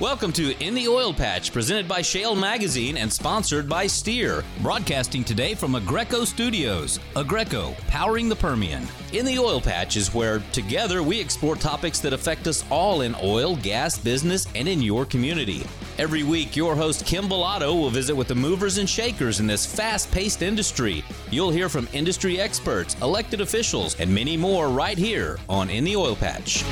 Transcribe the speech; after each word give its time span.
Welcome 0.00 0.32
to 0.32 0.58
In 0.58 0.74
the 0.74 0.88
Oil 0.88 1.14
Patch, 1.14 1.52
presented 1.52 1.86
by 1.86 2.02
Shale 2.02 2.34
Magazine 2.34 2.96
and 2.96 3.12
sponsored 3.12 3.68
by 3.68 3.86
Steer. 3.86 4.42
Broadcasting 4.60 5.22
today 5.22 5.54
from 5.54 5.74
Aggreko 5.74 6.26
Studios. 6.26 6.98
Aggreko, 7.14 7.78
powering 7.86 8.28
the 8.28 8.34
Permian. 8.34 8.88
In 9.12 9.24
the 9.24 9.38
Oil 9.38 9.60
Patch 9.60 9.96
is 9.96 10.12
where, 10.12 10.40
together, 10.50 11.04
we 11.04 11.20
explore 11.20 11.54
topics 11.54 12.00
that 12.00 12.12
affect 12.12 12.48
us 12.48 12.64
all 12.70 13.02
in 13.02 13.14
oil, 13.22 13.54
gas, 13.54 13.96
business, 13.96 14.48
and 14.56 14.66
in 14.66 14.82
your 14.82 15.06
community. 15.06 15.64
Every 15.96 16.24
week, 16.24 16.56
your 16.56 16.74
host 16.74 17.06
Kim 17.06 17.28
Bellotto 17.28 17.72
will 17.80 17.88
visit 17.88 18.16
with 18.16 18.26
the 18.26 18.34
movers 18.34 18.78
and 18.78 18.90
shakers 18.90 19.38
in 19.38 19.46
this 19.46 19.64
fast 19.64 20.10
paced 20.10 20.42
industry. 20.42 21.04
You'll 21.30 21.52
hear 21.52 21.68
from 21.68 21.88
industry 21.92 22.40
experts, 22.40 22.96
elected 23.00 23.40
officials, 23.40 23.94
and 24.00 24.12
many 24.12 24.36
more 24.36 24.70
right 24.70 24.98
here 24.98 25.38
on 25.48 25.70
In 25.70 25.84
the 25.84 25.94
Oil 25.94 26.16
Patch 26.16 26.64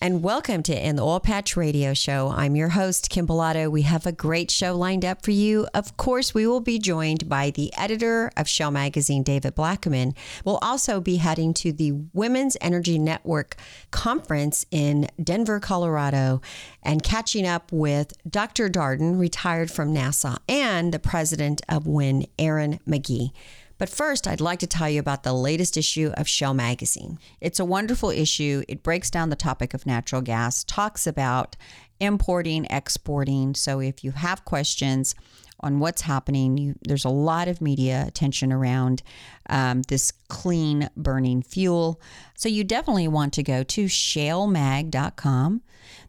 and 0.00 0.22
welcome 0.22 0.62
to 0.62 0.86
In 0.86 0.96
the 0.96 1.02
Oil 1.02 1.18
Patch 1.18 1.56
Radio 1.56 1.92
Show. 1.92 2.28
I'm 2.28 2.54
your 2.54 2.68
host, 2.68 3.10
Kim 3.10 3.26
Bellotto. 3.26 3.68
We 3.68 3.82
have 3.82 4.06
a 4.06 4.12
great 4.12 4.50
show 4.50 4.76
lined 4.76 5.04
up 5.04 5.24
for 5.24 5.32
you. 5.32 5.66
Of 5.74 5.96
course, 5.96 6.32
we 6.32 6.46
will 6.46 6.60
be 6.60 6.78
joined 6.78 7.28
by 7.28 7.50
the 7.50 7.72
editor 7.76 8.30
of 8.36 8.48
Shale 8.48 8.70
Magazine, 8.70 9.24
David 9.24 9.56
Blackman. 9.56 10.14
We'll 10.44 10.60
also 10.62 11.00
be 11.00 11.16
heading 11.16 11.52
to 11.54 11.72
the 11.72 11.92
Women's 12.12 12.56
Energy 12.60 12.98
Network 12.98 13.56
Conference 13.90 14.64
in 14.70 15.08
Denver, 15.22 15.58
Colorado, 15.58 16.42
and 16.82 17.02
catching 17.02 17.46
up 17.46 17.72
with 17.72 18.12
Dr. 18.28 18.68
Darden, 18.68 19.18
retired 19.18 19.70
from 19.70 19.92
NASA, 19.92 20.38
and 20.48 20.94
the 20.94 21.00
president 21.00 21.60
of 21.68 21.86
WIN, 21.86 22.26
Aaron 22.38 22.78
McGee. 22.86 23.32
But 23.78 23.88
first, 23.88 24.26
I'd 24.26 24.40
like 24.40 24.58
to 24.58 24.66
tell 24.66 24.90
you 24.90 25.00
about 25.00 25.22
the 25.22 25.32
latest 25.32 25.76
issue 25.76 26.10
of 26.16 26.28
Shale 26.28 26.54
Magazine. 26.54 27.18
It's 27.40 27.60
a 27.60 27.64
wonderful 27.64 28.10
issue. 28.10 28.62
It 28.68 28.82
breaks 28.82 29.10
down 29.10 29.30
the 29.30 29.36
topic 29.36 29.72
of 29.72 29.86
natural 29.86 30.20
gas, 30.20 30.64
talks 30.64 31.06
about 31.06 31.56
importing, 32.00 32.66
exporting. 32.66 33.54
So 33.54 33.80
if 33.80 34.02
you 34.02 34.10
have 34.12 34.44
questions, 34.44 35.14
on 35.60 35.78
what's 35.78 36.02
happening. 36.02 36.56
You, 36.56 36.74
there's 36.82 37.04
a 37.04 37.10
lot 37.10 37.48
of 37.48 37.60
media 37.60 38.04
attention 38.06 38.52
around 38.52 39.02
um, 39.48 39.82
this 39.82 40.12
clean 40.28 40.88
burning 40.96 41.42
fuel. 41.42 42.00
So 42.34 42.48
you 42.48 42.64
definitely 42.64 43.08
want 43.08 43.32
to 43.34 43.42
go 43.42 43.62
to 43.62 43.84
shalemag.com. 43.86 45.62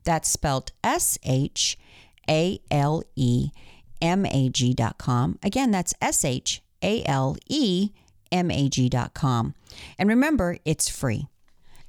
That's 0.04 0.30
spelled 0.30 0.72
S 0.84 1.18
H 1.24 1.78
A 2.30 2.60
L 2.70 3.04
E 3.16 3.50
M 4.02 4.26
A 4.26 4.50
G.com. 4.50 5.40
Again, 5.44 5.72
that's 5.72 5.94
S 6.02 6.24
H 6.24 6.62
a 6.82 7.04
L 7.06 7.38
E 7.48 7.92
M 8.32 8.52
A 8.52 8.70
G 8.70 8.90
dot 8.90 9.14
com. 9.14 9.56
And 9.98 10.10
remember, 10.10 10.58
it's 10.66 10.90
free. 10.90 11.28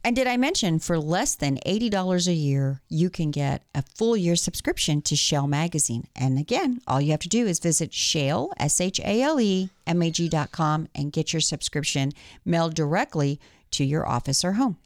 And 0.02 0.16
did 0.16 0.26
I 0.26 0.38
mention 0.38 0.78
for 0.78 0.98
less 0.98 1.34
than 1.34 1.58
$80 1.58 2.26
a 2.26 2.32
year, 2.32 2.80
you 2.88 3.10
can 3.10 3.30
get 3.30 3.62
a 3.74 3.82
full 3.82 4.16
year 4.16 4.34
subscription 4.34 5.02
to 5.02 5.14
Shale 5.14 5.46
Magazine? 5.46 6.06
And 6.16 6.38
again, 6.38 6.80
all 6.86 7.02
you 7.02 7.10
have 7.10 7.20
to 7.20 7.28
do 7.28 7.46
is 7.46 7.58
visit 7.58 7.92
Shale, 7.92 8.50
S 8.58 8.80
H 8.80 8.98
A 9.00 9.20
L 9.20 9.38
E 9.38 9.68
M 9.86 10.02
A 10.02 10.10
G 10.10 10.28
dot 10.28 10.52
com, 10.52 10.88
and 10.94 11.12
get 11.12 11.32
your 11.32 11.40
subscription 11.40 12.12
mailed 12.44 12.74
directly 12.74 13.38
to 13.72 13.84
your 13.84 14.08
office 14.08 14.44
or 14.44 14.52
home. 14.52 14.78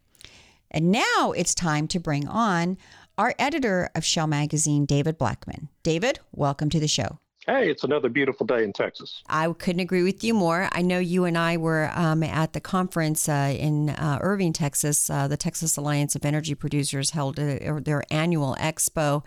And 0.70 0.90
now 0.90 1.32
it's 1.36 1.54
time 1.54 1.86
to 1.88 2.00
bring 2.00 2.26
on 2.26 2.76
our 3.16 3.34
editor 3.38 3.90
of 3.94 4.04
Shale 4.04 4.26
Magazine, 4.26 4.84
David 4.84 5.16
Blackman. 5.16 5.68
David, 5.84 6.18
welcome 6.32 6.68
to 6.70 6.80
the 6.80 6.88
show. 6.88 7.23
Hey, 7.46 7.68
it's 7.68 7.84
another 7.84 8.08
beautiful 8.08 8.46
day 8.46 8.64
in 8.64 8.72
Texas. 8.72 9.22
I 9.28 9.52
couldn't 9.52 9.80
agree 9.80 10.02
with 10.02 10.24
you 10.24 10.32
more. 10.32 10.68
I 10.72 10.80
know 10.80 10.98
you 10.98 11.26
and 11.26 11.36
I 11.36 11.58
were 11.58 11.90
um, 11.94 12.22
at 12.22 12.54
the 12.54 12.60
conference 12.60 13.28
uh, 13.28 13.54
in 13.58 13.90
uh, 13.90 14.18
Irving, 14.22 14.54
Texas. 14.54 15.10
Uh, 15.10 15.28
the 15.28 15.36
Texas 15.36 15.76
Alliance 15.76 16.16
of 16.16 16.24
Energy 16.24 16.54
Producers 16.54 17.10
held 17.10 17.38
a, 17.38 17.80
their 17.80 18.02
annual 18.10 18.56
expo. 18.58 19.22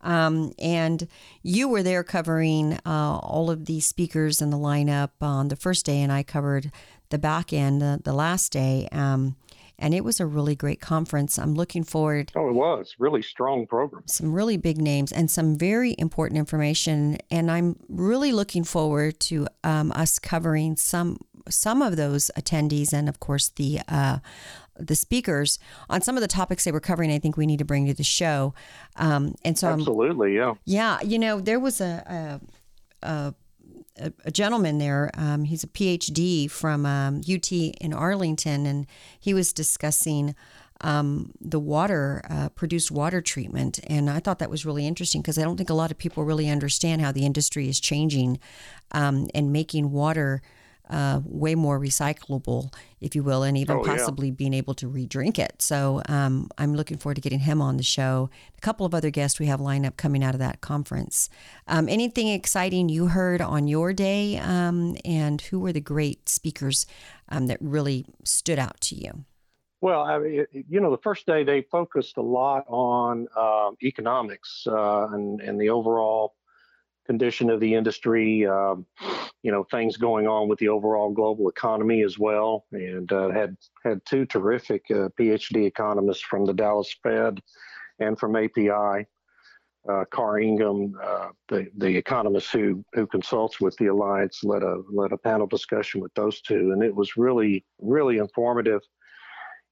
Um, 0.00 0.52
and 0.58 1.06
you 1.44 1.68
were 1.68 1.84
there 1.84 2.02
covering 2.02 2.80
uh, 2.84 3.18
all 3.18 3.48
of 3.48 3.66
the 3.66 3.78
speakers 3.78 4.42
in 4.42 4.50
the 4.50 4.56
lineup 4.56 5.10
on 5.20 5.46
the 5.46 5.54
first 5.54 5.86
day, 5.86 6.00
and 6.00 6.10
I 6.10 6.24
covered 6.24 6.72
the 7.10 7.18
back 7.18 7.52
end 7.52 7.80
the, 7.80 8.00
the 8.02 8.12
last 8.12 8.50
day. 8.50 8.88
Um, 8.90 9.36
and 9.82 9.92
it 9.92 10.04
was 10.04 10.20
a 10.20 10.26
really 10.26 10.54
great 10.54 10.80
conference. 10.80 11.38
I'm 11.38 11.54
looking 11.54 11.82
forward. 11.82 12.32
Oh, 12.36 12.48
it 12.48 12.54
was 12.54 12.94
really 12.98 13.20
strong 13.20 13.66
program. 13.66 14.04
Some 14.06 14.32
really 14.32 14.56
big 14.56 14.80
names 14.80 15.12
and 15.12 15.30
some 15.30 15.58
very 15.58 15.96
important 15.98 16.38
information, 16.38 17.18
and 17.30 17.50
I'm 17.50 17.76
really 17.88 18.32
looking 18.32 18.64
forward 18.64 19.18
to 19.20 19.48
um, 19.64 19.92
us 19.92 20.18
covering 20.18 20.76
some 20.76 21.18
some 21.48 21.82
of 21.82 21.96
those 21.96 22.30
attendees 22.38 22.92
and 22.92 23.08
of 23.08 23.18
course 23.18 23.48
the 23.56 23.80
uh, 23.88 24.18
the 24.78 24.94
speakers 24.94 25.58
on 25.90 26.00
some 26.00 26.16
of 26.16 26.20
the 26.20 26.28
topics 26.28 26.64
they 26.64 26.72
were 26.72 26.80
covering. 26.80 27.10
I 27.10 27.18
think 27.18 27.36
we 27.36 27.46
need 27.46 27.58
to 27.58 27.64
bring 27.64 27.86
to 27.86 27.94
the 27.94 28.04
show. 28.04 28.54
Um, 28.96 29.34
and 29.44 29.58
so 29.58 29.68
absolutely, 29.68 30.40
I'm, 30.40 30.58
yeah, 30.64 31.00
yeah. 31.00 31.06
You 31.06 31.18
know, 31.18 31.40
there 31.40 31.58
was 31.60 31.80
a, 31.80 32.40
a, 33.02 33.06
a 33.06 33.34
a, 33.98 34.12
a 34.24 34.30
gentleman 34.30 34.78
there. 34.78 35.10
Um, 35.14 35.44
he's 35.44 35.64
a 35.64 35.68
PhD 35.68 36.50
from 36.50 36.86
um, 36.86 37.20
UT 37.30 37.50
in 37.52 37.92
Arlington, 37.92 38.66
and 38.66 38.86
he 39.18 39.34
was 39.34 39.52
discussing 39.52 40.34
um, 40.82 41.32
the 41.40 41.60
water, 41.60 42.22
uh, 42.28 42.48
produced 42.50 42.90
water 42.90 43.20
treatment. 43.20 43.78
And 43.86 44.10
I 44.10 44.18
thought 44.18 44.40
that 44.40 44.50
was 44.50 44.66
really 44.66 44.86
interesting 44.86 45.22
because 45.22 45.38
I 45.38 45.42
don't 45.42 45.56
think 45.56 45.70
a 45.70 45.74
lot 45.74 45.90
of 45.90 45.98
people 45.98 46.24
really 46.24 46.48
understand 46.48 47.00
how 47.02 47.12
the 47.12 47.24
industry 47.24 47.68
is 47.68 47.80
changing 47.80 48.40
um, 48.90 49.28
and 49.34 49.52
making 49.52 49.92
water 49.92 50.42
uh, 50.92 51.20
way 51.24 51.54
more 51.54 51.80
recyclable, 51.80 52.72
if 53.00 53.16
you 53.16 53.22
will, 53.22 53.42
and 53.42 53.56
even 53.56 53.78
oh, 53.78 53.82
possibly 53.82 54.28
yeah. 54.28 54.34
being 54.34 54.54
able 54.54 54.74
to 54.74 54.86
re-drink 54.86 55.38
it. 55.38 55.54
So 55.58 56.02
um, 56.08 56.50
I'm 56.58 56.74
looking 56.74 56.98
forward 56.98 57.14
to 57.14 57.20
getting 57.20 57.40
him 57.40 57.62
on 57.62 57.78
the 57.78 57.82
show. 57.82 58.30
A 58.56 58.60
couple 58.60 58.84
of 58.84 58.94
other 58.94 59.10
guests 59.10 59.40
we 59.40 59.46
have 59.46 59.60
lined 59.60 59.86
up 59.86 59.96
coming 59.96 60.22
out 60.22 60.34
of 60.34 60.40
that 60.40 60.60
conference. 60.60 61.30
Um, 61.66 61.88
anything 61.88 62.28
exciting 62.28 62.90
you 62.90 63.06
heard 63.06 63.40
on 63.40 63.66
your 63.66 63.92
day, 63.92 64.38
um, 64.38 64.96
and 65.04 65.40
who 65.40 65.58
were 65.58 65.72
the 65.72 65.80
great 65.80 66.28
speakers 66.28 66.86
um, 67.30 67.46
that 67.46 67.58
really 67.60 68.04
stood 68.22 68.58
out 68.58 68.80
to 68.82 68.94
you? 68.94 69.24
Well, 69.80 70.02
I 70.02 70.18
mean, 70.18 70.46
you 70.68 70.80
know, 70.80 70.92
the 70.92 71.02
first 71.02 71.26
day 71.26 71.42
they 71.42 71.62
focused 71.62 72.16
a 72.16 72.22
lot 72.22 72.64
on 72.68 73.26
uh, 73.36 73.70
economics 73.82 74.64
uh, 74.68 75.08
and, 75.08 75.40
and 75.40 75.60
the 75.60 75.70
overall 75.70 76.34
condition 77.06 77.50
of 77.50 77.60
the 77.60 77.74
industry, 77.74 78.46
um, 78.46 78.86
you 79.42 79.50
know, 79.50 79.64
things 79.64 79.96
going 79.96 80.26
on 80.26 80.48
with 80.48 80.58
the 80.58 80.68
overall 80.68 81.10
global 81.10 81.48
economy 81.48 82.02
as 82.02 82.18
well, 82.18 82.66
and 82.72 83.10
uh, 83.12 83.30
had 83.30 83.56
had 83.84 84.00
two 84.06 84.24
terrific 84.24 84.84
uh, 84.90 85.08
PhD 85.18 85.66
economists 85.66 86.22
from 86.22 86.44
the 86.44 86.54
Dallas 86.54 86.94
Fed 87.02 87.40
and 87.98 88.18
from 88.18 88.36
API. 88.36 89.06
Uh, 89.88 90.04
Karr 90.12 90.38
Ingham, 90.38 90.94
uh, 91.02 91.30
the 91.48 91.66
the 91.76 91.96
economist 91.96 92.52
who 92.52 92.84
who 92.92 93.06
consults 93.06 93.60
with 93.60 93.76
the 93.78 93.86
alliance, 93.86 94.44
led 94.44 94.62
a 94.62 94.80
led 94.92 95.10
a 95.12 95.18
panel 95.18 95.48
discussion 95.48 96.00
with 96.00 96.14
those 96.14 96.40
two, 96.40 96.70
and 96.72 96.84
it 96.84 96.94
was 96.94 97.16
really 97.16 97.64
really 97.80 98.18
informative 98.18 98.80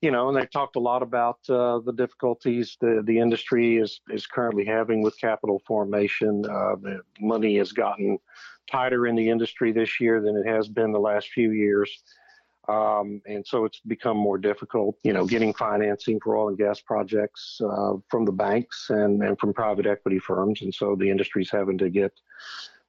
you 0.00 0.10
know, 0.10 0.28
and 0.28 0.36
they 0.36 0.46
talked 0.46 0.76
a 0.76 0.80
lot 0.80 1.02
about 1.02 1.38
uh, 1.48 1.78
the 1.80 1.92
difficulties 1.92 2.76
the, 2.80 3.02
the 3.04 3.18
industry 3.18 3.76
is, 3.76 4.00
is 4.10 4.26
currently 4.26 4.64
having 4.64 5.02
with 5.02 5.20
capital 5.20 5.60
formation. 5.66 6.44
Uh, 6.46 6.76
money 7.20 7.58
has 7.58 7.72
gotten 7.72 8.18
tighter 8.70 9.06
in 9.06 9.14
the 9.14 9.28
industry 9.28 9.72
this 9.72 10.00
year 10.00 10.20
than 10.22 10.36
it 10.36 10.46
has 10.46 10.68
been 10.68 10.92
the 10.92 10.98
last 10.98 11.28
few 11.28 11.50
years. 11.50 12.02
Um, 12.68 13.20
and 13.26 13.44
so 13.46 13.64
it's 13.64 13.80
become 13.80 14.16
more 14.16 14.38
difficult, 14.38 14.96
you 15.02 15.12
know, 15.12 15.26
getting 15.26 15.52
financing 15.52 16.20
for 16.20 16.36
oil 16.36 16.48
and 16.48 16.58
gas 16.58 16.80
projects 16.80 17.60
uh, 17.60 17.94
from 18.08 18.24
the 18.24 18.32
banks 18.32 18.86
and, 18.90 19.22
and 19.22 19.38
from 19.38 19.52
private 19.52 19.86
equity 19.86 20.18
firms. 20.18 20.62
And 20.62 20.72
so 20.72 20.94
the 20.94 21.10
industry's 21.10 21.50
having 21.50 21.78
to 21.78 21.90
get, 21.90 22.12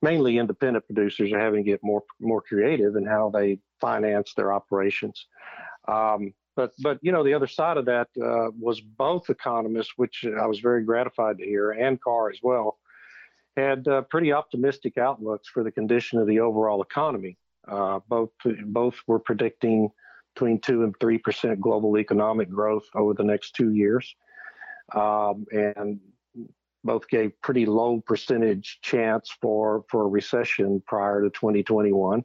mainly 0.02 0.38
independent 0.38 0.86
producers 0.86 1.32
are 1.32 1.40
having 1.40 1.64
to 1.64 1.70
get 1.70 1.80
more 1.84 2.04
more 2.20 2.42
creative 2.42 2.96
in 2.96 3.06
how 3.06 3.32
they 3.32 3.60
finance 3.80 4.34
their 4.36 4.54
operations. 4.54 5.26
Um, 5.88 6.34
but 6.62 6.74
but 6.80 7.00
you 7.02 7.12
know 7.12 7.24
the 7.24 7.34
other 7.34 7.48
side 7.48 7.78
of 7.78 7.86
that 7.86 8.08
uh, 8.24 8.52
was 8.60 8.80
both 8.82 9.32
economists, 9.32 9.94
which 9.96 10.26
I 10.26 10.46
was 10.46 10.60
very 10.60 10.84
gratified 10.84 11.40
to 11.40 11.44
hear, 11.44 11.72
and 11.72 12.00
Karr 12.00 12.30
as 12.30 12.40
well, 12.44 12.78
had 13.58 13.88
uh, 13.88 14.04
pretty 14.04 14.32
optimistic 14.32 15.00
outlooks 15.00 15.50
for 15.50 15.64
the 15.64 15.72
condition 15.72 16.20
of 16.20 16.28
the 16.28 16.40
overall 16.40 16.84
economy. 16.84 17.38
Uh, 17.68 18.00
both 18.08 18.30
both 18.66 18.96
were 19.08 19.20
predicting 19.20 19.90
between 20.36 20.60
two 20.60 20.84
and 20.84 20.96
three 21.00 21.18
percent 21.18 21.60
global 21.60 21.98
economic 21.98 22.50
growth 22.50 22.86
over 22.94 23.16
the 23.16 23.24
next 23.24 23.56
two 23.56 23.72
years, 23.74 24.16
um, 24.94 25.46
and 25.52 26.00
both 26.84 27.08
gave 27.08 27.32
pretty 27.42 27.66
low 27.66 28.02
percentage 28.02 28.78
chance 28.84 29.36
for 29.42 29.84
for 29.90 30.04
a 30.04 30.08
recession 30.08 30.80
prior 30.86 31.24
to 31.24 31.30
2021 31.32 32.24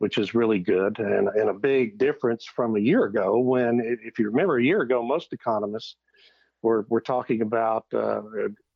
which 0.00 0.16
is 0.16 0.34
really 0.34 0.58
good 0.58 0.98
and, 0.98 1.28
and 1.28 1.50
a 1.50 1.54
big 1.54 1.98
difference 1.98 2.46
from 2.46 2.74
a 2.74 2.80
year 2.80 3.04
ago 3.04 3.38
when, 3.38 3.98
if 4.02 4.18
you 4.18 4.30
remember, 4.30 4.56
a 4.56 4.64
year 4.64 4.80
ago, 4.80 5.02
most 5.02 5.34
economists 5.34 5.96
were, 6.62 6.86
were 6.88 7.02
talking 7.02 7.42
about 7.42 7.84
uh, 7.92 8.22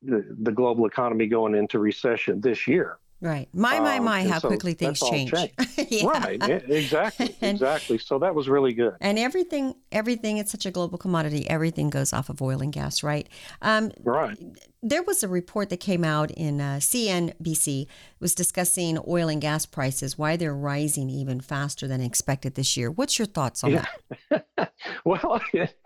the, 0.02 0.36
the 0.42 0.52
global 0.52 0.84
economy 0.84 1.26
going 1.26 1.54
into 1.54 1.78
recession 1.78 2.42
this 2.42 2.68
year. 2.68 2.98
Right. 3.24 3.48
My, 3.54 3.80
my, 3.80 3.96
um, 3.96 4.04
my, 4.04 4.28
how 4.28 4.38
so 4.38 4.48
quickly 4.48 4.74
things 4.74 5.00
change. 5.00 5.32
yeah. 5.88 6.06
Right. 6.06 6.38
Exactly. 6.42 7.34
and, 7.40 7.52
exactly. 7.52 7.96
So 7.96 8.18
that 8.18 8.34
was 8.34 8.50
really 8.50 8.74
good. 8.74 8.96
And 9.00 9.18
everything, 9.18 9.76
everything, 9.90 10.36
it's 10.36 10.52
such 10.52 10.66
a 10.66 10.70
global 10.70 10.98
commodity. 10.98 11.48
Everything 11.48 11.88
goes 11.88 12.12
off 12.12 12.28
of 12.28 12.42
oil 12.42 12.60
and 12.60 12.70
gas, 12.70 13.02
right? 13.02 13.26
Um, 13.62 13.92
right. 14.02 14.36
there 14.82 15.02
was 15.02 15.22
a 15.22 15.28
report 15.28 15.70
that 15.70 15.80
came 15.80 16.04
out 16.04 16.32
in 16.32 16.60
uh, 16.60 16.76
CNBC 16.80 17.84
it 17.84 17.88
was 18.20 18.34
discussing 18.34 18.98
oil 19.08 19.30
and 19.30 19.40
gas 19.40 19.64
prices, 19.64 20.18
why 20.18 20.36
they're 20.36 20.54
rising 20.54 21.08
even 21.08 21.40
faster 21.40 21.88
than 21.88 22.02
expected 22.02 22.56
this 22.56 22.76
year. 22.76 22.90
What's 22.90 23.18
your 23.18 23.24
thoughts 23.24 23.64
on 23.64 23.70
yeah. 23.70 23.86
that? 24.28 24.72
well, 25.06 25.40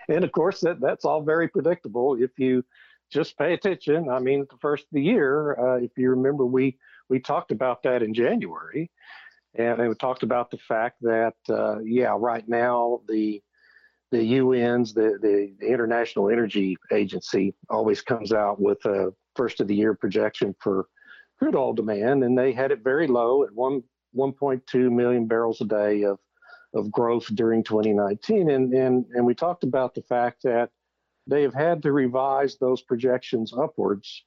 and 0.09 0.25
of 0.25 0.33
course 0.33 0.59
that 0.63 0.81
that's 0.81 1.05
all 1.05 1.23
very 1.23 1.47
predictable 1.47 2.17
if 2.21 2.31
you 2.37 2.65
just 3.13 3.39
pay 3.39 3.55
attention. 3.55 4.09
I 4.09 4.19
mean, 4.19 4.45
the 4.51 4.57
first 4.61 4.83
of 4.85 4.91
the 4.91 5.03
year, 5.03 5.57
uh, 5.59 5.77
if 5.77 5.93
you 5.97 6.11
remember, 6.11 6.45
we 6.45 6.77
we 7.09 7.21
talked 7.21 7.51
about 7.51 7.83
that 7.83 8.03
in 8.03 8.15
January, 8.15 8.91
and 9.55 9.89
we 9.89 9.95
talked 9.95 10.23
about 10.23 10.51
the 10.51 10.59
fact 10.59 10.97
that 11.03 11.35
uh, 11.49 11.79
yeah, 11.81 12.15
right 12.19 12.47
now 12.49 13.01
the 13.09 13.43
the 14.11 14.39
UN's, 14.39 14.95
the, 14.95 15.19
the, 15.21 15.53
the, 15.61 15.67
International 15.67 16.31
Energy 16.31 16.79
Agency, 16.91 17.55
always 17.69 18.01
comes 18.01 18.33
out 18.33 18.59
with 18.59 18.83
a 18.87 19.13
first 19.37 19.61
of 19.61 19.69
the 19.69 19.75
year 19.75 19.93
projection 19.93 20.55
for 20.61 20.87
crude 21.39 21.55
oil 21.55 21.75
demand, 21.75 22.25
and 22.25 22.37
they 22.37 22.53
had 22.53 22.73
it 22.73 22.83
very 22.83 23.07
low 23.07 23.45
at 23.45 23.53
one 23.53 23.83
1.2 24.17 24.91
million 24.91 25.27
barrels 25.27 25.61
a 25.61 25.65
day 25.65 26.05
of 26.05 26.19
of 26.75 26.91
growth 26.91 27.27
during 27.35 27.63
2019, 27.63 28.51
and 28.51 28.73
and 28.73 29.07
and 29.15 29.27
we 29.27 29.35
talked 29.35 29.65
about 29.65 29.95
the 29.95 30.03
fact 30.03 30.43
that 30.43 30.71
they 31.27 31.43
have 31.43 31.55
had 31.55 31.83
to 31.83 31.93
revise 31.93 32.57
those 32.57 32.81
projections 32.83 33.53
upwards 33.53 34.25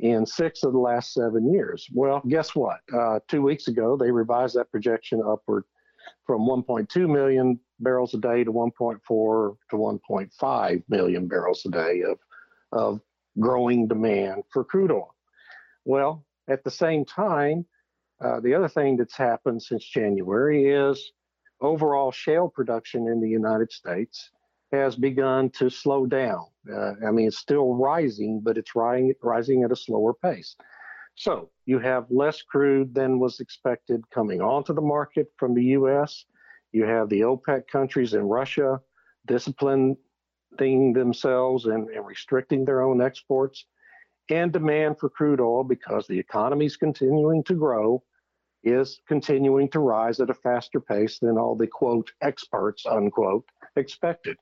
in 0.00 0.26
six 0.26 0.62
of 0.64 0.72
the 0.72 0.78
last 0.78 1.12
seven 1.12 1.52
years. 1.52 1.86
Well, 1.92 2.22
guess 2.28 2.54
what? 2.54 2.80
Uh, 2.92 3.20
two 3.28 3.42
weeks 3.42 3.68
ago, 3.68 3.96
they 3.96 4.10
revised 4.10 4.56
that 4.56 4.70
projection 4.70 5.22
upward 5.26 5.64
from 6.26 6.42
1.2 6.42 7.08
million 7.08 7.58
barrels 7.80 8.14
a 8.14 8.18
day 8.18 8.44
to 8.44 8.52
1.4 8.52 9.56
to 9.70 9.76
1.5 9.76 10.82
million 10.88 11.28
barrels 11.28 11.62
a 11.66 11.70
day 11.70 12.02
of, 12.02 12.18
of 12.72 13.00
growing 13.38 13.88
demand 13.88 14.42
for 14.52 14.64
crude 14.64 14.90
oil. 14.90 15.14
Well, 15.84 16.24
at 16.48 16.64
the 16.64 16.70
same 16.70 17.04
time, 17.04 17.66
uh, 18.22 18.40
the 18.40 18.54
other 18.54 18.68
thing 18.68 18.96
that's 18.96 19.16
happened 19.16 19.62
since 19.62 19.84
January 19.84 20.68
is 20.70 21.12
overall 21.60 22.10
shale 22.12 22.48
production 22.48 23.08
in 23.08 23.20
the 23.20 23.28
United 23.28 23.72
States 23.72 24.30
has 24.74 24.96
begun 24.96 25.50
to 25.50 25.70
slow 25.70 26.06
down. 26.06 26.46
Uh, 26.70 26.92
I 27.06 27.10
mean, 27.10 27.28
it's 27.28 27.38
still 27.38 27.74
rising, 27.74 28.40
but 28.42 28.58
it's 28.58 28.74
rising, 28.74 29.14
rising 29.22 29.64
at 29.64 29.72
a 29.72 29.76
slower 29.76 30.14
pace. 30.14 30.56
So 31.16 31.50
you 31.66 31.78
have 31.78 32.10
less 32.10 32.42
crude 32.42 32.94
than 32.94 33.20
was 33.20 33.40
expected 33.40 34.02
coming 34.10 34.40
onto 34.40 34.74
the 34.74 34.80
market 34.80 35.28
from 35.36 35.54
the 35.54 35.64
U.S. 35.78 36.24
You 36.72 36.84
have 36.84 37.08
the 37.08 37.20
OPEC 37.20 37.68
countries 37.68 38.14
and 38.14 38.28
Russia 38.28 38.80
disciplining 39.26 39.96
themselves 40.58 41.66
and, 41.66 41.88
and 41.88 42.06
restricting 42.06 42.64
their 42.64 42.82
own 42.82 43.00
exports, 43.00 43.64
and 44.30 44.52
demand 44.52 44.98
for 44.98 45.08
crude 45.08 45.40
oil 45.40 45.62
because 45.64 46.06
the 46.06 46.18
economy 46.18 46.66
is 46.66 46.76
continuing 46.76 47.44
to 47.44 47.54
grow 47.54 48.02
is 48.64 49.00
continuing 49.06 49.68
to 49.68 49.78
rise 49.78 50.20
at 50.20 50.30
a 50.30 50.34
faster 50.34 50.80
pace 50.80 51.18
than 51.18 51.36
all 51.36 51.54
the 51.54 51.66
quote 51.66 52.10
experts 52.22 52.86
unquote 52.86 53.44
expected. 53.76 54.36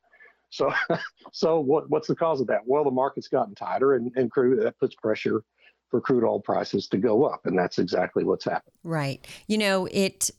So, 0.52 0.72
so 1.32 1.58
what, 1.58 1.90
what's 1.90 2.06
the 2.06 2.14
cause 2.14 2.40
of 2.40 2.46
that? 2.46 2.60
Well, 2.64 2.84
the 2.84 2.90
market's 2.90 3.28
gotten 3.28 3.54
tighter, 3.54 3.94
and, 3.94 4.12
and 4.14 4.30
crude 4.30 4.62
that 4.62 4.78
puts 4.78 4.94
pressure 4.94 5.42
for 5.90 6.00
crude 6.00 6.24
oil 6.24 6.40
prices 6.40 6.86
to 6.88 6.98
go 6.98 7.24
up, 7.24 7.46
and 7.46 7.58
that's 7.58 7.78
exactly 7.78 8.24
what's 8.24 8.44
happened. 8.44 8.74
Right. 8.84 9.26
You 9.48 9.58
know, 9.58 9.88
it 9.90 10.30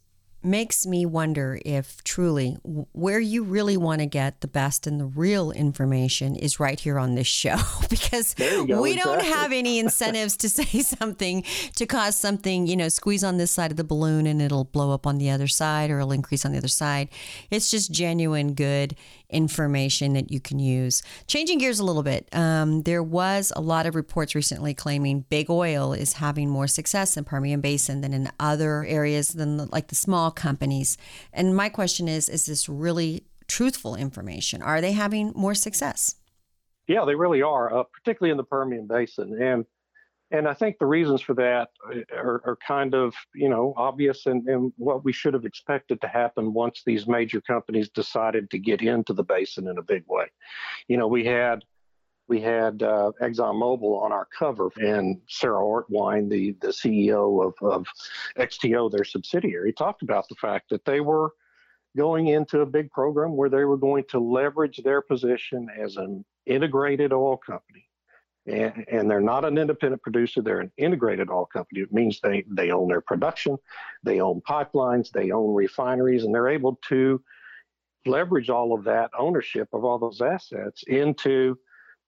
makes 0.44 0.86
me 0.86 1.06
wonder 1.06 1.57
if 1.63 2.04
truly 2.04 2.57
where 2.92 3.19
you 3.19 3.44
really 3.44 3.77
want 3.77 4.01
to 4.01 4.06
get 4.06 4.42
the 4.42 4.48
best 4.48 4.86
and 4.86 5.00
the 5.00 5.06
real 5.06 5.51
information 5.51 6.36
is 6.36 6.59
right 6.59 6.80
here 6.80 7.00
on 7.00 7.16
this 7.16 7.27
show 7.27 7.56
because 7.89 8.36
we 8.38 8.45
exactly. 8.45 8.95
don't 8.95 9.24
have 9.24 9.51
any 9.54 9.80
incentives 9.83 10.36
to 10.36 10.50
say 10.50 10.81
something 10.81 11.44
to 11.75 11.86
cause 11.86 12.18
something, 12.18 12.68
you 12.68 12.75
know, 12.75 12.89
squeeze 12.89 13.24
on 13.24 13.38
this 13.38 13.51
side 13.51 13.71
of 13.71 13.77
the 13.77 13.83
balloon 13.83 14.27
and 14.27 14.42
it'll 14.42 14.66
blow 14.66 14.92
up 14.92 15.07
on 15.07 15.18
the 15.18 15.30
other 15.30 15.48
side 15.48 15.89
or 15.89 16.00
it'll 16.00 16.12
increase 16.12 16.45
on 16.45 16.51
the 16.51 16.57
other 16.57 16.68
side. 16.68 17.07
It's 17.50 17.71
just 17.71 17.92
genuine 17.92 18.54
good 18.54 18.95
information 19.33 20.13
that 20.13 20.31
you 20.31 20.39
can 20.39 20.59
use. 20.59 21.01
Changing 21.27 21.57
gears 21.57 21.80
a 21.80 21.83
little 21.83 22.03
bit, 22.03 22.30
um, 22.33 22.83
there 22.83 23.03
was 23.03 23.51
a 23.56 23.62
lot 23.62 23.85
of 23.85 23.95
reports 23.95 24.35
recently 24.35 24.74
claiming 24.74 25.25
big 25.30 25.50
oil 25.50 25.94
is 25.94 26.13
having 26.13 26.50
more 26.50 26.68
success 26.68 27.18
in 27.18 27.24
Permian 27.24 27.62
Basin 27.62 28.01
than 28.01 28.13
in 28.13 28.30
other 28.39 28.85
areas 28.85 29.30
than 29.30 29.57
the, 29.57 29.65
like 29.65 29.88
the 29.88 29.95
small 29.95 30.31
companies. 30.31 30.97
And 31.33 31.56
my 31.56 31.69
question 31.69 32.07
is, 32.07 32.30
is 32.30 32.45
this 32.45 32.69
really 32.69 33.25
truthful 33.47 33.95
information? 33.95 34.62
Are 34.62 34.81
they 34.81 34.94
having 34.94 35.33
more 35.35 35.56
success? 35.56 36.15
Yeah, 36.88 37.06
they 37.06 37.15
really 37.15 37.41
are, 37.41 37.74
uh, 37.74 37.83
particularly 37.83 38.31
in 38.31 38.38
the 38.38 38.44
Permian 38.44 38.88
Basin. 38.88 39.41
And 39.41 39.65
and 40.33 40.47
I 40.47 40.56
think 40.56 40.80
the 40.80 40.88
reasons 40.88 41.21
for 41.21 41.35
that 41.35 41.69
are, 42.12 42.41
are 42.44 42.57
kind 42.68 42.95
of, 42.95 43.13
you 43.35 43.50
know, 43.50 43.74
obvious 43.77 44.25
and, 44.25 44.45
and, 44.50 44.74
what 44.77 45.06
we 45.06 45.13
should 45.13 45.35
have 45.35 45.45
expected 45.45 46.01
to 46.01 46.07
happen 46.07 46.53
once 46.53 46.81
these 46.83 47.07
major 47.07 47.39
companies 47.39 47.89
decided 47.89 48.50
to 48.50 48.57
get 48.57 48.81
into 48.81 49.13
the 49.13 49.24
basin 49.24 49.68
in 49.68 49.77
a 49.77 49.83
big 49.83 50.03
way. 50.07 50.25
You 50.88 50.97
know, 50.97 51.07
we 51.07 51.24
had 51.24 51.63
we 52.27 52.41
had 52.41 52.81
uh, 52.81 53.12
ExxonMobil 53.21 54.01
on 54.01 54.12
our 54.12 54.27
cover, 54.38 54.71
and 54.77 55.21
Sara 55.27 55.62
Ortwein, 55.62 56.30
the, 56.30 56.56
the 56.62 56.69
CEO 56.69 57.45
of, 57.45 57.53
of 57.62 57.85
XTO, 58.38 58.89
their 58.89 59.03
subsidiary, 59.03 59.74
talked 59.74 60.01
about 60.01 60.27
the 60.30 60.35
fact 60.35 60.69
that 60.69 60.85
they 60.85 61.01
were 61.01 61.33
going 61.95 62.30
into 62.30 62.62
a 62.62 62.65
big 62.65 62.89
program 62.91 63.35
where 63.35 63.50
they 63.50 63.65
were 63.65 63.77
going 63.77 64.06
to 64.09 64.19
leverage 64.19 64.81
their 64.83 65.01
position 65.01 65.68
as 65.77 65.97
an 65.97 66.25
integrated 66.47 67.12
oil 67.12 67.38
company 67.38 67.85
and, 68.45 68.86
and, 68.92 69.10
they're 69.10 69.22
not 69.22 69.45
an 69.45 69.57
independent 69.57 70.01
producer. 70.01 70.42
They're 70.42 70.60
an 70.60 70.72
integrated 70.78 71.30
oil 71.30 71.45
company. 71.45 71.81
It 71.81 71.94
means 71.94 72.19
they 72.22 72.44
they 72.50 72.72
own 72.72 72.90
their 72.90 73.01
production. 73.01 73.57
They 74.04 74.19
own 74.19 74.42
pipelines. 74.42 75.12
They 75.12 75.31
own 75.31 75.54
refineries. 75.54 76.24
And 76.24 76.36
they're 76.36 76.50
able 76.50 76.80
to 76.90 77.24
leverage 78.06 78.50
all 78.50 78.74
of 78.74 78.84
that 78.84 79.12
ownership 79.18 79.69
of 79.72 79.86
all 79.86 79.98
those 79.98 80.22
assets 80.22 80.84
into 80.88 81.57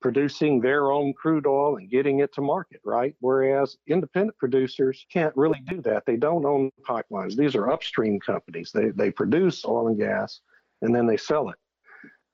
producing 0.02 0.60
their 0.60 0.92
own 0.92 1.14
crude 1.14 1.46
oil 1.46 1.76
and 1.76 1.90
getting 1.90 2.20
it 2.20 2.32
to 2.34 2.42
market 2.42 2.80
right? 2.84 3.14
Whereas 3.20 3.78
independent 3.86 4.36
producers 4.36 5.06
can't 5.10 5.34
really 5.36 5.62
do 5.66 5.80
that. 5.82 6.04
They 6.04 6.16
don't 6.16 6.44
own 6.44 6.70
pipelines. 6.86 7.34
These 7.34 7.54
are 7.54 7.70
upstream 7.70 8.20
companies. 8.20 8.72
They 8.72 8.90
they 8.90 9.10
produce 9.10 9.64
oil 9.64 9.88
and 9.88 9.98
gas 9.98 10.40
and 10.82 10.94
then 10.94 11.06
they 11.06 11.16
sell 11.16 11.48
it. 11.48 11.56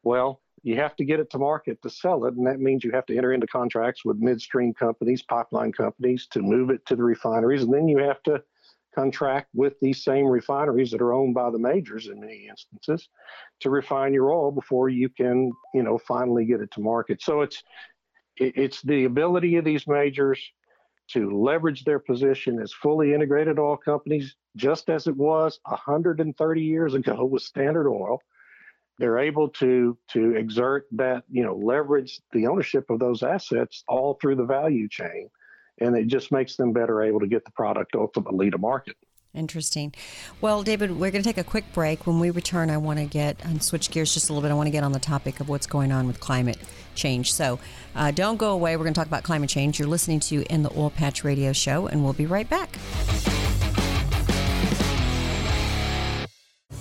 Well 0.03 0.42
you 0.62 0.76
have 0.76 0.94
to 0.97 1.05
get 1.05 1.20
it 1.20 1.31
to 1.31 1.38
market 1.38 1.81
to 1.82 1.91
sell 1.91 2.25
it, 2.25 2.35
and 2.35 2.47
that 2.47 2.61
means 2.61 2.85
you 2.85 2.93
have 2.93 3.06
to 3.06 3.17
enter 3.17 3.32
into 3.32 3.47
contracts 3.47 4.05
with 4.05 4.19
midstream 4.19 4.73
companies, 4.73 5.23
pipeline 5.23 5.73
companies 5.73 6.29
to 6.31 6.41
move 6.41 6.70
it 6.70 6.84
to 6.87 6.96
the 6.96 7.03
refineries, 7.03 7.63
and 7.63 7.75
then 7.75 7.89
you 7.89 7.98
have 7.98 8.22
to 8.22 8.43
contract 8.94 9.48
with 9.55 9.75
these 9.81 10.05
same 10.05 10.27
refineries 10.27 10.91
that 10.91 11.01
are 11.01 11.15
owned 11.15 11.34
by 11.34 11.51
the 11.51 11.58
majors 11.58 12.08
in 12.08 12.20
many 12.20 12.46
instances 12.48 13.08
to 13.60 13.70
refine 13.70 14.13
your 14.13 14.31
oil 14.31 14.51
before 14.51 14.89
you 14.89 15.08
can, 15.08 15.51
you 15.75 15.82
know, 15.82 15.98
finally 15.98 16.44
get 16.44 16.60
it 16.60 16.70
to 16.70 16.81
market. 16.81 17.22
So 17.22 17.41
it's 17.41 17.63
it's 18.37 18.81
the 18.82 19.05
ability 19.05 19.56
of 19.56 19.65
these 19.65 19.87
majors 19.87 20.41
to 21.08 21.39
leverage 21.39 21.84
their 21.84 21.98
position 21.98 22.60
as 22.60 22.72
fully 22.72 23.13
integrated 23.13 23.58
oil 23.58 23.77
companies, 23.77 24.37
just 24.56 24.89
as 24.89 25.06
it 25.06 25.17
was 25.17 25.58
130 25.65 26.63
years 26.63 26.94
ago 26.94 27.25
with 27.25 27.43
Standard 27.43 27.89
Oil 27.89 28.20
they're 29.03 29.19
able 29.19 29.49
to 29.49 29.99
to 30.06 30.37
exert 30.37 30.87
that 30.93 31.25
you 31.29 31.43
know 31.43 31.56
leverage 31.56 32.21
the 32.31 32.47
ownership 32.47 32.89
of 32.89 33.01
those 33.01 33.25
assets 33.25 33.82
all 33.89 34.17
through 34.23 34.37
the 34.37 34.44
value 34.44 34.89
chain 34.89 35.29
and 35.81 35.97
it 35.97 36.06
just 36.06 36.31
makes 36.31 36.55
them 36.55 36.73
better 36.73 37.03
able 37.03 37.19
to 37.19 37.27
get 37.27 37.44
the 37.44 37.51
product 37.51 37.97
ultimately 37.97 38.49
to 38.49 38.59
market 38.59 38.97
Interesting. 39.35 39.94
Well, 40.43 40.63
David, 40.63 40.91
we're 40.91 41.11
going 41.11 41.23
to 41.23 41.27
take 41.27 41.39
a 41.39 41.43
quick 41.43 41.65
break. 41.73 42.06
When 42.06 42.21
we 42.21 42.29
return, 42.29 42.69
I 42.69 42.77
want 42.77 42.99
to 42.99 43.06
get 43.06 43.43
and 43.43 43.63
switch 43.63 43.91
gears 43.91 44.13
just 44.13 44.29
a 44.29 44.32
little 44.35 44.47
bit. 44.47 44.53
I 44.53 44.55
want 44.55 44.67
to 44.67 44.71
get 44.71 44.85
on 44.85 44.93
the 44.93 44.99
topic 44.99 45.41
of 45.41 45.49
what's 45.49 45.67
going 45.67 45.91
on 45.91 46.06
with 46.06 46.21
climate 46.21 46.59
change. 46.94 47.32
So 47.32 47.59
uh, 47.97 48.11
don't 48.11 48.37
go 48.37 48.51
away. 48.51 48.77
We're 48.77 48.85
going 48.85 48.93
to 48.93 49.01
talk 49.01 49.06
about 49.06 49.23
climate 49.23 49.49
change. 49.49 49.79
You're 49.79 49.89
listening 49.89 50.21
to 50.21 50.43
In 50.53 50.63
the 50.65 50.71
Oil 50.77 50.91
Patch 50.91 51.25
Radio 51.25 51.55
Show, 51.55 51.87
and 51.87 52.05
we'll 52.05 52.13
be 52.13 52.27
right 52.27 52.51
back. 52.51 52.77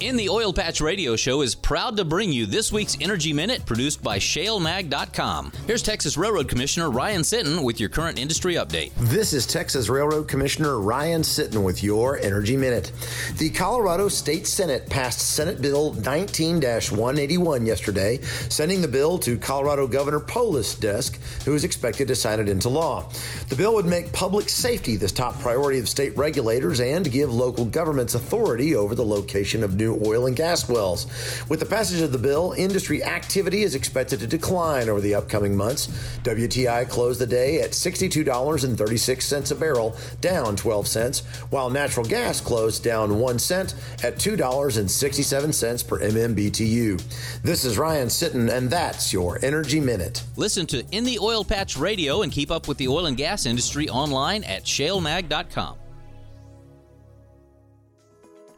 In 0.01 0.15
the 0.15 0.29
Oil 0.29 0.51
Patch 0.51 0.81
Radio 0.81 1.15
Show 1.15 1.43
is 1.43 1.53
proud 1.53 1.95
to 1.97 2.03
bring 2.03 2.31
you 2.31 2.47
this 2.47 2.71
week's 2.71 2.97
Energy 2.99 3.33
Minute 3.33 3.63
produced 3.67 4.01
by 4.01 4.17
ShaleMag.com. 4.17 5.51
Here's 5.67 5.83
Texas 5.83 6.17
Railroad 6.17 6.49
Commissioner 6.49 6.89
Ryan 6.89 7.21
Sitton 7.21 7.63
with 7.63 7.79
your 7.79 7.89
current 7.89 8.17
industry 8.17 8.55
update. 8.55 8.93
This 8.97 9.31
is 9.31 9.45
Texas 9.45 9.89
Railroad 9.89 10.27
Commissioner 10.27 10.79
Ryan 10.79 11.21
Sitton 11.21 11.63
with 11.63 11.83
your 11.83 12.17
Energy 12.17 12.57
Minute. 12.57 12.91
The 13.37 13.51
Colorado 13.51 14.07
State 14.07 14.47
Senate 14.47 14.89
passed 14.89 15.35
Senate 15.35 15.61
Bill 15.61 15.93
19 15.93 16.61
181 16.61 17.67
yesterday, 17.67 18.17
sending 18.49 18.81
the 18.81 18.87
bill 18.87 19.19
to 19.19 19.37
Colorado 19.37 19.85
Governor 19.85 20.19
Polis' 20.19 20.73
desk, 20.73 21.19
who 21.45 21.53
is 21.53 21.63
expected 21.63 22.07
to 22.07 22.15
sign 22.15 22.39
it 22.39 22.49
into 22.49 22.69
law. 22.69 23.07
The 23.49 23.55
bill 23.55 23.75
would 23.75 23.85
make 23.85 24.11
public 24.13 24.49
safety 24.49 24.95
the 24.95 25.07
top 25.07 25.39
priority 25.41 25.77
of 25.77 25.87
state 25.87 26.17
regulators 26.17 26.79
and 26.79 27.11
give 27.11 27.31
local 27.31 27.65
governments 27.65 28.15
authority 28.15 28.75
over 28.75 28.95
the 28.95 29.05
location 29.05 29.63
of 29.63 29.75
new 29.75 29.90
new 29.91 30.05
oil 30.05 30.27
and 30.27 30.35
gas 30.35 30.67
wells. 30.69 31.07
With 31.49 31.59
the 31.59 31.65
passage 31.65 32.01
of 32.01 32.11
the 32.11 32.17
bill, 32.17 32.53
industry 32.57 33.03
activity 33.03 33.63
is 33.63 33.75
expected 33.75 34.19
to 34.19 34.27
decline 34.27 34.89
over 34.89 35.01
the 35.01 35.15
upcoming 35.15 35.55
months. 35.55 35.87
WTI 36.23 36.87
closed 36.89 37.19
the 37.19 37.27
day 37.27 37.61
at 37.61 37.71
$62.36 37.71 39.51
a 39.51 39.55
barrel, 39.55 39.95
down 40.19 40.55
12 40.55 40.87
cents, 40.87 41.19
while 41.49 41.69
natural 41.69 42.05
gas 42.05 42.41
closed 42.41 42.83
down 42.83 43.19
1 43.19 43.39
cent 43.39 43.75
at 44.03 44.17
$2.67 44.17 45.87
per 45.87 45.99
MMBTU. 45.99 47.41
This 47.41 47.65
is 47.65 47.77
Ryan 47.77 48.07
Sitton, 48.07 48.51
and 48.51 48.69
that's 48.69 49.11
your 49.13 49.39
Energy 49.43 49.79
Minute. 49.79 50.23
Listen 50.35 50.65
to 50.67 50.85
In 50.91 51.03
the 51.03 51.19
Oil 51.19 51.43
Patch 51.43 51.77
Radio 51.77 52.21
and 52.21 52.31
keep 52.31 52.51
up 52.51 52.67
with 52.67 52.77
the 52.77 52.87
oil 52.87 53.07
and 53.07 53.17
gas 53.17 53.45
industry 53.45 53.89
online 53.89 54.43
at 54.43 54.63
shalemag.com. 54.63 55.80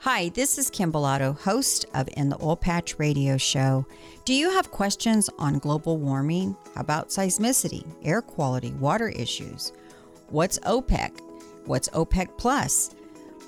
Hi, 0.04 0.28
this 0.28 0.58
is 0.58 0.70
Kim 0.70 0.92
Bellotto, 0.92 1.40
host 1.40 1.86
of 1.94 2.10
In 2.18 2.28
the 2.28 2.36
Oil 2.44 2.58
Patch 2.58 3.00
Radio 3.00 3.38
Show. 3.38 3.86
Do 4.26 4.34
you 4.34 4.50
have 4.50 4.70
questions 4.70 5.30
on 5.40 5.60
global 5.60 5.98
warming? 5.98 6.58
About 6.76 7.08
seismicity, 7.08 7.86
air 8.04 8.22
quality, 8.22 8.72
water 8.74 9.08
issues? 9.08 9.72
What's 10.28 10.60
OPEC? 10.60 11.22
What's 11.68 11.88
OPEC 11.88 12.38
Plus? 12.38 12.94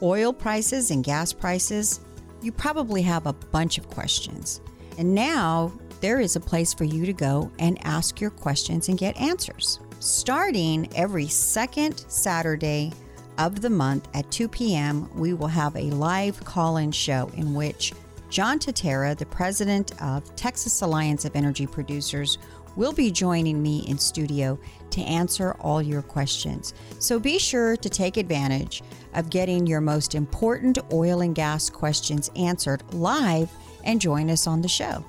Oil 0.01 0.31
prices 0.31 0.91
and 0.91 1.03
gas 1.03 1.33
prices? 1.33 1.99
You 2.41 2.53
probably 2.53 3.01
have 3.01 3.27
a 3.27 3.33
bunch 3.33 3.77
of 3.77 3.89
questions. 3.89 4.61
And 4.97 5.13
now 5.13 5.73
there 5.99 6.21
is 6.21 6.37
a 6.37 6.39
place 6.39 6.73
for 6.73 6.85
you 6.85 7.05
to 7.05 7.11
go 7.11 7.51
and 7.59 7.85
ask 7.85 8.21
your 8.21 8.31
questions 8.31 8.87
and 8.87 8.97
get 8.97 9.19
answers. 9.19 9.81
Starting 9.99 10.87
every 10.95 11.27
second 11.27 12.05
Saturday 12.07 12.93
of 13.37 13.61
the 13.61 13.69
month 13.69 14.07
at 14.13 14.29
2 14.31 14.47
p.m., 14.47 15.09
we 15.15 15.33
will 15.33 15.47
have 15.47 15.75
a 15.75 15.91
live 15.91 16.43
call 16.43 16.77
in 16.77 16.91
show 16.91 17.29
in 17.35 17.53
which 17.53 17.93
John 18.29 18.59
Tintera, 18.59 19.17
the 19.17 19.25
president 19.25 19.91
of 20.01 20.35
Texas 20.35 20.81
Alliance 20.81 21.25
of 21.25 21.35
Energy 21.35 21.67
Producers, 21.67 22.37
will 22.75 22.91
be 22.91 23.11
joining 23.11 23.61
me 23.61 23.85
in 23.87 23.97
studio 23.97 24.59
to 24.89 25.01
answer 25.01 25.53
all 25.61 25.81
your 25.81 26.01
questions. 26.01 26.73
So 26.99 27.19
be 27.19 27.39
sure 27.39 27.77
to 27.77 27.89
take 27.89 28.17
advantage 28.17 28.83
of 29.13 29.29
getting 29.29 29.65
your 29.65 29.81
most 29.81 30.15
important 30.15 30.77
oil 30.91 31.21
and 31.21 31.33
gas 31.33 31.69
questions 31.69 32.29
answered 32.35 32.83
live 32.93 33.49
and 33.83 34.01
join 34.01 34.29
us 34.29 34.47
on 34.47 34.61
the 34.61 34.67
show. 34.67 35.05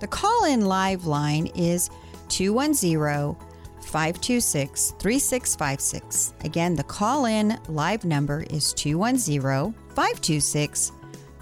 The 0.00 0.08
call 0.08 0.44
in 0.44 0.66
live 0.66 1.06
line 1.06 1.46
is 1.54 1.90
210 2.28 3.36
526 3.84 4.94
3656. 4.98 6.34
Again, 6.44 6.74
the 6.74 6.82
call 6.84 7.24
in 7.24 7.58
live 7.68 8.04
number 8.04 8.44
is 8.50 8.72
210 8.74 9.74
526 9.94 10.92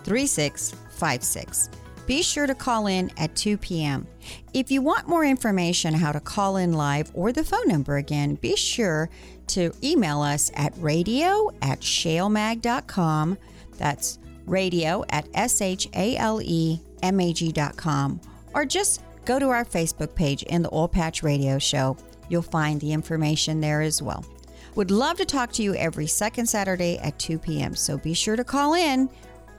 3656. 0.05 1.71
Be 2.07 2.23
sure 2.23 2.47
to 2.47 2.55
call 2.55 2.87
in 2.87 3.11
at 3.17 3.35
2 3.35 3.59
p.m. 3.59 4.07
If 4.55 4.71
you 4.71 4.81
want 4.81 5.09
more 5.09 5.25
information 5.25 5.93
how 5.93 6.13
to 6.13 6.21
call 6.21 6.57
in 6.57 6.73
live 6.73 7.11
or 7.15 7.33
the 7.33 7.43
phone 7.43 7.67
number 7.67 7.97
again, 7.97 8.37
be 8.37 8.55
sure 8.57 9.11
to 9.49 9.73
email 9.83 10.23
us 10.23 10.51
at 10.55 10.73
radio 10.79 11.51
at 11.63 11.81
shalemag.com. 11.81 13.39
That's 13.77 14.19
radio 14.47 15.05
at 15.11 15.29
S 15.35 15.61
H 15.61 15.89
A 15.95 16.17
L 16.17 16.41
E 16.43 16.81
M 17.03 17.21
A 17.21 17.33
G.com. 17.33 18.21
Or 18.55 18.65
just 18.65 19.03
go 19.25 19.39
to 19.39 19.49
our 19.49 19.65
Facebook 19.65 20.15
page 20.15 20.45
in 20.45 20.63
the 20.63 20.73
Oil 20.73 20.89
Patch 20.89 21.23
Radio 21.23 21.59
Show. 21.59 21.97
You'll 22.29 22.43
find 22.43 22.81
the 22.81 22.93
information 22.93 23.61
there 23.61 23.81
as 23.83 24.03
well. 24.03 24.25
Would 24.75 24.91
love 24.91 25.17
to 25.19 25.25
talk 25.25 25.53
to 25.53 25.63
you 25.63 25.75
every 25.75 26.07
second 26.07 26.47
Saturday 26.47 26.99
at 26.99 27.19
2 27.19 27.39
p.m. 27.39 27.75
So 27.75 27.97
be 27.97 28.13
sure 28.13 28.37
to 28.37 28.45
call 28.45 28.75
in. 28.75 29.09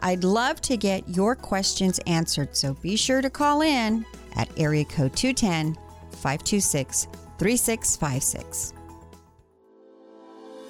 I'd 0.01 0.23
love 0.23 0.61
to 0.61 0.77
get 0.77 1.07
your 1.09 1.35
questions 1.35 1.99
answered. 2.05 2.55
So 2.55 2.75
be 2.75 2.95
sure 2.95 3.21
to 3.21 3.29
call 3.29 3.61
in 3.61 4.05
at 4.35 4.49
area 4.57 4.85
code 4.85 5.15
210 5.15 5.73
526 6.11 7.07
3656. 7.39 8.76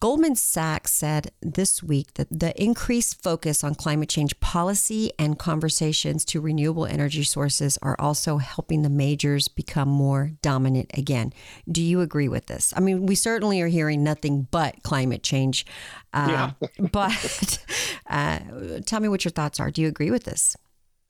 Goldman 0.00 0.34
Sachs 0.34 0.94
said 0.94 1.30
this 1.42 1.82
week 1.82 2.14
that 2.14 2.26
the 2.30 2.58
increased 2.60 3.22
focus 3.22 3.62
on 3.62 3.74
climate 3.74 4.08
change 4.08 4.40
policy 4.40 5.12
and 5.18 5.38
conversations 5.38 6.24
to 6.24 6.40
renewable 6.40 6.86
energy 6.86 7.22
sources 7.22 7.78
are 7.82 7.96
also 7.98 8.38
helping 8.38 8.80
the 8.80 8.88
majors 8.88 9.48
become 9.48 9.90
more 9.90 10.30
dominant 10.40 10.90
again. 10.96 11.34
Do 11.70 11.82
you 11.82 12.00
agree 12.00 12.28
with 12.28 12.46
this? 12.46 12.72
I 12.74 12.80
mean, 12.80 13.04
we 13.04 13.14
certainly 13.14 13.60
are 13.60 13.66
hearing 13.66 14.02
nothing 14.02 14.48
but 14.50 14.82
climate 14.82 15.22
change. 15.22 15.66
Uh, 16.14 16.52
yeah. 16.62 16.68
but 16.92 17.62
uh, 18.06 18.38
tell 18.86 19.00
me 19.00 19.08
what 19.08 19.26
your 19.26 19.32
thoughts 19.32 19.60
are. 19.60 19.70
Do 19.70 19.82
you 19.82 19.88
agree 19.88 20.10
with 20.10 20.24
this? 20.24 20.56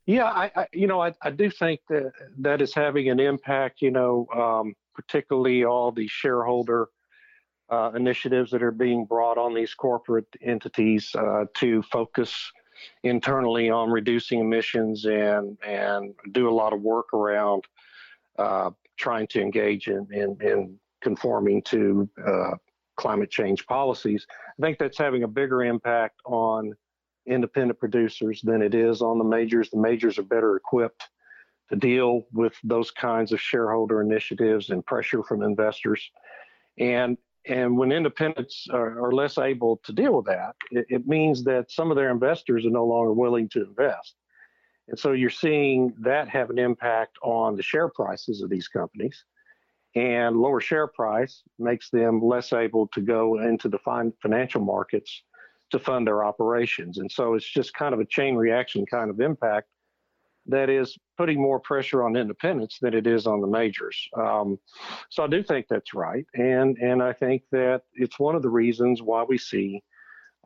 Yeah, 0.05 0.25
I, 0.25 0.51
I 0.53 0.67
you 0.73 0.87
know, 0.87 1.01
I, 1.01 1.13
I 1.21 1.31
do 1.31 1.49
think 1.49 1.79
that 1.87 2.11
that 2.39 2.61
is 2.61 2.73
having 2.73 3.09
an 3.09 3.21
impact. 3.21 3.81
You 3.81 3.91
know, 3.91 4.27
um, 4.35 4.73
particularly 4.93 5.63
all 5.63 5.93
the 5.93 6.07
shareholder 6.09 6.89
uh, 7.71 7.91
initiatives 7.95 8.51
that 8.51 8.61
are 8.61 8.71
being 8.71 9.05
brought 9.05 9.37
on 9.37 9.53
these 9.53 9.73
corporate 9.73 10.27
entities 10.41 11.09
uh, 11.15 11.45
to 11.55 11.81
focus 11.83 12.51
internally 13.03 13.69
on 13.69 13.89
reducing 13.89 14.39
emissions 14.39 15.05
and 15.05 15.57
and 15.65 16.13
do 16.31 16.49
a 16.49 16.51
lot 16.51 16.73
of 16.73 16.81
work 16.81 17.13
around 17.13 17.63
uh, 18.37 18.69
trying 18.97 19.27
to 19.27 19.41
engage 19.41 19.87
in 19.87 20.05
in, 20.11 20.37
in 20.41 20.77
conforming 21.01 21.61
to 21.61 22.09
uh, 22.27 22.51
climate 22.97 23.31
change 23.31 23.65
policies. 23.65 24.25
I 24.59 24.61
think 24.61 24.77
that's 24.77 24.97
having 24.97 25.23
a 25.23 25.27
bigger 25.27 25.63
impact 25.63 26.19
on 26.25 26.73
independent 27.25 27.79
producers 27.79 28.41
than 28.43 28.61
it 28.61 28.75
is 28.75 29.01
on 29.01 29.17
the 29.17 29.23
majors. 29.23 29.69
The 29.69 29.79
majors 29.79 30.17
are 30.17 30.23
better 30.23 30.55
equipped 30.55 31.03
to 31.69 31.75
deal 31.75 32.23
with 32.33 32.53
those 32.63 32.91
kinds 32.91 33.31
of 33.31 33.39
shareholder 33.39 34.01
initiatives 34.01 34.71
and 34.71 34.85
pressure 34.85 35.23
from 35.23 35.41
investors. 35.41 36.11
And 36.77 37.17
and 37.47 37.75
when 37.75 37.91
independents 37.91 38.67
are, 38.71 39.03
are 39.03 39.11
less 39.11 39.37
able 39.37 39.77
to 39.83 39.93
deal 39.93 40.15
with 40.15 40.25
that, 40.25 40.55
it, 40.69 40.85
it, 40.89 41.07
means 41.07 41.43
that 41.45 41.71
some 41.71 41.89
of 41.89 41.97
their 41.97 42.11
investors 42.11 42.65
are 42.65 42.71
no 42.71 42.85
longer 42.85 43.13
willing 43.13 43.49
to 43.49 43.63
invest. 43.63 44.15
And 44.87 44.99
so 44.99 45.13
you're 45.13 45.29
seeing 45.29 45.93
that 45.99 46.29
have 46.29 46.49
an 46.49 46.59
impact 46.59 47.17
on 47.23 47.55
the 47.55 47.63
share 47.63 47.89
prices 47.89 48.41
of 48.41 48.49
these 48.49 48.67
companies. 48.67 49.23
And 49.95 50.37
lower 50.37 50.61
share 50.61 50.87
price 50.87 51.41
makes 51.59 51.89
them 51.89 52.21
less 52.21 52.53
able 52.53 52.87
to 52.89 53.01
go 53.01 53.39
into 53.39 53.69
the 53.69 53.79
financial 54.21 54.61
markets 54.61 55.23
to 55.71 55.79
fund 55.79 56.05
their 56.05 56.23
operations. 56.23 56.97
And 56.99 57.11
so 57.11 57.33
it's 57.33 57.49
just 57.49 57.73
kind 57.73 57.93
of 57.93 57.99
a 57.99 58.05
chain 58.05 58.35
reaction 58.35 58.85
kind 58.85 59.09
of 59.09 59.19
impact 59.19 59.67
that 60.47 60.69
is 60.69 60.97
putting 61.17 61.41
more 61.41 61.59
pressure 61.59 62.03
on 62.03 62.15
independents 62.15 62.79
than 62.79 62.93
it 62.93 63.05
is 63.05 63.27
on 63.27 63.41
the 63.41 63.47
majors. 63.47 64.09
Um, 64.15 64.59
so 65.09 65.23
I 65.23 65.27
do 65.27 65.43
think 65.43 65.67
that's 65.69 65.93
right, 65.93 66.25
and 66.33 66.77
and 66.77 67.01
I 67.01 67.13
think 67.13 67.43
that 67.51 67.83
it's 67.93 68.19
one 68.19 68.35
of 68.35 68.41
the 68.41 68.49
reasons 68.49 69.01
why 69.01 69.23
we 69.23 69.37
see 69.37 69.83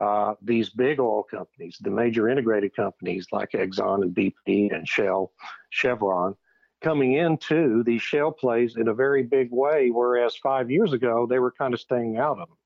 uh, 0.01 0.33
these 0.41 0.69
big 0.69 0.99
oil 0.99 1.23
companies, 1.23 1.77
the 1.79 1.89
major 1.89 2.27
integrated 2.29 2.75
companies 2.75 3.27
like 3.31 3.51
Exxon 3.51 4.03
and 4.03 4.13
BP 4.15 4.75
and 4.75 4.87
Shell, 4.87 5.31
Chevron, 5.69 6.35
coming 6.81 7.13
into 7.13 7.83
these 7.83 8.01
shale 8.01 8.31
plays 8.31 8.75
in 8.75 8.89
a 8.89 8.93
very 8.93 9.23
big 9.23 9.49
way, 9.51 9.89
whereas 9.91 10.35
five 10.35 10.69
years 10.69 10.93
ago 10.93 11.25
they 11.25 11.39
were 11.39 11.51
kind 11.51 11.73
of 11.73 11.79
staying 11.79 12.17
out 12.17 12.39
of 12.39 12.49
them. 12.49 12.57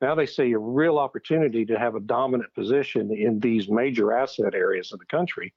Now 0.00 0.16
they 0.16 0.26
see 0.26 0.52
a 0.52 0.58
real 0.58 0.98
opportunity 0.98 1.64
to 1.66 1.78
have 1.78 1.94
a 1.94 2.00
dominant 2.00 2.52
position 2.54 3.12
in 3.12 3.38
these 3.38 3.70
major 3.70 4.12
asset 4.12 4.54
areas 4.54 4.92
of 4.92 4.98
the 4.98 5.06
country 5.06 5.54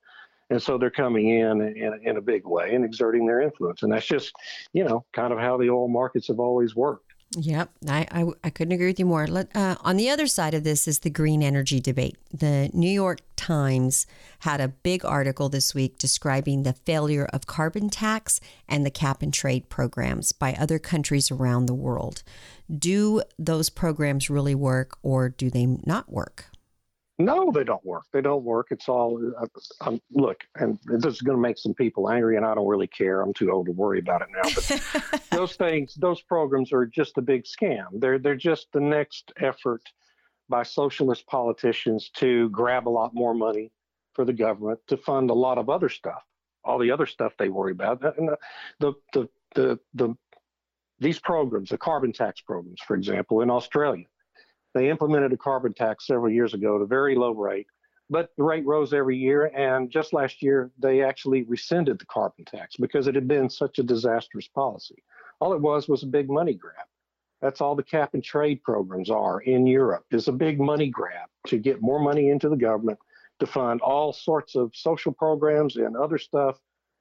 and 0.49 0.61
so 0.61 0.77
they're 0.77 0.91
coming 0.91 1.29
in, 1.29 1.61
in 1.61 1.99
in 2.03 2.17
a 2.17 2.21
big 2.21 2.45
way 2.45 2.73
and 2.75 2.85
exerting 2.85 3.25
their 3.25 3.41
influence 3.41 3.83
and 3.83 3.91
that's 3.91 4.05
just 4.05 4.33
you 4.73 4.83
know 4.83 5.03
kind 5.13 5.33
of 5.33 5.39
how 5.39 5.57
the 5.57 5.69
oil 5.69 5.87
markets 5.87 6.27
have 6.27 6.39
always 6.39 6.75
worked 6.75 7.05
Yep, 7.37 7.71
I, 7.89 8.07
I, 8.11 8.25
I, 8.45 8.49
couldn't 8.49 8.73
agree 8.73 8.87
with 8.87 8.99
you 8.99 9.05
more. 9.05 9.27
Let, 9.27 9.53
uh, 9.55 9.75
on 9.81 9.97
the 9.97 10.09
other 10.09 10.27
side 10.27 10.53
of 10.53 10.63
this 10.63 10.87
is 10.87 10.99
the 10.99 11.09
green 11.09 11.43
energy 11.43 11.81
debate. 11.81 12.17
The 12.31 12.69
New 12.73 12.89
York 12.89 13.19
Times 13.35 14.07
had 14.39 14.61
a 14.61 14.69
big 14.69 15.03
article 15.03 15.49
this 15.49 15.75
week 15.75 15.97
describing 15.97 16.63
the 16.63 16.73
failure 16.73 17.25
of 17.33 17.45
carbon 17.45 17.89
tax 17.89 18.39
and 18.69 18.85
the 18.85 18.91
cap 18.91 19.21
and 19.21 19.33
trade 19.33 19.69
programs 19.69 20.31
by 20.31 20.53
other 20.53 20.79
countries 20.79 21.29
around 21.29 21.65
the 21.65 21.73
world. 21.73 22.23
Do 22.73 23.21
those 23.37 23.69
programs 23.69 24.29
really 24.29 24.55
work 24.55 24.97
or 25.03 25.27
do 25.27 25.49
they 25.49 25.65
not 25.65 26.11
work? 26.11 26.45
No, 27.17 27.49
they 27.49 27.63
don't 27.63 27.83
work. 27.85 28.03
They 28.11 28.21
don't 28.21 28.43
work. 28.43 28.67
It's 28.71 28.89
all 28.89 29.21
uh, 29.39 29.47
um, 29.81 30.01
look, 30.11 30.43
and 30.55 30.77
this 30.83 31.13
is 31.13 31.21
going 31.21 31.37
to 31.37 31.41
make 31.41 31.57
some 31.57 31.73
people 31.73 32.09
angry, 32.09 32.35
and 32.35 32.45
I 32.45 32.53
don't 32.53 32.67
really 32.67 32.87
care. 32.87 33.21
I'm 33.21 33.33
too 33.33 33.51
old 33.51 33.67
to 33.67 33.71
worry 33.71 33.99
about 33.99 34.21
it 34.21 34.27
now. 34.33 34.49
But 34.53 35.21
those 35.31 35.55
things, 35.55 35.95
those 35.95 36.21
programs 36.21 36.73
are 36.73 36.85
just 36.85 37.17
a 37.17 37.21
big 37.21 37.45
scam. 37.45 37.85
They're 37.93 38.19
they're 38.19 38.35
just 38.35 38.67
the 38.73 38.81
next 38.81 39.31
effort 39.39 39.81
by 40.49 40.63
socialist 40.63 41.25
politicians 41.27 42.11
to 42.17 42.49
grab 42.49 42.87
a 42.87 42.89
lot 42.89 43.13
more 43.13 43.33
money 43.33 43.71
for 44.13 44.25
the 44.25 44.33
government 44.33 44.79
to 44.87 44.97
fund 44.97 45.29
a 45.29 45.33
lot 45.33 45.57
of 45.57 45.69
other 45.69 45.89
stuff, 45.89 46.21
all 46.65 46.77
the 46.77 46.91
other 46.91 47.05
stuff 47.05 47.33
they 47.37 47.47
worry 47.47 47.71
about. 47.71 48.03
And 48.17 48.27
the 48.27 48.37
the 48.79 48.93
the 49.13 49.29
the, 49.55 49.79
the 49.93 50.17
these 50.99 51.19
programs, 51.19 51.69
the 51.69 51.77
carbon 51.77 52.11
tax 52.11 52.41
programs, 52.41 52.81
for 52.85 52.97
example, 52.97 53.39
in 53.39 53.49
Australia 53.49 54.05
they 54.75 54.89
implemented 54.89 55.31
a 55.31 55.37
carbon 55.37 55.73
tax 55.73 56.05
several 56.05 56.31
years 56.31 56.53
ago 56.53 56.75
at 56.75 56.81
a 56.81 56.85
very 56.85 57.15
low 57.15 57.31
rate, 57.31 57.67
but 58.09 58.31
the 58.35 58.43
rate 58.43 58.65
rose 58.65 58.93
every 58.93 59.17
year. 59.17 59.45
And 59.55 59.89
just 59.89 60.11
last 60.11 60.43
year, 60.43 60.69
they 60.77 61.01
actually 61.01 61.43
rescinded 61.43 61.97
the 61.97 62.05
carbon 62.05 62.43
tax 62.43 62.75
because 62.75 63.07
it 63.07 63.15
had 63.15 63.27
been 63.27 63.49
such 63.49 63.79
a 63.79 63.83
disastrous 63.83 64.49
policy. 64.49 65.01
All 65.39 65.53
it 65.53 65.61
was 65.61 65.87
was 65.87 66.03
a 66.03 66.07
big 66.07 66.29
money 66.29 66.53
grab. 66.53 66.87
That's 67.41 67.61
all 67.61 67.73
the 67.73 67.83
cap 67.83 68.15
and 68.15 68.23
trade 68.23 68.63
programs 68.63 69.09
are 69.09 69.39
in 69.41 69.65
Europe 69.65 70.05
is 70.11 70.27
a 70.27 70.33
big 70.33 70.59
money 70.59 70.89
grab 70.89 71.29
to 71.47 71.57
get 71.57 71.81
more 71.81 71.99
money 71.99 72.29
into 72.29 72.49
the 72.49 72.57
government 72.57 72.99
to 73.39 73.47
fund 73.47 73.79
all 73.81 74.11
sorts 74.11 74.55
of 74.55 74.75
social 74.75 75.13
programs 75.13 75.77
and 75.77 75.95
other 75.95 76.17
stuff 76.17 76.59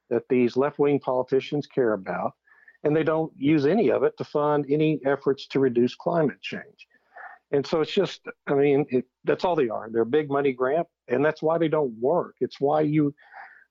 that 0.09 0.23
these 0.29 0.55
left-wing 0.55 0.99
politicians 0.99 1.67
care 1.67 1.93
about. 1.93 2.33
And 2.83 2.95
they 2.95 3.03
don't 3.03 3.33
use 3.35 3.65
any 3.65 3.89
of 3.89 4.03
it 4.03 4.15
to 4.17 4.23
fund 4.23 4.65
any 4.69 5.01
efforts 5.05 5.47
to 5.47 5.59
reduce 5.59 5.95
climate 5.95 6.41
change. 6.41 6.87
And 7.55 7.65
so 7.65 7.79
it's 7.79 7.93
just, 7.93 8.21
I 8.47 8.53
mean, 8.53 8.85
it, 8.89 9.05
that's 9.23 9.45
all 9.45 9.55
they 9.55 9.69
are. 9.69 9.87
They're 9.89 10.03
big 10.03 10.29
money 10.29 10.51
grant, 10.51 10.87
and 11.07 11.23
that's 11.23 11.41
why 11.41 11.57
they 11.57 11.69
don't 11.69 11.93
work. 12.01 12.35
It's 12.41 12.59
why 12.59 12.81
you, 12.81 13.15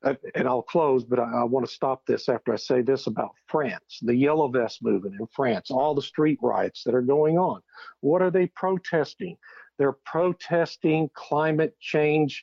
uh, 0.02 0.14
and 0.34 0.48
I'll 0.48 0.62
close, 0.62 1.04
but 1.04 1.18
I, 1.18 1.24
I 1.24 1.44
want 1.44 1.66
to 1.66 1.72
stop 1.72 2.06
this 2.06 2.30
after 2.30 2.54
I 2.54 2.56
say 2.56 2.80
this 2.80 3.06
about 3.06 3.32
France, 3.46 3.98
the 4.00 4.14
Yellow 4.14 4.48
Vest 4.48 4.82
movement 4.82 5.16
in 5.20 5.26
France, 5.26 5.70
all 5.70 5.94
the 5.94 6.00
street 6.00 6.38
riots 6.40 6.82
that 6.84 6.94
are 6.94 7.02
going 7.02 7.38
on. 7.38 7.60
What 8.00 8.22
are 8.22 8.30
they 8.30 8.46
protesting? 8.46 9.36
They're 9.78 9.98
protesting 10.06 11.10
climate 11.12 11.76
change 11.78 12.42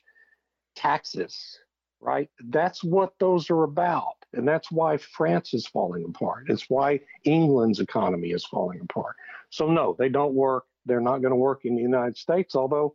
taxes, 0.76 1.58
right? 2.00 2.28
That's 2.50 2.84
what 2.84 3.14
those 3.18 3.50
are 3.50 3.64
about. 3.64 4.14
And 4.32 4.46
that's 4.46 4.70
why 4.70 4.96
France 4.96 5.54
is 5.54 5.66
falling 5.66 6.04
apart. 6.04 6.44
It's 6.48 6.70
why 6.70 7.00
England's 7.24 7.80
economy 7.80 8.30
is 8.30 8.44
falling 8.44 8.80
apart. 8.80 9.16
So, 9.50 9.66
no, 9.66 9.96
they 9.98 10.08
don't 10.08 10.34
work 10.34 10.64
they're 10.86 11.00
not 11.00 11.18
going 11.18 11.30
to 11.32 11.36
work 11.36 11.64
in 11.64 11.74
the 11.76 11.82
United 11.82 12.16
States, 12.16 12.54
although 12.54 12.94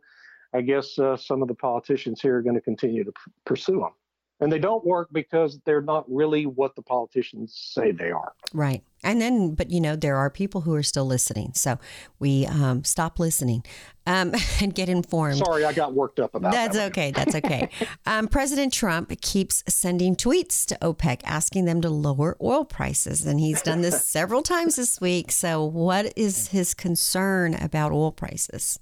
I 0.54 0.62
guess 0.62 0.98
uh, 0.98 1.16
some 1.16 1.42
of 1.42 1.48
the 1.48 1.54
politicians 1.54 2.20
here 2.20 2.36
are 2.36 2.42
going 2.42 2.54
to 2.54 2.60
continue 2.60 3.04
to 3.04 3.12
pursue 3.44 3.80
them. 3.80 3.92
And 4.40 4.52
they 4.52 4.58
don't 4.58 4.84
work 4.84 5.08
because 5.12 5.58
they're 5.64 5.82
not 5.82 6.04
really 6.08 6.46
what 6.46 6.76
the 6.76 6.82
politicians 6.82 7.52
say 7.54 7.90
they 7.90 8.10
are. 8.10 8.32
Right. 8.52 8.84
And 9.02 9.20
then, 9.20 9.54
but 9.54 9.70
you 9.70 9.80
know, 9.80 9.96
there 9.96 10.16
are 10.16 10.30
people 10.30 10.60
who 10.60 10.74
are 10.74 10.82
still 10.82 11.06
listening. 11.06 11.52
So 11.54 11.78
we 12.18 12.46
um, 12.46 12.84
stop 12.84 13.18
listening 13.18 13.64
um, 14.06 14.32
and 14.60 14.74
get 14.74 14.88
informed. 14.88 15.38
Sorry, 15.38 15.64
I 15.64 15.72
got 15.72 15.92
worked 15.92 16.20
up 16.20 16.34
about 16.34 16.52
that. 16.52 16.72
That's 16.72 16.76
that. 16.76 16.92
okay. 16.92 17.10
That's 17.10 17.34
okay. 17.34 17.68
um, 18.06 18.28
President 18.28 18.72
Trump 18.72 19.12
keeps 19.20 19.64
sending 19.68 20.16
tweets 20.16 20.64
to 20.66 20.78
OPEC 20.82 21.20
asking 21.24 21.64
them 21.64 21.80
to 21.80 21.90
lower 21.90 22.36
oil 22.40 22.64
prices. 22.64 23.26
And 23.26 23.40
he's 23.40 23.62
done 23.62 23.82
this 23.82 24.04
several 24.06 24.42
times 24.42 24.76
this 24.76 25.00
week. 25.00 25.32
So, 25.32 25.64
what 25.64 26.12
is 26.16 26.48
his 26.48 26.74
concern 26.74 27.54
about 27.54 27.92
oil 27.92 28.12
prices? 28.12 28.78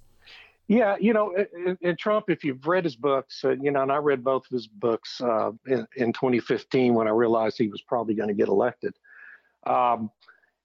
Yeah, 0.68 0.96
you 0.98 1.12
know, 1.12 1.32
and 1.80 1.96
Trump, 1.96 2.28
if 2.28 2.42
you've 2.42 2.66
read 2.66 2.84
his 2.84 2.96
books, 2.96 3.44
uh, 3.44 3.50
you 3.50 3.70
know, 3.70 3.82
and 3.82 3.92
I 3.92 3.98
read 3.98 4.24
both 4.24 4.46
of 4.46 4.50
his 4.50 4.66
books 4.66 5.20
uh, 5.20 5.52
in, 5.66 5.86
in 5.96 6.12
2015 6.12 6.92
when 6.92 7.06
I 7.06 7.12
realized 7.12 7.56
he 7.56 7.68
was 7.68 7.82
probably 7.82 8.14
going 8.14 8.28
to 8.28 8.34
get 8.34 8.48
elected. 8.48 8.94
Um, 9.64 10.10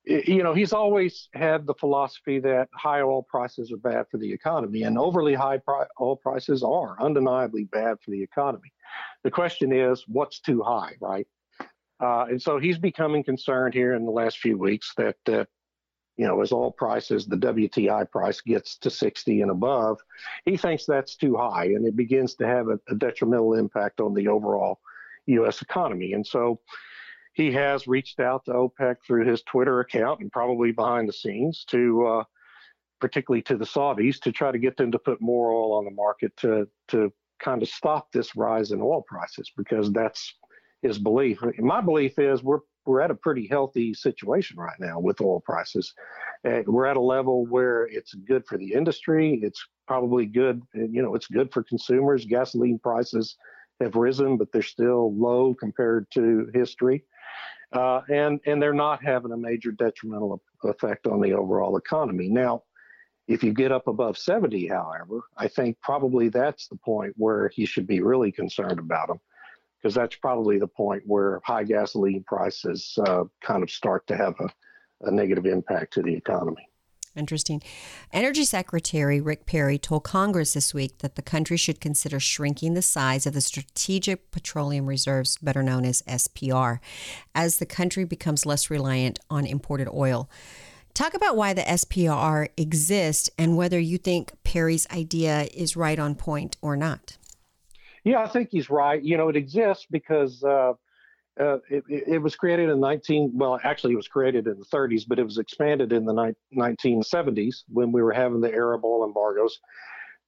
you 0.03 0.41
know, 0.41 0.55
he's 0.55 0.73
always 0.73 1.29
had 1.33 1.67
the 1.67 1.75
philosophy 1.75 2.39
that 2.39 2.69
high 2.73 3.01
oil 3.01 3.21
prices 3.21 3.71
are 3.71 3.77
bad 3.77 4.07
for 4.09 4.17
the 4.17 4.31
economy, 4.33 4.81
and 4.81 4.97
overly 4.97 5.35
high 5.35 5.59
pri- 5.59 5.85
oil 5.99 6.15
prices 6.15 6.63
are 6.63 6.99
undeniably 6.99 7.65
bad 7.65 7.97
for 8.03 8.09
the 8.09 8.23
economy. 8.23 8.73
The 9.23 9.29
question 9.29 9.71
is, 9.71 10.03
what's 10.07 10.39
too 10.39 10.63
high, 10.63 10.95
right? 10.99 11.27
Uh, 11.99 12.25
and 12.29 12.41
so 12.41 12.57
he's 12.57 12.79
becoming 12.79 13.23
concerned 13.23 13.75
here 13.75 13.93
in 13.93 14.05
the 14.05 14.11
last 14.11 14.39
few 14.39 14.57
weeks 14.57 14.93
that 14.97 15.17
that 15.27 15.47
you 16.21 16.27
know, 16.27 16.39
as 16.39 16.51
oil 16.51 16.69
prices, 16.69 17.25
the 17.25 17.35
WTI 17.35 18.07
price 18.11 18.41
gets 18.41 18.77
to 18.77 18.91
60 18.91 19.41
and 19.41 19.49
above, 19.49 19.97
he 20.45 20.55
thinks 20.55 20.85
that's 20.85 21.15
too 21.15 21.35
high 21.35 21.65
and 21.65 21.83
it 21.83 21.95
begins 21.95 22.35
to 22.35 22.45
have 22.45 22.67
a, 22.67 22.79
a 22.89 22.93
detrimental 22.93 23.55
impact 23.55 23.99
on 23.99 24.13
the 24.13 24.27
overall 24.27 24.79
U.S. 25.25 25.63
economy. 25.63 26.13
And 26.13 26.23
so 26.25 26.59
he 27.33 27.51
has 27.53 27.87
reached 27.87 28.19
out 28.19 28.45
to 28.45 28.51
OPEC 28.51 28.97
through 29.03 29.25
his 29.25 29.41
Twitter 29.41 29.79
account 29.79 30.19
and 30.19 30.31
probably 30.31 30.71
behind 30.71 31.09
the 31.09 31.13
scenes 31.13 31.65
to, 31.69 32.05
uh, 32.05 32.23
particularly 32.99 33.41
to 33.41 33.57
the 33.57 33.65
Saudis, 33.65 34.21
to 34.21 34.31
try 34.31 34.51
to 34.51 34.59
get 34.59 34.77
them 34.77 34.91
to 34.91 34.99
put 34.99 35.21
more 35.21 35.51
oil 35.51 35.73
on 35.73 35.85
the 35.85 35.91
market 35.91 36.37
to, 36.37 36.67
to 36.89 37.11
kind 37.39 37.63
of 37.63 37.67
stop 37.67 38.11
this 38.11 38.35
rise 38.35 38.69
in 38.69 38.79
oil 38.79 39.01
prices 39.07 39.51
because 39.57 39.91
that's 39.91 40.35
his 40.83 40.99
belief. 40.99 41.39
My 41.57 41.81
belief 41.81 42.19
is 42.19 42.43
we're 42.43 42.59
we're 42.85 43.01
at 43.01 43.11
a 43.11 43.15
pretty 43.15 43.47
healthy 43.47 43.93
situation 43.93 44.57
right 44.57 44.79
now 44.79 44.99
with 44.99 45.21
oil 45.21 45.39
prices. 45.39 45.93
We're 46.43 46.87
at 46.87 46.97
a 46.97 47.01
level 47.01 47.45
where 47.45 47.87
it's 47.87 48.13
good 48.13 48.45
for 48.47 48.57
the 48.57 48.73
industry. 48.73 49.39
It's 49.43 49.63
probably 49.87 50.25
good, 50.25 50.61
you 50.73 51.01
know, 51.01 51.15
it's 51.15 51.27
good 51.27 51.51
for 51.51 51.63
consumers. 51.63 52.25
Gasoline 52.25 52.79
prices 52.79 53.37
have 53.79 53.95
risen, 53.95 54.37
but 54.37 54.51
they're 54.51 54.61
still 54.61 55.15
low 55.15 55.53
compared 55.53 56.09
to 56.11 56.49
history. 56.53 57.03
Uh, 57.71 58.01
and 58.09 58.39
and 58.45 58.61
they're 58.61 58.73
not 58.73 59.01
having 59.01 59.31
a 59.31 59.37
major 59.37 59.71
detrimental 59.71 60.41
effect 60.65 61.07
on 61.07 61.21
the 61.21 61.31
overall 61.31 61.77
economy. 61.77 62.27
Now, 62.27 62.63
if 63.27 63.43
you 63.43 63.53
get 63.53 63.71
up 63.71 63.87
above 63.87 64.17
70, 64.17 64.67
however, 64.67 65.21
I 65.37 65.47
think 65.47 65.77
probably 65.81 66.27
that's 66.27 66.67
the 66.67 66.75
point 66.75 67.13
where 67.15 67.47
he 67.47 67.65
should 67.65 67.87
be 67.87 68.01
really 68.01 68.31
concerned 68.31 68.77
about 68.77 69.07
them 69.07 69.21
because 69.81 69.95
that's 69.95 70.15
probably 70.15 70.59
the 70.59 70.67
point 70.67 71.03
where 71.05 71.41
high 71.43 71.63
gasoline 71.63 72.23
prices 72.23 72.97
uh, 73.07 73.23
kind 73.43 73.63
of 73.63 73.71
start 73.71 74.05
to 74.07 74.15
have 74.15 74.35
a, 74.39 74.49
a 75.07 75.11
negative 75.11 75.45
impact 75.45 75.93
to 75.93 76.01
the 76.01 76.13
economy. 76.13 76.67
Interesting. 77.15 77.61
Energy 78.13 78.45
Secretary 78.45 79.19
Rick 79.19 79.45
Perry 79.45 79.77
told 79.77 80.03
Congress 80.03 80.53
this 80.53 80.73
week 80.73 80.99
that 80.99 81.15
the 81.15 81.21
country 81.21 81.57
should 81.57 81.81
consider 81.81 82.21
shrinking 82.21 82.73
the 82.73 82.81
size 82.81 83.25
of 83.25 83.33
the 83.33 83.41
Strategic 83.41 84.31
Petroleum 84.31 84.85
Reserves, 84.85 85.37
better 85.37 85.61
known 85.61 85.83
as 85.83 86.03
SPR, 86.03 86.79
as 87.35 87.57
the 87.57 87.65
country 87.65 88.05
becomes 88.05 88.45
less 88.45 88.69
reliant 88.69 89.19
on 89.29 89.45
imported 89.45 89.89
oil. 89.93 90.29
Talk 90.93 91.13
about 91.13 91.35
why 91.35 91.53
the 91.53 91.61
SPR 91.61 92.47
exists 92.55 93.29
and 93.37 93.57
whether 93.57 93.79
you 93.79 93.97
think 93.97 94.31
Perry's 94.43 94.87
idea 94.89 95.47
is 95.53 95.75
right 95.75 95.99
on 95.99 96.15
point 96.15 96.55
or 96.61 96.77
not. 96.77 97.17
Yeah, 98.03 98.21
I 98.21 98.27
think 98.27 98.49
he's 98.51 98.69
right. 98.69 99.01
You 99.01 99.17
know, 99.17 99.29
it 99.29 99.35
exists 99.35 99.85
because 99.89 100.43
uh, 100.43 100.73
uh, 101.39 101.57
it, 101.69 101.83
it, 101.87 102.21
was 102.21 102.35
created 102.35 102.69
in 102.69 102.79
19. 102.79 103.31
Well, 103.33 103.59
actually, 103.63 103.93
it 103.93 103.97
was 103.97 104.07
created 104.07 104.47
in 104.47 104.57
the 104.57 104.65
30s, 104.65 105.03
but 105.07 105.19
it 105.19 105.23
was 105.23 105.37
expanded 105.37 105.93
in 105.93 106.05
the 106.05 106.13
ni- 106.13 106.59
1970s 106.59 107.63
when 107.67 107.91
we 107.91 108.01
were 108.01 108.11
having 108.11 108.41
the 108.41 108.51
Arab 108.51 108.83
oil 108.83 109.05
embargoes 109.05 109.59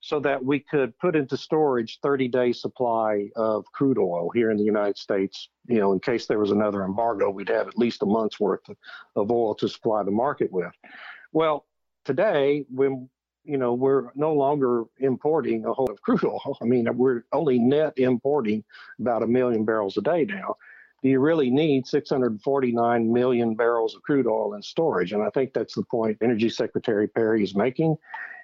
so 0.04 0.20
that 0.20 0.44
we 0.44 0.60
could 0.60 0.98
put 1.00 1.16
into 1.16 1.38
storage 1.38 2.00
30 2.04 2.28
day 2.28 2.52
supply 2.52 3.30
of 3.38 3.66
crude 3.72 3.98
oil 3.98 4.30
here 4.34 4.52
in 4.52 4.58
the 4.58 4.64
United 4.64 4.98
States. 4.98 5.50
You 5.68 5.80
know, 5.80 5.94
in 5.94 6.00
case 6.00 6.26
there 6.26 6.40
was 6.40 6.52
another 6.52 6.84
embargo, 6.84 7.30
we'd 7.30 7.48
have 7.50 7.70
at 7.70 7.78
least 7.78 8.02
a 8.02 8.06
month's 8.06 8.40
worth 8.40 8.68
of 9.16 9.32
oil 9.32 9.56
to 9.56 9.70
supply 9.70 10.04
the 10.04 10.12
market 10.12 10.52
with. 10.52 10.74
Well, 11.32 11.66
today, 12.04 12.66
when 12.70 13.10
you 13.44 13.58
know 13.58 13.74
we're 13.74 14.10
no 14.16 14.34
longer 14.34 14.84
importing 15.00 15.66
a 15.66 15.74
whole 15.74 15.86
lot 15.86 15.94
of 15.94 16.02
crude 16.02 16.24
oil. 16.24 16.58
I 16.62 16.66
mean, 16.66 16.88
we're 16.96 17.24
only 17.32 17.60
net 17.60 17.94
importing 17.98 18.64
about 19.00 19.24
a 19.24 19.28
million 19.28 19.66
barrels 19.66 19.98
a 19.98 20.02
day 20.02 20.26
now. 20.26 20.56
Do 21.02 21.10
you 21.10 21.20
really 21.20 21.52
need 21.52 21.86
649 21.86 23.12
million 23.12 23.56
barrels 23.56 23.94
of 23.94 24.02
crude 24.04 24.26
oil 24.26 24.54
in 24.54 24.62
storage? 24.62 25.12
And 25.12 25.22
I 25.22 25.30
think 25.32 25.54
that's 25.54 25.76
the 25.76 25.84
point 25.84 26.18
Energy 26.22 26.50
Secretary 26.50 27.08
Perry 27.08 27.44
is 27.44 27.56
making. 27.56 27.98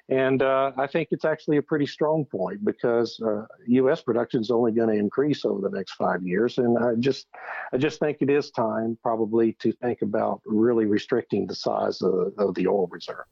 And 0.10 0.42
uh, 0.42 0.72
I 0.76 0.88
think 0.88 1.10
it's 1.12 1.24
actually 1.24 1.58
a 1.58 1.62
pretty 1.62 1.86
strong 1.86 2.26
point 2.26 2.66
because 2.66 3.20
uh, 3.22 3.46
U.S. 3.68 4.02
production 4.02 4.42
is 4.42 4.50
only 4.50 4.72
going 4.72 4.90
to 4.90 4.96
increase 4.96 5.46
over 5.46 5.62
the 5.62 5.70
next 5.70 5.94
five 5.94 6.24
years, 6.24 6.58
and 6.58 6.80
I 6.80 6.96
just, 6.96 7.28
I 7.72 7.78
just 7.78 8.00
think 8.00 8.18
it 8.22 8.30
is 8.30 8.50
time 8.50 8.98
probably 9.04 9.54
to 9.60 9.72
think 9.72 10.02
about 10.02 10.42
really 10.46 10.88
restricting 10.88 11.46
the 11.46 11.54
size 11.54 12.02
of, 12.02 12.34
of 12.40 12.56
the 12.56 12.68
oil 12.68 12.88
reserve. 12.88 13.26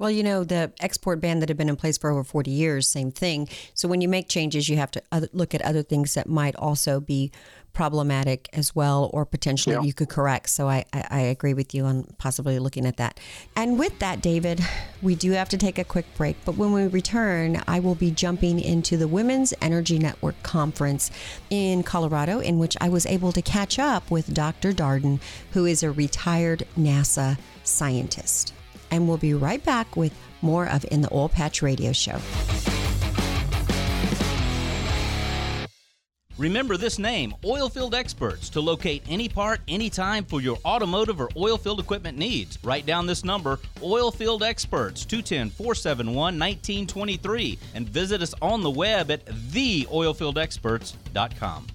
Well, 0.00 0.10
you 0.10 0.22
know, 0.22 0.44
the 0.44 0.72
export 0.80 1.20
ban 1.20 1.40
that 1.40 1.50
had 1.50 1.58
been 1.58 1.68
in 1.68 1.76
place 1.76 1.98
for 1.98 2.08
over 2.08 2.24
40 2.24 2.50
years, 2.50 2.88
same 2.88 3.10
thing. 3.10 3.50
So 3.74 3.86
when 3.86 4.00
you 4.00 4.08
make 4.08 4.30
changes, 4.30 4.66
you 4.66 4.78
have 4.78 4.90
to 4.92 5.02
look 5.34 5.54
at 5.54 5.60
other 5.60 5.82
things 5.82 6.14
that 6.14 6.26
might 6.26 6.56
also 6.56 7.00
be 7.00 7.30
problematic 7.74 8.48
as 8.54 8.74
well, 8.74 9.10
or 9.12 9.26
potentially 9.26 9.76
yeah. 9.76 9.82
you 9.82 9.92
could 9.92 10.08
correct. 10.08 10.48
So 10.48 10.70
I, 10.70 10.86
I, 10.94 11.06
I, 11.10 11.20
agree 11.20 11.52
with 11.52 11.74
you 11.74 11.84
on 11.84 12.04
possibly 12.16 12.58
looking 12.58 12.86
at 12.86 12.96
that. 12.96 13.20
And 13.54 13.78
with 13.78 13.98
that, 13.98 14.22
David, 14.22 14.60
we 15.02 15.14
do 15.14 15.32
have 15.32 15.50
to 15.50 15.58
take 15.58 15.78
a 15.78 15.84
quick 15.84 16.06
break. 16.16 16.36
But 16.46 16.56
when 16.56 16.72
we 16.72 16.86
return, 16.86 17.62
I 17.68 17.78
will 17.80 17.94
be 17.94 18.10
jumping 18.10 18.58
into 18.58 18.96
the 18.96 19.06
Women's 19.06 19.52
Energy 19.60 19.98
Network 19.98 20.42
Conference 20.42 21.10
in 21.50 21.82
Colorado, 21.82 22.40
in 22.40 22.58
which 22.58 22.74
I 22.80 22.88
was 22.88 23.04
able 23.04 23.32
to 23.32 23.42
catch 23.42 23.78
up 23.78 24.10
with 24.10 24.32
Dr. 24.32 24.72
Darden, 24.72 25.20
who 25.52 25.66
is 25.66 25.82
a 25.82 25.90
retired 25.90 26.66
NASA 26.76 27.38
scientist 27.64 28.54
and 28.90 29.08
we'll 29.08 29.16
be 29.16 29.34
right 29.34 29.64
back 29.64 29.96
with 29.96 30.14
more 30.42 30.66
of 30.66 30.84
In 30.90 31.02
the 31.02 31.12
Oil 31.12 31.28
Patch 31.28 31.62
Radio 31.62 31.92
Show. 31.92 32.20
Remember 36.40 36.76
this 36.78 36.98
name, 36.98 37.34
Oilfield 37.44 37.92
Experts, 37.92 38.48
to 38.48 38.62
locate 38.62 39.02
any 39.10 39.28
part, 39.28 39.60
anytime 39.68 40.24
for 40.24 40.40
your 40.40 40.56
automotive 40.64 41.20
or 41.20 41.28
oilfield 41.30 41.78
equipment 41.78 42.16
needs. 42.16 42.58
Write 42.64 42.86
down 42.86 43.06
this 43.06 43.24
number, 43.24 43.58
Oilfield 43.80 44.40
Experts, 44.40 45.04
210 45.04 45.50
471 45.50 46.16
1923, 46.16 47.58
and 47.74 47.86
visit 47.86 48.22
us 48.22 48.34
on 48.40 48.62
the 48.62 48.70
web 48.70 49.10
at 49.10 49.26
theoilfieldexperts.com. 49.26 51.66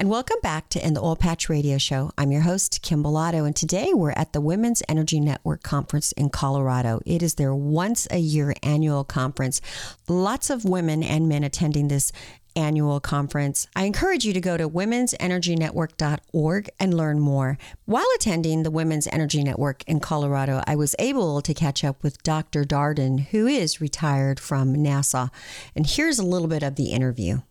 and 0.00 0.08
welcome 0.08 0.38
back 0.42 0.68
to 0.70 0.82
In 0.82 0.94
the 0.94 1.02
Oil 1.02 1.14
Patch 1.14 1.50
Radio 1.50 1.76
Show. 1.76 2.10
I'm 2.16 2.32
your 2.32 2.40
host, 2.40 2.80
Kim 2.80 3.02
Bellotto, 3.02 3.44
and 3.44 3.54
today 3.54 3.92
we're 3.92 4.12
at 4.12 4.32
the 4.32 4.40
Women's 4.40 4.82
Energy 4.88 5.20
Network 5.20 5.62
Conference 5.62 6.12
in 6.12 6.30
Colorado. 6.30 7.02
It 7.04 7.22
is 7.22 7.34
their 7.34 7.54
once 7.54 8.08
a 8.10 8.16
year 8.16 8.54
annual 8.62 9.04
conference. 9.04 9.60
Lots 10.08 10.48
of 10.48 10.64
women 10.64 11.02
and 11.02 11.28
men 11.28 11.44
attending 11.44 11.88
this 11.88 12.12
annual 12.56 12.98
conference. 12.98 13.68
I 13.76 13.84
encourage 13.84 14.24
you 14.24 14.32
to 14.32 14.40
go 14.40 14.56
to 14.56 14.70
womensenergynetwork.org 14.70 16.70
and 16.80 16.96
learn 16.96 17.20
more. 17.20 17.58
While 17.84 18.08
attending 18.14 18.62
the 18.62 18.70
Women's 18.70 19.06
Energy 19.08 19.44
Network 19.44 19.84
in 19.86 20.00
Colorado, 20.00 20.62
I 20.66 20.76
was 20.76 20.96
able 20.98 21.42
to 21.42 21.52
catch 21.52 21.84
up 21.84 22.02
with 22.02 22.22
Dr. 22.22 22.64
Darden, 22.64 23.26
who 23.26 23.46
is 23.46 23.82
retired 23.82 24.40
from 24.40 24.76
NASA. 24.76 25.28
And 25.76 25.86
here's 25.86 26.18
a 26.18 26.24
little 26.24 26.48
bit 26.48 26.62
of 26.62 26.76
the 26.76 26.92
interview. 26.92 27.42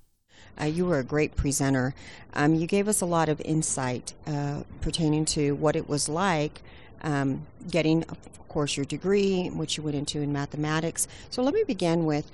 Uh, 0.60 0.66
you 0.66 0.86
were 0.86 1.00
a 1.00 1.04
great 1.04 1.36
presenter. 1.36 1.94
Um, 2.34 2.56
you 2.56 2.68
gave 2.68 2.88
us 2.88 3.02
a 3.02 3.06
lot 3.06 3.30
of 3.30 3.42
insight 3.42 4.14
uh, 4.28 4.64
pertaining 4.82 5.26
to 5.26 5.56
what 5.56 5.76
it 5.76 5.88
was 5.88 6.10
like 6.10 6.62
um, 7.02 7.46
getting, 7.70 8.04
of 8.04 8.48
course, 8.48 8.76
your 8.76 8.86
degree, 8.86 9.48
which 9.48 9.78
you 9.78 9.84
went 9.84 9.96
into 9.96 10.22
in 10.22 10.34
mathematics. 10.34 11.08
So 11.30 11.42
let 11.42 11.54
me 11.54 11.64
begin 11.64 12.06
with 12.06 12.32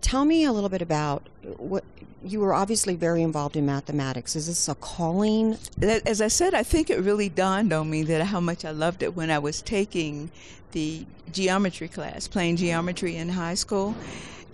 tell 0.00 0.24
me 0.24 0.44
a 0.44 0.52
little 0.52 0.68
bit 0.68 0.82
about 0.82 1.26
what 1.56 1.82
you 2.22 2.38
were 2.38 2.54
obviously 2.54 2.94
very 2.94 3.22
involved 3.22 3.56
in 3.56 3.66
mathematics. 3.66 4.36
Is 4.36 4.46
this 4.46 4.68
a 4.68 4.74
calling? 4.76 5.56
As 5.82 6.20
I 6.20 6.28
said, 6.28 6.54
I 6.54 6.62
think 6.62 6.90
it 6.90 7.00
really 7.00 7.28
dawned 7.28 7.72
on 7.72 7.90
me 7.90 8.02
that 8.04 8.24
how 8.26 8.40
much 8.40 8.64
I 8.64 8.70
loved 8.70 9.02
it 9.02 9.16
when 9.16 9.30
I 9.30 9.38
was 9.38 9.62
taking 9.62 10.30
the 10.72 11.06
geometry 11.32 11.88
class, 11.88 12.28
playing 12.28 12.56
geometry 12.56 13.16
in 13.16 13.28
high 13.28 13.54
school. 13.54 13.94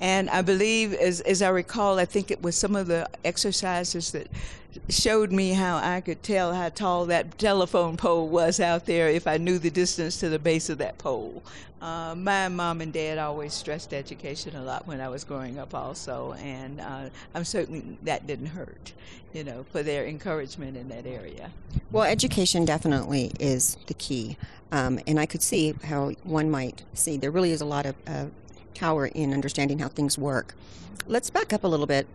And 0.03 0.29
I 0.31 0.43
believe, 0.43 0.95
as, 0.95 1.21
as 1.21 1.43
I 1.43 1.49
recall, 1.51 2.01
I 2.01 2.07
think 2.07 2.33
it 2.33 2.43
was 2.43 2.57
some 2.57 2.75
of 2.75 2.88
the 2.88 3.09
exercises 3.25 4.11
that 4.11 4.27
showed 4.88 5.31
me 5.31 5.53
how 5.53 5.77
I 5.77 6.01
could 6.01 6.25
tell 6.25 6.53
how 6.53 6.71
tall 6.71 7.07
that 7.07 7.38
telephone 7.38 7.97
pole 7.97 8.27
was 8.27 8.59
out 8.59 8.85
there 8.85 9.09
if 9.09 9.29
I 9.29 9.37
knew 9.37 9.61
the 9.61 9.71
distance 9.71 10.19
to 10.19 10.29
the 10.29 10.41
base 10.41 10.69
of 10.69 10.79
that 10.79 10.99
pole. 10.99 11.41
Uh, 11.81 12.17
my 12.17 12.49
mom 12.49 12.81
and 12.81 12.93
dad 12.93 13.19
always 13.19 13.55
stressed 13.55 13.95
education 13.95 14.57
a 14.57 14.62
lot 14.62 14.88
when 14.88 15.01
I 15.01 15.09
was 15.09 15.23
growing 15.23 15.61
up, 15.61 15.73
also, 15.73 16.33
and 16.33 16.81
uh, 16.81 17.09
I'm 17.37 17.45
certain 17.45 17.97
that 18.03 18.27
didn't 18.27 18.47
hurt, 18.47 18.93
you 19.33 19.45
know, 19.45 19.65
for 19.71 19.85
their 19.85 20.07
encouragement 20.07 20.77
in 20.77 20.88
that 20.88 21.07
area. 21.07 21.51
Well, 21.93 22.05
education 22.05 22.65
definitely 22.65 23.33
is 23.38 23.77
the 23.87 23.95
key, 23.95 24.37
um, 24.73 24.99
and 25.07 25.21
I 25.21 25.27
could 25.27 25.43
see 25.43 25.75
how 25.85 26.11
one 26.25 26.51
might 26.51 26.83
see 26.95 27.19
there 27.19 27.31
really 27.31 27.53
is 27.53 27.61
a 27.61 27.67
lot 27.67 27.87
of 27.87 27.95
uh, 28.09 28.25
power 28.74 29.06
in 29.06 29.32
understanding 29.32 29.78
how 29.78 29.88
things 29.88 30.18
work. 30.18 30.54
Let's 31.06 31.30
back 31.30 31.52
up 31.52 31.64
a 31.64 31.68
little 31.68 31.87
bit. 31.87 32.06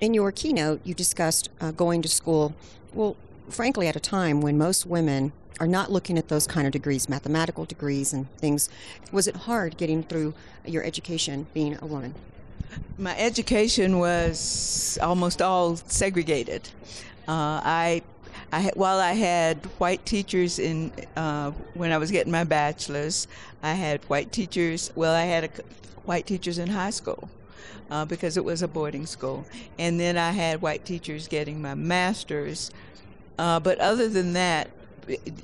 In 0.00 0.14
your 0.14 0.30
keynote, 0.32 0.80
you 0.84 0.94
discussed 0.94 1.48
uh, 1.60 1.72
going 1.72 2.02
to 2.02 2.08
school, 2.08 2.54
well, 2.94 3.16
frankly, 3.48 3.88
at 3.88 3.96
a 3.96 4.00
time 4.00 4.40
when 4.40 4.56
most 4.56 4.86
women 4.86 5.32
are 5.60 5.66
not 5.66 5.90
looking 5.90 6.16
at 6.18 6.28
those 6.28 6.46
kind 6.46 6.66
of 6.66 6.72
degrees, 6.72 7.08
mathematical 7.08 7.64
degrees 7.64 8.12
and 8.12 8.30
things. 8.38 8.68
Was 9.10 9.26
it 9.26 9.34
hard 9.34 9.76
getting 9.76 10.02
through 10.02 10.34
your 10.64 10.84
education 10.84 11.46
being 11.52 11.76
a 11.80 11.86
woman? 11.86 12.14
My 12.96 13.18
education 13.18 13.98
was 13.98 14.98
almost 15.02 15.42
all 15.42 15.76
segregated. 15.76 16.68
Uh, 17.26 17.60
I 17.64 18.02
I, 18.50 18.70
while 18.74 18.98
I 18.98 19.12
had 19.12 19.58
white 19.78 20.04
teachers 20.06 20.58
in 20.58 20.90
uh, 21.16 21.50
when 21.74 21.92
I 21.92 21.98
was 21.98 22.10
getting 22.10 22.32
my 22.32 22.44
bachelor's, 22.44 23.28
I 23.62 23.72
had 23.72 24.02
white 24.04 24.32
teachers. 24.32 24.92
Well, 24.94 25.14
I 25.14 25.22
had 25.22 25.44
a, 25.44 25.50
white 26.04 26.26
teachers 26.26 26.58
in 26.58 26.68
high 26.68 26.90
school 26.90 27.28
uh, 27.90 28.04
because 28.04 28.36
it 28.36 28.44
was 28.44 28.62
a 28.62 28.68
boarding 28.68 29.06
school, 29.06 29.44
and 29.78 29.98
then 29.98 30.16
I 30.16 30.30
had 30.30 30.62
white 30.62 30.84
teachers 30.84 31.28
getting 31.28 31.60
my 31.60 31.74
master's. 31.74 32.70
Uh, 33.38 33.60
but 33.60 33.78
other 33.78 34.08
than 34.08 34.32
that, 34.32 34.70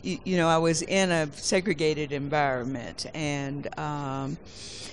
you, 0.02 0.36
know, 0.36 0.48
I 0.48 0.58
was 0.58 0.82
in 0.82 1.10
a 1.10 1.30
segregated 1.32 2.12
environment, 2.12 3.06
and 3.14 3.78
um, 3.78 4.36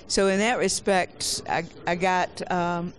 so 0.07 0.27
in 0.27 0.39
that 0.39 0.59
respect, 0.59 1.41
I, 1.49 1.65
I 1.85 1.95
got 1.95 2.51
um, 2.51 2.93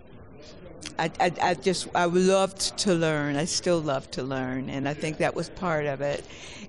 I, 0.99 1.11
I, 1.19 1.31
I, 1.41 1.53
just 1.55 1.87
I 1.95 2.05
loved 2.05 2.77
to 2.79 2.93
learn. 2.93 3.35
I 3.35 3.45
still 3.45 3.79
love 3.79 4.09
to 4.11 4.23
learn, 4.23 4.69
and 4.69 4.87
I 4.87 4.93
think 4.93 5.17
that 5.17 5.33
was 5.33 5.49
part 5.49 5.85
of 5.85 6.01
it. 6.01 6.25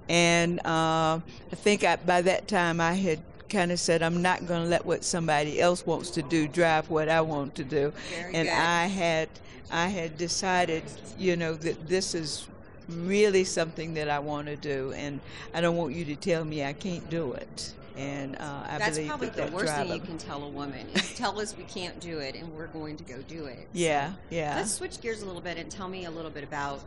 And 0.08 0.60
uh, 0.60 1.20
I 1.52 1.54
think 1.54 1.84
I, 1.84 1.96
by 1.96 2.22
that 2.22 2.48
time 2.48 2.80
I 2.80 2.94
had 2.94 3.20
kind 3.54 3.70
of 3.72 3.78
said 3.78 4.02
I'm 4.02 4.20
not 4.20 4.46
going 4.46 4.64
to 4.64 4.68
let 4.68 4.84
what 4.84 5.04
somebody 5.04 5.60
else 5.60 5.86
wants 5.86 6.10
to 6.10 6.22
do 6.22 6.48
drive 6.48 6.90
what 6.90 7.08
I 7.08 7.20
want 7.20 7.54
to 7.54 7.64
do. 7.64 7.92
Very 8.10 8.34
and 8.34 8.48
good. 8.48 8.54
I 8.54 8.86
had 8.86 9.28
I 9.70 9.88
had 9.88 10.18
decided, 10.18 10.82
you 11.18 11.36
know, 11.36 11.54
that 11.54 11.88
this 11.88 12.14
is 12.14 12.48
really 12.88 13.44
something 13.44 13.94
that 13.94 14.10
I 14.10 14.18
want 14.18 14.46
to 14.48 14.56
do, 14.56 14.92
and 14.92 15.20
I 15.54 15.60
don't 15.60 15.76
want 15.76 15.94
you 15.94 16.04
to 16.06 16.16
tell 16.16 16.44
me 16.44 16.64
I 16.64 16.72
can't 16.72 17.08
do 17.08 17.32
it. 17.32 17.74
And 17.96 18.36
uh, 18.36 18.64
I 18.68 18.78
that's 18.78 18.96
believe 18.96 19.08
probably 19.08 19.28
that 19.28 19.36
the 19.36 19.42
that 19.42 19.52
worst 19.52 19.72
thing 19.72 19.86
drive 19.86 20.00
you 20.00 20.06
can 20.06 20.18
tell 20.18 20.42
a 20.42 20.48
woman 20.48 20.88
is 20.94 21.14
tell 21.14 21.38
us 21.38 21.56
we 21.56 21.62
can't 21.64 21.98
do 22.00 22.18
it 22.18 22.34
and 22.34 22.52
we're 22.52 22.66
going 22.66 22.96
to 22.96 23.04
go 23.04 23.22
do 23.28 23.44
it. 23.44 23.68
Yeah, 23.72 24.10
so 24.10 24.16
yeah. 24.30 24.56
Let's 24.56 24.72
switch 24.72 25.00
gears 25.00 25.22
a 25.22 25.26
little 25.26 25.40
bit 25.40 25.58
and 25.58 25.70
tell 25.70 25.88
me 25.88 26.04
a 26.04 26.10
little 26.10 26.30
bit 26.30 26.42
about. 26.42 26.80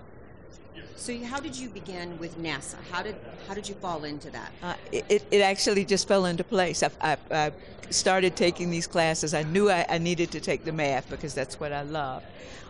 So, 0.95 1.17
how 1.23 1.39
did 1.39 1.55
you 1.55 1.69
begin 1.69 2.17
with 2.17 2.38
NASA? 2.39 2.75
How 2.91 3.03
did 3.03 3.15
how 3.47 3.53
did 3.53 3.69
you 3.69 3.75
fall 3.75 4.03
into 4.03 4.29
that? 4.31 4.51
Uh, 4.63 4.73
it, 4.91 5.23
it 5.31 5.41
actually 5.41 5.86
just 5.86 6.07
fell 6.07 6.25
into 6.25 6.43
place. 6.43 6.83
I, 6.83 6.89
I, 6.99 7.17
I 7.31 7.51
started 7.91 8.36
taking 8.36 8.69
these 8.69 8.88
classes. 8.88 9.33
I 9.33 9.43
knew 9.43 9.69
I, 9.69 9.86
I, 9.88 9.97
needed 9.99 10.31
to 10.31 10.39
take 10.39 10.65
the 10.65 10.71
math 10.71 11.10
because 11.10 11.33
that's 11.33 11.60
what 11.60 11.71
I 11.71 11.83
love. 11.83 12.23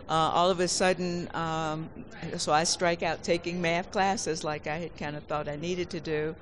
Uh, 0.10 0.14
all 0.14 0.50
of 0.50 0.60
a 0.60 0.68
sudden, 0.68 1.34
um, 1.36 1.90
so 2.38 2.52
I 2.52 2.64
strike 2.64 3.02
out 3.02 3.24
taking 3.24 3.62
math 3.62 3.92
classes 3.92 4.44
like 4.44 4.68
I 4.68 4.78
had 4.78 4.98
kind 4.98 5.16
of 5.16 5.24
thought 5.24 5.48
I 5.48 5.56
needed 5.56 5.90
to 5.92 6.00
do. 6.00 6.36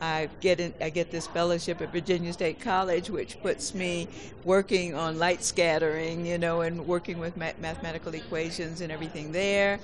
I 0.00 0.30
get 0.40 0.60
in, 0.60 0.72
I 0.80 0.88
get 0.88 1.10
this 1.10 1.26
fellowship 1.26 1.82
at 1.82 1.92
Virginia 1.92 2.32
State 2.32 2.60
College, 2.60 3.10
which 3.10 3.40
puts 3.42 3.74
me 3.74 4.08
working 4.44 4.94
on 4.94 5.18
light 5.18 5.44
scattering, 5.44 6.24
you 6.24 6.38
know, 6.38 6.62
and 6.62 6.86
working 6.86 7.18
with 7.18 7.36
mathematical 7.36 8.14
equations 8.14 8.80
and 8.80 8.90
everything 8.90 9.32
there. 9.32 9.78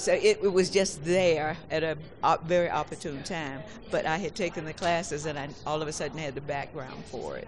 So 0.00 0.14
it, 0.14 0.38
it 0.42 0.50
was 0.50 0.70
just 0.70 1.04
there 1.04 1.58
at 1.70 1.82
a 1.82 1.98
very 2.44 2.70
opportune 2.70 3.22
time. 3.22 3.60
But 3.90 4.06
I 4.06 4.16
had 4.16 4.34
taken 4.34 4.64
the 4.64 4.72
classes, 4.72 5.26
and 5.26 5.38
I 5.38 5.50
all 5.66 5.82
of 5.82 5.88
a 5.88 5.92
sudden 5.92 6.16
had 6.16 6.34
the 6.34 6.40
background 6.40 7.04
for 7.04 7.36
it. 7.36 7.46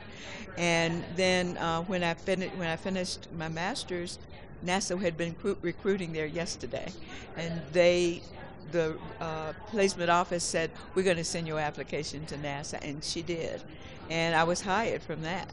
And 0.59 1.03
then 1.17 1.57
uh, 1.57 1.81
when 1.85 2.05
I 2.05 2.13
finished 2.13 2.55
when 2.57 2.69
I 2.69 2.77
finished 2.77 3.27
my 3.39 3.49
master's, 3.49 4.19
NASA 4.67 5.01
had 5.01 5.17
been 5.17 5.35
recruiting 5.63 6.13
there 6.13 6.27
yesterday, 6.27 6.93
and 7.39 7.59
they 7.73 8.21
the 8.71 8.99
uh, 9.19 9.55
placement 9.69 10.11
office 10.11 10.45
said, 10.45 10.71
We're 10.95 11.05
going 11.05 11.17
to 11.17 11.25
send 11.25 11.47
your 11.47 11.59
application 11.59 12.27
to 12.27 12.37
NASA. 12.37 12.79
And 12.83 13.03
she 13.03 13.23
did. 13.23 13.63
And 14.11 14.35
I 14.35 14.45
was 14.45 14.61
hired 14.61 15.03
from 15.03 15.23
that. 15.23 15.49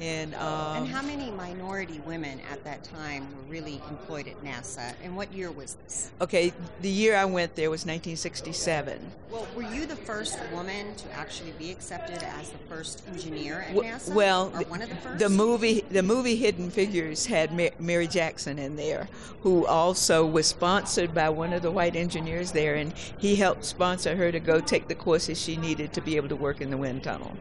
And, 0.00 0.34
um, 0.36 0.78
and 0.78 0.88
how 0.88 1.02
many 1.02 1.30
minority 1.30 2.00
women 2.06 2.40
at 2.50 2.64
that 2.64 2.82
time 2.84 3.26
were 3.36 3.52
really 3.52 3.82
employed 3.90 4.28
at 4.28 4.42
NASA? 4.42 4.94
And 5.04 5.14
what 5.14 5.30
year 5.32 5.50
was 5.50 5.74
this? 5.74 6.10
Okay, 6.22 6.54
the 6.80 6.88
year 6.88 7.16
I 7.16 7.26
went 7.26 7.54
there 7.54 7.70
was 7.70 7.80
1967. 7.80 8.98
Well, 9.30 9.46
were 9.54 9.62
you 9.62 9.84
the 9.84 9.96
first 9.96 10.38
woman 10.52 10.94
to 10.96 11.12
actually 11.12 11.52
be 11.52 11.70
accepted 11.70 12.22
as 12.22 12.48
the 12.48 12.58
first 12.60 13.02
engineer 13.08 13.66
at 13.68 13.74
NASA? 13.74 14.14
Well, 14.14 14.50
or 14.54 14.62
one 14.62 14.80
of 14.80 14.88
the 14.88 14.96
first? 14.96 15.18
The 15.18 15.28
movie, 15.28 15.84
the 15.90 16.02
movie 16.02 16.36
Hidden 16.36 16.70
Figures 16.70 17.26
had 17.26 17.52
Mary 17.78 18.06
Jackson 18.06 18.58
in 18.58 18.76
there, 18.76 19.06
who 19.42 19.66
also 19.66 20.24
was 20.24 20.46
sponsored 20.46 21.12
by 21.12 21.28
one 21.28 21.52
of 21.52 21.60
the 21.60 21.70
white 21.70 21.94
engineers 21.94 22.52
there, 22.52 22.76
and 22.76 22.94
he 23.18 23.36
helped 23.36 23.66
sponsor 23.66 24.16
her 24.16 24.32
to 24.32 24.40
go 24.40 24.60
take 24.60 24.88
the 24.88 24.94
courses 24.94 25.38
she 25.38 25.56
needed 25.56 25.92
to 25.92 26.00
be 26.00 26.16
able 26.16 26.28
to 26.28 26.36
work 26.36 26.62
in 26.62 26.70
the 26.70 26.78
wind 26.78 27.04
tunnel. 27.04 27.36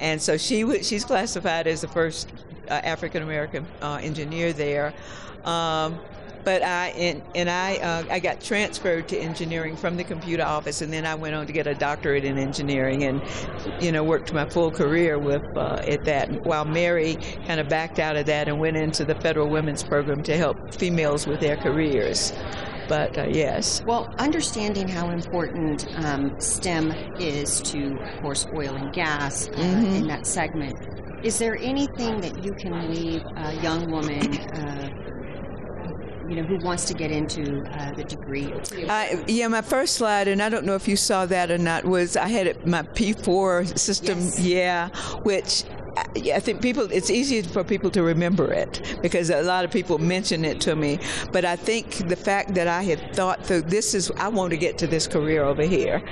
And 0.00 0.22
so 0.22 0.36
she 0.36 0.82
she's 0.82 1.04
classified 1.04 1.66
as 1.66 1.82
the 1.88 1.94
first 1.94 2.32
uh, 2.68 2.74
African 2.74 3.22
American 3.22 3.66
uh, 3.82 3.98
engineer 4.02 4.52
there. 4.52 4.94
Um, 5.44 5.98
but 6.44 6.62
I 6.62 6.88
and, 6.90 7.22
and 7.34 7.50
I 7.50 7.76
uh, 7.76 8.04
I 8.10 8.20
got 8.20 8.40
transferred 8.40 9.08
to 9.08 9.18
engineering 9.18 9.76
from 9.76 9.96
the 9.96 10.04
computer 10.04 10.44
office, 10.44 10.82
and 10.82 10.92
then 10.92 11.04
I 11.04 11.14
went 11.14 11.34
on 11.34 11.46
to 11.46 11.52
get 11.52 11.66
a 11.66 11.74
doctorate 11.74 12.24
in 12.24 12.38
engineering, 12.38 13.02
and 13.04 13.20
you 13.82 13.92
know 13.92 14.04
worked 14.04 14.32
my 14.32 14.48
full 14.48 14.70
career 14.70 15.18
with 15.18 15.42
uh, 15.56 15.82
at 15.86 16.04
that. 16.04 16.46
While 16.46 16.64
Mary 16.64 17.16
kind 17.46 17.60
of 17.60 17.68
backed 17.68 17.98
out 17.98 18.16
of 18.16 18.26
that 18.26 18.48
and 18.48 18.58
went 18.60 18.76
into 18.76 19.04
the 19.04 19.16
federal 19.16 19.48
women's 19.48 19.82
program 19.82 20.22
to 20.22 20.36
help 20.36 20.74
females 20.74 21.26
with 21.26 21.40
their 21.40 21.56
careers 21.56 22.32
but 22.88 23.18
uh, 23.18 23.26
yes. 23.28 23.82
Well, 23.84 24.12
understanding 24.18 24.88
how 24.88 25.10
important 25.10 25.86
um, 26.04 26.40
STEM 26.40 26.90
is 27.20 27.60
to, 27.62 27.98
of 27.98 28.22
course, 28.22 28.46
oil 28.54 28.74
and 28.74 28.92
gas 28.92 29.48
uh, 29.48 29.52
mm-hmm. 29.52 29.94
in 29.94 30.06
that 30.08 30.26
segment, 30.26 30.76
is 31.22 31.38
there 31.38 31.56
anything 31.56 32.20
that 32.20 32.44
you 32.44 32.52
can 32.54 32.94
leave 32.94 33.22
a 33.36 33.54
young 33.62 33.90
woman? 33.90 34.38
Uh, 34.38 34.88
you 36.28 36.36
know, 36.36 36.42
who 36.42 36.58
wants 36.58 36.84
to 36.84 36.94
get 36.94 37.10
into 37.10 37.64
uh, 37.72 37.92
the 37.94 38.04
degree? 38.04 38.52
Uh, 38.86 39.24
yeah, 39.26 39.48
my 39.48 39.62
first 39.62 39.94
slide, 39.94 40.28
and 40.28 40.42
I 40.42 40.50
don't 40.50 40.66
know 40.66 40.74
if 40.74 40.86
you 40.86 40.96
saw 40.96 41.24
that 41.26 41.50
or 41.50 41.56
not, 41.56 41.86
was 41.86 42.16
I 42.16 42.28
had 42.28 42.66
my 42.66 42.82
P4 42.82 43.78
system, 43.78 44.18
yes. 44.18 44.40
yeah, 44.40 44.88
which 45.22 45.64
I 46.34 46.40
think 46.40 46.62
people, 46.62 46.88
it's 46.90 47.10
easy 47.10 47.42
for 47.42 47.64
people 47.64 47.90
to 47.90 48.02
remember 48.02 48.52
it 48.52 48.98
because 49.02 49.30
a 49.30 49.42
lot 49.42 49.64
of 49.64 49.70
people 49.70 49.98
mention 49.98 50.44
it 50.44 50.60
to 50.62 50.76
me. 50.76 50.98
But 51.32 51.44
I 51.44 51.56
think 51.56 52.08
the 52.08 52.16
fact 52.16 52.54
that 52.54 52.68
I 52.68 52.82
had 52.82 53.14
thought 53.14 53.44
through 53.44 53.62
this 53.62 53.94
is, 53.94 54.10
I 54.12 54.28
want 54.28 54.50
to 54.50 54.56
get 54.56 54.78
to 54.78 54.86
this 54.86 55.06
career 55.06 55.44
over 55.44 55.62
here. 55.62 56.02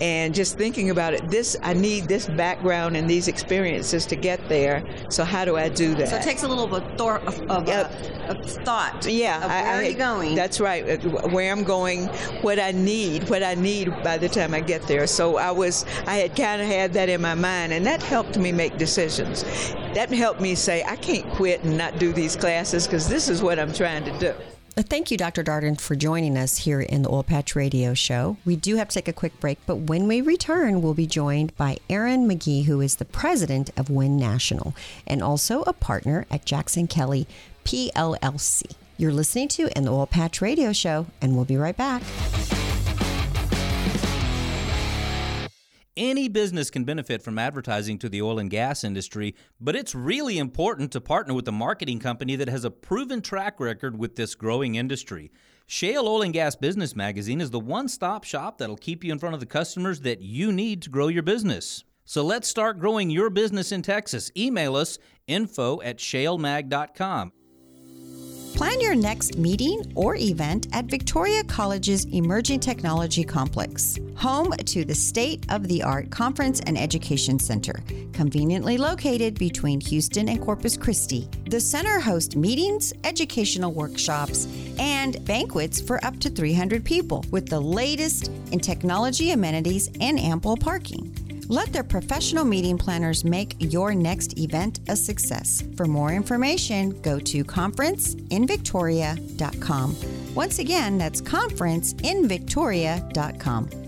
And 0.00 0.34
just 0.34 0.56
thinking 0.58 0.90
about 0.90 1.14
it, 1.14 1.28
this, 1.30 1.56
I 1.62 1.74
need 1.74 2.08
this 2.08 2.28
background 2.28 2.96
and 2.96 3.08
these 3.08 3.28
experiences 3.28 4.06
to 4.06 4.16
get 4.16 4.48
there. 4.48 4.84
So 5.10 5.24
how 5.24 5.44
do 5.44 5.56
I 5.56 5.68
do 5.68 5.94
that? 5.96 6.08
So 6.08 6.16
it 6.16 6.22
takes 6.22 6.42
a 6.42 6.48
little 6.48 6.66
bit 6.66 6.82
of, 7.00 7.50
of, 7.50 7.68
yep. 7.68 7.90
a, 7.90 8.30
of 8.30 8.50
thought. 8.64 9.06
Yeah. 9.06 9.44
Of 9.44 9.50
where 9.50 9.66
I, 9.66 9.76
are 9.76 9.84
you 9.84 9.96
going? 9.96 10.34
That's 10.34 10.60
right. 10.60 11.04
Uh, 11.04 11.28
where 11.28 11.52
I'm 11.52 11.64
going, 11.64 12.06
what 12.42 12.58
I 12.58 12.72
need, 12.72 13.28
what 13.28 13.42
I 13.42 13.54
need 13.54 13.90
by 14.02 14.18
the 14.18 14.28
time 14.28 14.54
I 14.54 14.60
get 14.60 14.82
there. 14.82 15.06
So 15.06 15.36
I 15.36 15.50
was, 15.50 15.84
I 16.06 16.16
had 16.16 16.36
kind 16.36 16.60
of 16.60 16.68
had 16.68 16.92
that 16.94 17.08
in 17.08 17.20
my 17.20 17.34
mind 17.34 17.72
and 17.72 17.86
that 17.86 18.02
helped 18.02 18.38
me 18.38 18.52
make 18.52 18.76
decisions 18.76 19.29
that 19.94 20.10
helped 20.10 20.40
me 20.40 20.54
say, 20.54 20.84
I 20.84 20.96
can't 20.96 21.28
quit 21.34 21.62
and 21.62 21.76
not 21.76 21.98
do 21.98 22.12
these 22.12 22.36
classes 22.36 22.86
because 22.86 23.08
this 23.08 23.28
is 23.28 23.42
what 23.42 23.58
I'm 23.58 23.72
trying 23.72 24.04
to 24.04 24.18
do. 24.18 24.34
Thank 24.76 25.10
you, 25.10 25.16
Dr. 25.16 25.42
Darden, 25.42 25.80
for 25.80 25.94
joining 25.94 26.38
us 26.38 26.58
here 26.58 26.80
in 26.80 27.02
the 27.02 27.10
Oil 27.10 27.22
Patch 27.22 27.54
Radio 27.54 27.92
Show. 27.92 28.36
We 28.44 28.56
do 28.56 28.76
have 28.76 28.88
to 28.88 28.94
take 28.94 29.08
a 29.08 29.12
quick 29.12 29.38
break, 29.40 29.58
but 29.66 29.76
when 29.76 30.06
we 30.06 30.20
return, 30.20 30.80
we'll 30.80 30.94
be 30.94 31.06
joined 31.06 31.54
by 31.56 31.78
Aaron 31.90 32.28
McGee, 32.28 32.64
who 32.64 32.80
is 32.80 32.96
the 32.96 33.04
president 33.04 33.70
of 33.76 33.90
WIN 33.90 34.16
National 34.16 34.74
and 35.06 35.22
also 35.22 35.62
a 35.62 35.72
partner 35.72 36.24
at 36.30 36.46
Jackson 36.46 36.86
Kelly 36.86 37.26
PLLC. 37.64 38.72
You're 38.96 39.12
listening 39.12 39.48
to 39.48 39.76
In 39.76 39.84
the 39.84 39.92
Oil 39.92 40.06
Patch 40.06 40.40
Radio 40.40 40.72
Show, 40.72 41.06
and 41.20 41.34
we'll 41.34 41.44
be 41.44 41.56
right 41.56 41.76
back. 41.76 42.02
Any 46.02 46.28
business 46.28 46.70
can 46.70 46.84
benefit 46.84 47.20
from 47.20 47.38
advertising 47.38 47.98
to 47.98 48.08
the 48.08 48.22
oil 48.22 48.38
and 48.38 48.48
gas 48.48 48.84
industry, 48.84 49.34
but 49.60 49.76
it's 49.76 49.94
really 49.94 50.38
important 50.38 50.92
to 50.92 51.00
partner 51.02 51.34
with 51.34 51.46
a 51.46 51.52
marketing 51.52 51.98
company 51.98 52.36
that 52.36 52.48
has 52.48 52.64
a 52.64 52.70
proven 52.70 53.20
track 53.20 53.60
record 53.60 53.98
with 53.98 54.16
this 54.16 54.34
growing 54.34 54.76
industry. 54.76 55.30
Shale 55.66 56.08
Oil 56.08 56.22
and 56.22 56.32
Gas 56.32 56.56
Business 56.56 56.96
Magazine 56.96 57.42
is 57.42 57.50
the 57.50 57.60
one 57.60 57.86
stop 57.86 58.24
shop 58.24 58.56
that'll 58.56 58.78
keep 58.78 59.04
you 59.04 59.12
in 59.12 59.18
front 59.18 59.34
of 59.34 59.40
the 59.40 59.46
customers 59.46 60.00
that 60.00 60.22
you 60.22 60.52
need 60.52 60.80
to 60.80 60.88
grow 60.88 61.08
your 61.08 61.22
business. 61.22 61.84
So 62.06 62.24
let's 62.24 62.48
start 62.48 62.78
growing 62.78 63.10
your 63.10 63.28
business 63.28 63.70
in 63.70 63.82
Texas. 63.82 64.32
Email 64.34 64.76
us 64.76 64.98
info 65.26 65.82
at 65.82 65.98
shalemag.com. 65.98 67.32
Plan 68.54 68.80
your 68.80 68.94
next 68.94 69.38
meeting 69.38 69.90
or 69.94 70.16
event 70.16 70.66
at 70.72 70.84
Victoria 70.84 71.42
College's 71.44 72.04
Emerging 72.06 72.60
Technology 72.60 73.24
Complex, 73.24 73.98
home 74.16 74.52
to 74.52 74.84
the 74.84 74.94
state 74.94 75.46
of 75.50 75.66
the 75.66 75.82
art 75.82 76.10
Conference 76.10 76.60
and 76.66 76.76
Education 76.76 77.38
Center, 77.38 77.80
conveniently 78.12 78.76
located 78.76 79.38
between 79.38 79.80
Houston 79.80 80.28
and 80.28 80.42
Corpus 80.42 80.76
Christi. 80.76 81.28
The 81.46 81.60
center 81.60 82.00
hosts 82.00 82.36
meetings, 82.36 82.92
educational 83.04 83.72
workshops, 83.72 84.46
and 84.78 85.24
banquets 85.24 85.80
for 85.80 86.04
up 86.04 86.18
to 86.20 86.28
300 86.28 86.84
people 86.84 87.24
with 87.30 87.48
the 87.48 87.60
latest 87.60 88.28
in 88.52 88.60
technology 88.60 89.30
amenities 89.30 89.88
and 90.00 90.20
ample 90.20 90.56
parking. 90.56 91.14
Let 91.50 91.72
their 91.72 91.82
professional 91.82 92.44
meeting 92.44 92.78
planners 92.78 93.24
make 93.24 93.56
your 93.58 93.92
next 93.92 94.38
event 94.38 94.78
a 94.88 94.94
success. 94.94 95.64
For 95.76 95.84
more 95.84 96.12
information, 96.12 96.90
go 97.02 97.18
to 97.18 97.42
conferenceinvictoria.com. 97.42 99.96
Once 100.36 100.60
again, 100.60 100.96
that's 100.96 101.20
conferenceinvictoria.com. 101.20 103.79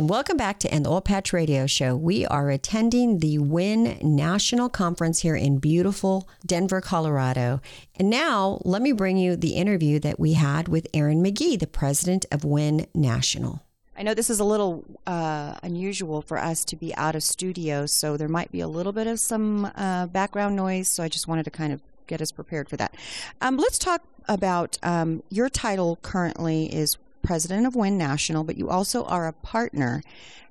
and 0.00 0.08
welcome 0.08 0.38
back 0.38 0.58
to 0.58 0.72
an 0.72 0.86
Oil 0.86 1.02
Patch 1.02 1.30
Radio 1.30 1.66
Show. 1.66 1.94
We 1.94 2.24
are 2.24 2.48
attending 2.48 3.18
the 3.18 3.38
WIN 3.38 3.98
National 4.00 4.70
Conference 4.70 5.18
here 5.18 5.36
in 5.36 5.58
beautiful 5.58 6.26
Denver, 6.46 6.80
Colorado. 6.80 7.60
And 7.96 8.08
now 8.08 8.62
let 8.64 8.80
me 8.80 8.92
bring 8.92 9.18
you 9.18 9.36
the 9.36 9.56
interview 9.56 9.98
that 9.98 10.18
we 10.18 10.32
had 10.32 10.68
with 10.68 10.86
Aaron 10.94 11.22
McGee, 11.22 11.60
the 11.60 11.66
president 11.66 12.24
of 12.32 12.44
WIN 12.44 12.86
National. 12.94 13.62
I 13.94 14.02
know 14.02 14.14
this 14.14 14.30
is 14.30 14.40
a 14.40 14.44
little 14.44 14.86
uh, 15.06 15.56
unusual 15.62 16.22
for 16.22 16.38
us 16.38 16.64
to 16.64 16.76
be 16.76 16.94
out 16.96 17.14
of 17.14 17.22
studio, 17.22 17.84
so 17.84 18.16
there 18.16 18.26
might 18.26 18.50
be 18.50 18.60
a 18.60 18.68
little 18.68 18.92
bit 18.92 19.06
of 19.06 19.20
some 19.20 19.70
uh, 19.76 20.06
background 20.06 20.56
noise. 20.56 20.88
So 20.88 21.02
I 21.02 21.10
just 21.10 21.28
wanted 21.28 21.42
to 21.44 21.50
kind 21.50 21.74
of 21.74 21.82
get 22.06 22.22
us 22.22 22.32
prepared 22.32 22.70
for 22.70 22.78
that. 22.78 22.94
Um, 23.42 23.58
let's 23.58 23.78
talk 23.78 24.00
about 24.28 24.78
um, 24.82 25.22
your 25.28 25.50
title 25.50 25.98
currently 26.00 26.74
is 26.74 26.96
president 27.22 27.66
of 27.66 27.74
WIN 27.74 27.98
National, 27.98 28.44
but 28.44 28.56
you 28.56 28.68
also 28.68 29.04
are 29.04 29.26
a 29.26 29.32
partner 29.32 30.02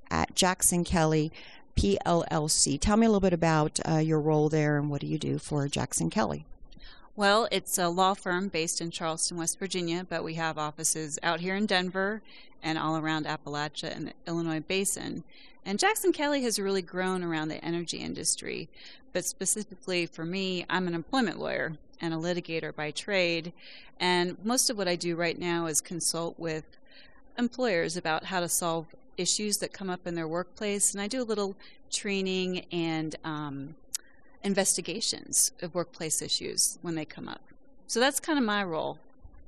at 0.10 0.36
Jackson 0.36 0.84
Kelly 0.84 1.32
PLLC. 1.75 2.79
Tell 2.79 2.97
me 2.97 3.05
a 3.05 3.10
little 3.10 3.19
bit 3.21 3.34
about 3.34 3.79
uh, 3.88 3.97
your 3.97 4.19
role 4.19 4.49
there 4.49 4.77
and 4.77 4.89
what 4.89 5.01
do 5.01 5.08
you 5.08 5.17
do 5.17 5.38
for 5.38 5.67
Jackson 5.67 6.10
Kelly? 6.10 6.45
Well, 7.15 7.47
it's 7.51 7.77
a 7.77 7.89
law 7.89 8.13
firm 8.13 8.47
based 8.47 8.82
in 8.82 8.91
Charleston, 8.91 9.38
West 9.38 9.60
Virginia, 9.60 10.05
but 10.08 10.23
we 10.23 10.36
have 10.36 10.58
offices 10.58 11.19
out 11.21 11.41
here 11.41 11.55
in 11.55 11.65
Denver 11.65 12.21
and 12.63 12.77
all 12.77 12.97
around 12.97 13.25
Appalachia 13.25 13.95
and 13.95 14.08
the 14.08 14.13
Illinois 14.27 14.62
basin. 14.62 15.23
And 15.65 15.79
Jackson 15.79 16.12
Kelly 16.12 16.43
has 16.43 16.60
really 16.60 16.82
grown 16.82 17.23
around 17.23 17.49
the 17.49 17.63
energy 17.63 17.97
industry. 17.97 18.69
But 19.12 19.25
specifically 19.25 20.05
for 20.05 20.25
me, 20.25 20.65
I'm 20.69 20.88
an 20.88 20.93
employment 20.93 21.39
lawyer 21.39 21.73
and 22.01 22.13
a 22.13 22.17
litigator 22.17 22.75
by 22.75 22.91
trade. 22.91 23.53
And 23.99 24.38
most 24.43 24.69
of 24.69 24.77
what 24.77 24.88
I 24.88 24.95
do 24.95 25.15
right 25.15 25.38
now 25.38 25.65
is 25.65 25.81
consult 25.81 26.39
with 26.39 26.63
employers 27.38 27.97
about 27.97 28.25
how 28.25 28.39
to 28.39 28.49
solve 28.49 28.88
issues 29.17 29.57
that 29.57 29.73
come 29.73 29.89
up 29.89 30.07
in 30.07 30.15
their 30.15 30.27
workplace. 30.27 30.93
And 30.93 31.01
I 31.01 31.07
do 31.07 31.21
a 31.21 31.23
little 31.23 31.55
training 31.89 32.65
and 32.71 33.15
um, 33.23 33.75
investigations 34.43 35.51
of 35.62 35.75
workplace 35.75 36.21
issues 36.21 36.79
when 36.81 36.95
they 36.95 37.05
come 37.05 37.27
up. 37.27 37.41
So 37.88 37.99
that's 37.99 38.19
kind 38.19 38.38
of 38.38 38.45
my 38.45 38.63
role. 38.63 38.99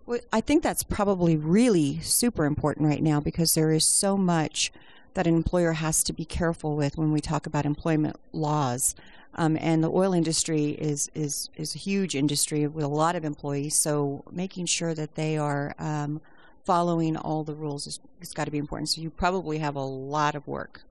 Well, 0.05 0.19
I 0.33 0.41
think 0.41 0.63
that's 0.63 0.83
probably 0.83 1.37
really 1.37 1.99
super 2.01 2.45
important 2.45 2.87
right 2.87 3.03
now 3.03 3.19
because 3.19 3.53
there 3.53 3.71
is 3.71 3.85
so 3.85 4.17
much 4.17 4.71
that 5.13 5.27
an 5.27 5.35
employer 5.35 5.73
has 5.73 6.03
to 6.05 6.13
be 6.13 6.25
careful 6.25 6.75
with 6.75 6.97
when 6.97 7.11
we 7.11 7.21
talk 7.21 7.45
about 7.45 7.65
employment 7.65 8.17
laws. 8.31 8.95
Um, 9.35 9.57
and 9.61 9.83
the 9.83 9.89
oil 9.89 10.13
industry 10.13 10.71
is, 10.71 11.09
is, 11.15 11.49
is 11.55 11.73
a 11.73 11.77
huge 11.77 12.15
industry 12.15 12.67
with 12.67 12.83
a 12.83 12.89
lot 12.89 13.15
of 13.15 13.23
employees, 13.23 13.75
so 13.75 14.23
making 14.31 14.65
sure 14.65 14.93
that 14.93 15.15
they 15.15 15.37
are 15.37 15.73
um, 15.79 16.19
following 16.65 17.15
all 17.15 17.43
the 17.43 17.55
rules 17.55 17.87
is, 17.87 17.99
has 18.19 18.33
got 18.33 18.45
to 18.45 18.51
be 18.51 18.57
important. 18.57 18.89
So 18.89 19.01
you 19.01 19.09
probably 19.09 19.57
have 19.59 19.75
a 19.75 19.83
lot 19.83 20.35
of 20.35 20.47
work. 20.47 20.81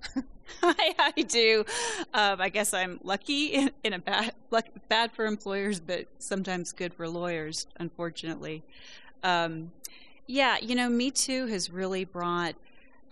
I, 0.63 0.95
I 1.17 1.23
do. 1.23 1.65
Um, 2.15 2.41
I 2.41 2.49
guess 2.49 2.75
I'm 2.75 2.99
lucky 3.03 3.47
in, 3.47 3.71
in 3.85 3.93
a 3.93 3.99
bad 3.99 4.33
luck, 4.51 4.67
bad 4.89 5.13
for 5.13 5.27
employers, 5.27 5.81
but 5.81 6.07
sometimes 6.19 6.73
good 6.73 6.95
for 6.95 7.09
lawyers, 7.09 7.67
unfortunately. 7.79 8.63
Um, 9.23 9.73
yeah, 10.27 10.59
you 10.61 10.75
know, 10.75 10.89
Me 10.89 11.11
Too 11.11 11.47
has 11.47 11.71
really 11.71 12.05
brought 12.05 12.55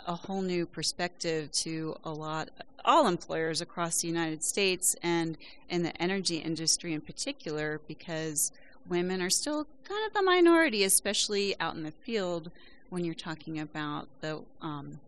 a 0.07 0.15
whole 0.15 0.41
new 0.41 0.65
perspective 0.67 1.51
to 1.53 1.97
a 2.05 2.11
lot 2.11 2.49
all 2.89 3.07
employers 3.07 3.61
across 3.61 4.01
the 4.01 4.09
United 4.09 4.43
States 4.43 4.97
and 5.03 5.37
in 5.69 5.83
the 5.83 5.95
energy 6.03 6.39
industry 6.39 6.95
in 6.95 7.03
particular 7.03 7.83
because 7.87 8.51
women 8.89 9.21
are 9.21 9.29
still 9.29 9.67
kind 9.85 10.07
of 10.07 10.15
the 10.15 10.23
minority, 10.23 10.83
especially 10.83 11.55
out 11.61 11.75
in 11.75 11.83
the 11.83 11.93
field 11.93 12.51
when 12.89 13.05
you're 13.05 13.15
talking 13.15 13.61
about 13.61 14.09
the 14.23 14.43
um, 14.63 14.99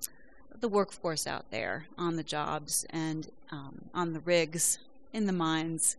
the 0.61 0.69
workforce 0.69 1.27
out 1.27 1.51
there 1.51 1.87
on 1.97 2.16
the 2.16 2.23
jobs 2.23 2.85
and 2.90 3.31
um, 3.51 3.81
on 3.95 4.12
the 4.12 4.21
rigs 4.21 4.79
in 5.14 5.25
the 5.25 5.33
mines 5.33 5.97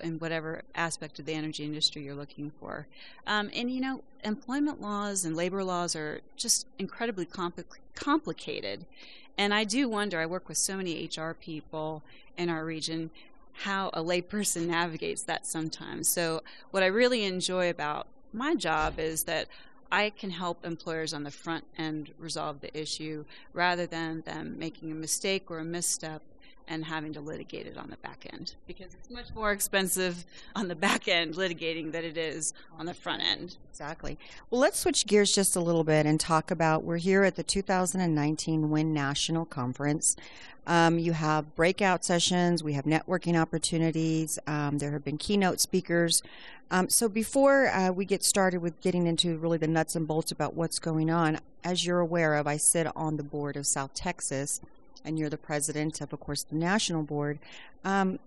in 0.00 0.18
whatever 0.18 0.62
aspect 0.74 1.20
of 1.20 1.26
the 1.26 1.32
energy 1.32 1.64
industry 1.64 2.02
you're 2.02 2.16
looking 2.16 2.50
for. 2.58 2.88
Um, 3.28 3.48
and 3.54 3.70
you 3.70 3.80
know, 3.80 4.02
employment 4.24 4.80
laws 4.80 5.24
and 5.24 5.36
labor 5.36 5.62
laws 5.62 5.94
are 5.94 6.20
just 6.36 6.66
incredibly 6.80 7.26
compli- 7.26 7.64
complicated. 7.94 8.84
And 9.38 9.52
I 9.54 9.64
do 9.64 9.88
wonder, 9.88 10.20
I 10.20 10.26
work 10.26 10.48
with 10.48 10.58
so 10.58 10.76
many 10.76 11.08
HR 11.16 11.32
people 11.32 12.02
in 12.36 12.48
our 12.48 12.64
region, 12.64 13.10
how 13.52 13.90
a 13.92 14.02
layperson 14.02 14.66
navigates 14.68 15.22
that 15.24 15.46
sometimes. 15.46 16.08
So, 16.08 16.42
what 16.70 16.82
I 16.82 16.86
really 16.86 17.24
enjoy 17.24 17.70
about 17.70 18.06
my 18.32 18.54
job 18.54 18.98
is 18.98 19.24
that 19.24 19.48
I 19.90 20.08
can 20.10 20.30
help 20.30 20.64
employers 20.64 21.12
on 21.12 21.22
the 21.22 21.30
front 21.30 21.64
end 21.76 22.12
resolve 22.18 22.60
the 22.60 22.76
issue 22.78 23.26
rather 23.52 23.86
than 23.86 24.22
them 24.22 24.58
making 24.58 24.90
a 24.90 24.94
mistake 24.94 25.50
or 25.50 25.58
a 25.58 25.64
misstep 25.64 26.22
and 26.68 26.84
having 26.84 27.12
to 27.12 27.20
litigate 27.20 27.66
it 27.66 27.76
on 27.76 27.90
the 27.90 27.96
back 27.98 28.26
end 28.32 28.54
because 28.66 28.94
it's 28.94 29.10
much 29.10 29.34
more 29.34 29.52
expensive 29.52 30.24
on 30.54 30.68
the 30.68 30.74
back 30.74 31.08
end 31.08 31.34
litigating 31.34 31.92
than 31.92 32.04
it 32.04 32.16
is 32.16 32.52
on 32.78 32.86
the 32.86 32.94
front 32.94 33.22
end. 33.22 33.56
Exactly. 33.70 34.18
Well, 34.50 34.60
let's 34.60 34.78
switch 34.78 35.06
gears 35.06 35.34
just 35.34 35.56
a 35.56 35.60
little 35.60 35.84
bit 35.84 36.06
and 36.06 36.18
talk 36.18 36.50
about 36.50 36.84
we're 36.84 36.98
here 36.98 37.24
at 37.24 37.36
the 37.36 37.42
2019 37.42 38.70
WIN 38.70 38.92
National 38.92 39.44
Conference. 39.44 40.16
Um, 40.66 40.98
you 40.98 41.12
have 41.12 41.56
breakout 41.56 42.04
sessions, 42.04 42.62
we 42.62 42.74
have 42.74 42.84
networking 42.84 43.40
opportunities, 43.40 44.38
um, 44.46 44.78
there 44.78 44.92
have 44.92 45.04
been 45.04 45.18
keynote 45.18 45.60
speakers. 45.60 46.22
Um, 46.70 46.88
so, 46.88 47.08
before 47.08 47.68
uh, 47.68 47.90
we 47.90 48.04
get 48.04 48.22
started 48.22 48.62
with 48.62 48.80
getting 48.80 49.06
into 49.06 49.36
really 49.38 49.58
the 49.58 49.66
nuts 49.66 49.96
and 49.96 50.06
bolts 50.06 50.30
about 50.30 50.54
what's 50.54 50.78
going 50.78 51.10
on, 51.10 51.40
as 51.64 51.84
you're 51.84 51.98
aware 51.98 52.34
of, 52.34 52.46
I 52.46 52.56
sit 52.58 52.86
on 52.96 53.16
the 53.16 53.24
board 53.24 53.56
of 53.56 53.66
South 53.66 53.92
Texas 53.92 54.60
and 55.04 55.18
you're 55.18 55.30
the 55.30 55.38
president 55.38 56.00
of, 56.00 56.12
of 56.12 56.20
course, 56.20 56.42
the 56.42 56.56
national 56.56 57.02
board. 57.02 57.38
Um, 57.84 58.18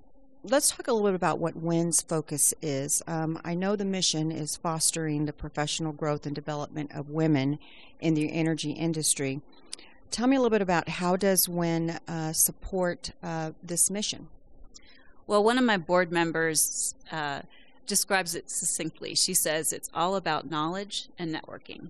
let's 0.44 0.70
talk 0.70 0.88
a 0.88 0.94
little 0.94 1.08
bit 1.08 1.16
about 1.16 1.40
what 1.40 1.56
WIN's 1.56 2.02
focus 2.02 2.54
is. 2.62 3.02
Um, 3.08 3.40
I 3.44 3.56
know 3.56 3.76
the 3.76 3.86
mission 3.86 4.32
is 4.32 4.56
fostering 4.56 5.26
the 5.26 5.34
professional 5.34 5.92
growth 5.92 6.26
and 6.26 6.36
development 6.36 6.92
of 6.94 7.10
women 7.10 7.60
in 8.00 8.14
the 8.14 8.32
energy 8.32 8.72
industry. 8.72 9.42
Tell 10.12 10.28
me 10.28 10.36
a 10.36 10.40
little 10.40 10.52
bit 10.52 10.62
about 10.62 10.88
how 10.88 11.16
does 11.16 11.50
WIN 11.50 12.00
uh, 12.08 12.32
support 12.34 13.12
uh, 13.24 13.52
this 13.64 13.90
mission? 13.90 14.28
Well, 15.28 15.44
one 15.44 15.58
of 15.58 15.64
my 15.64 15.78
board 15.78 16.12
members 16.12 16.94
uh, 17.12 17.42
describes 17.88 18.36
it 18.36 18.50
succinctly. 18.50 19.16
She 19.16 19.34
says 19.34 19.74
it's 19.74 19.90
all 19.94 20.16
about 20.16 20.50
knowledge 20.50 21.10
and 21.18 21.34
networking. 21.34 21.90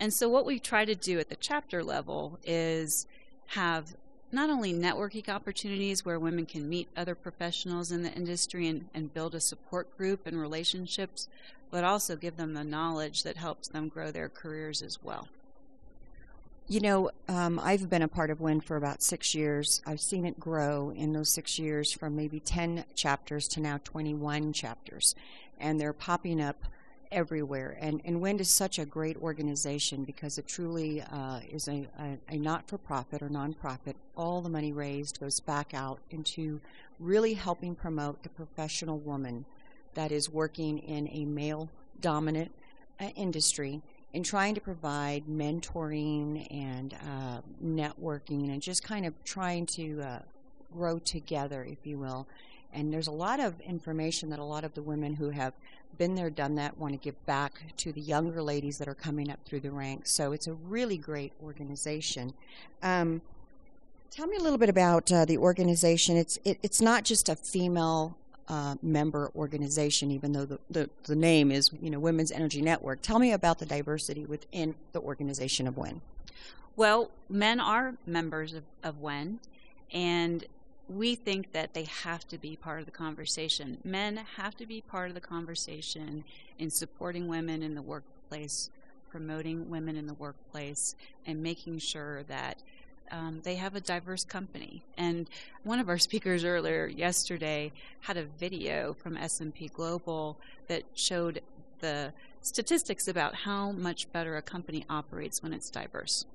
And 0.00 0.12
so, 0.12 0.28
what 0.28 0.46
we 0.46 0.58
try 0.58 0.84
to 0.84 0.94
do 0.94 1.18
at 1.18 1.28
the 1.28 1.36
chapter 1.36 1.82
level 1.82 2.38
is 2.44 3.06
have 3.48 3.96
not 4.32 4.50
only 4.50 4.72
networking 4.72 5.28
opportunities 5.28 6.04
where 6.04 6.18
women 6.18 6.46
can 6.46 6.68
meet 6.68 6.88
other 6.96 7.14
professionals 7.14 7.92
in 7.92 8.02
the 8.02 8.12
industry 8.12 8.68
and, 8.68 8.86
and 8.92 9.14
build 9.14 9.34
a 9.34 9.40
support 9.40 9.96
group 9.96 10.26
and 10.26 10.40
relationships, 10.40 11.28
but 11.70 11.84
also 11.84 12.16
give 12.16 12.36
them 12.36 12.54
the 12.54 12.64
knowledge 12.64 13.22
that 13.22 13.36
helps 13.36 13.68
them 13.68 13.88
grow 13.88 14.10
their 14.10 14.28
careers 14.28 14.82
as 14.82 15.02
well. 15.02 15.28
You 16.68 16.80
know, 16.80 17.10
um, 17.28 17.60
I've 17.62 17.88
been 17.88 18.02
a 18.02 18.08
part 18.08 18.28
of 18.28 18.40
WIN 18.40 18.60
for 18.60 18.76
about 18.76 19.00
six 19.00 19.36
years. 19.36 19.80
I've 19.86 20.00
seen 20.00 20.26
it 20.26 20.40
grow 20.40 20.90
in 20.90 21.12
those 21.12 21.28
six 21.28 21.60
years 21.60 21.92
from 21.92 22.16
maybe 22.16 22.40
10 22.40 22.84
chapters 22.96 23.46
to 23.48 23.60
now 23.60 23.78
21 23.84 24.52
chapters. 24.52 25.14
And 25.60 25.80
they're 25.80 25.92
popping 25.92 26.40
up 26.40 26.56
everywhere. 27.12 27.76
And, 27.80 28.00
and 28.04 28.20
WIN 28.20 28.40
is 28.40 28.50
such 28.50 28.78
a 28.78 28.84
great 28.84 29.16
organization 29.16 30.04
because 30.04 30.38
it 30.38 30.46
truly 30.46 31.02
uh, 31.02 31.40
is 31.50 31.68
a, 31.68 31.86
a, 31.98 32.18
a 32.28 32.36
not 32.36 32.68
for 32.68 32.78
profit 32.78 33.22
or 33.22 33.28
nonprofit. 33.28 33.94
All 34.16 34.40
the 34.40 34.48
money 34.48 34.72
raised 34.72 35.20
goes 35.20 35.40
back 35.40 35.74
out 35.74 35.98
into 36.10 36.60
really 36.98 37.34
helping 37.34 37.74
promote 37.74 38.22
the 38.22 38.28
professional 38.28 38.98
woman 38.98 39.44
that 39.94 40.12
is 40.12 40.30
working 40.30 40.78
in 40.78 41.08
a 41.08 41.24
male 41.24 41.70
dominant 42.00 42.52
uh, 43.00 43.08
industry 43.16 43.82
and 44.14 44.24
trying 44.24 44.54
to 44.54 44.60
provide 44.60 45.26
mentoring 45.26 46.46
and 46.50 46.94
uh, 46.94 47.40
networking 47.62 48.50
and 48.52 48.62
just 48.62 48.82
kind 48.82 49.04
of 49.04 49.12
trying 49.24 49.66
to 49.66 50.00
uh, 50.00 50.18
grow 50.72 50.98
together, 50.98 51.64
if 51.64 51.86
you 51.86 51.98
will. 51.98 52.26
And 52.72 52.92
there's 52.92 53.06
a 53.06 53.12
lot 53.12 53.40
of 53.40 53.60
information 53.60 54.30
that 54.30 54.38
a 54.38 54.44
lot 54.44 54.64
of 54.64 54.74
the 54.74 54.82
women 54.82 55.14
who 55.14 55.30
have 55.30 55.54
been 55.98 56.14
there, 56.14 56.30
done 56.30 56.54
that, 56.56 56.78
want 56.78 56.94
to 56.94 56.98
give 56.98 57.24
back 57.26 57.76
to 57.78 57.92
the 57.92 58.00
younger 58.00 58.42
ladies 58.42 58.78
that 58.78 58.88
are 58.88 58.94
coming 58.94 59.30
up 59.30 59.38
through 59.44 59.60
the 59.60 59.70
ranks. 59.70 60.10
So 60.10 60.32
it's 60.32 60.46
a 60.46 60.54
really 60.54 60.96
great 60.96 61.32
organization. 61.42 62.32
Um, 62.82 63.22
tell 64.10 64.26
me 64.26 64.36
a 64.36 64.40
little 64.40 64.58
bit 64.58 64.68
about 64.68 65.10
uh, 65.12 65.24
the 65.24 65.38
organization. 65.38 66.16
It's 66.16 66.38
it, 66.44 66.58
it's 66.62 66.80
not 66.80 67.04
just 67.04 67.28
a 67.28 67.36
female 67.36 68.16
uh, 68.48 68.76
member 68.82 69.30
organization, 69.34 70.10
even 70.10 70.32
though 70.32 70.44
the, 70.44 70.58
the, 70.70 70.90
the 71.04 71.16
name 71.16 71.50
is 71.50 71.70
you 71.80 71.90
know 71.90 71.98
Women's 71.98 72.32
Energy 72.32 72.62
Network. 72.62 73.02
Tell 73.02 73.18
me 73.18 73.32
about 73.32 73.58
the 73.58 73.66
diversity 73.66 74.24
within 74.24 74.74
the 74.92 75.00
organization 75.00 75.66
of 75.66 75.76
WIN. 75.76 76.00
Well, 76.76 77.10
men 77.28 77.58
are 77.58 77.94
members 78.06 78.54
of, 78.54 78.64
of 78.82 79.00
WIN, 79.00 79.40
and 79.92 80.44
we 80.88 81.14
think 81.14 81.52
that 81.52 81.74
they 81.74 81.84
have 81.84 82.26
to 82.28 82.38
be 82.38 82.56
part 82.56 82.80
of 82.80 82.86
the 82.86 82.92
conversation. 82.92 83.78
Men 83.84 84.20
have 84.36 84.56
to 84.56 84.66
be 84.66 84.80
part 84.80 85.08
of 85.08 85.14
the 85.14 85.20
conversation 85.20 86.24
in 86.58 86.70
supporting 86.70 87.26
women 87.26 87.62
in 87.62 87.74
the 87.74 87.82
workplace, 87.82 88.70
promoting 89.10 89.68
women 89.68 89.96
in 89.96 90.06
the 90.06 90.14
workplace, 90.14 90.94
and 91.26 91.42
making 91.42 91.78
sure 91.78 92.22
that 92.24 92.62
um, 93.10 93.40
they 93.42 93.56
have 93.56 93.74
a 93.74 93.80
diverse 93.80 94.24
company. 94.24 94.84
And 94.96 95.28
one 95.64 95.80
of 95.80 95.88
our 95.88 95.98
speakers 96.08 96.44
earlier 96.44 96.86
yesterday 96.86 97.72
had 98.00 98.16
a 98.16 98.24
video 98.24 98.94
from 98.94 99.16
S&P 99.16 99.68
Global 99.68 100.38
that 100.68 100.84
showed 100.94 101.42
the 101.80 102.12
statistics 102.42 103.08
about 103.08 103.34
how 103.34 103.72
much 103.72 104.10
better 104.12 104.36
a 104.36 104.42
company 104.42 104.84
operates 104.88 105.42
when 105.42 105.52
it's 105.52 105.68
diverse. 105.68 106.26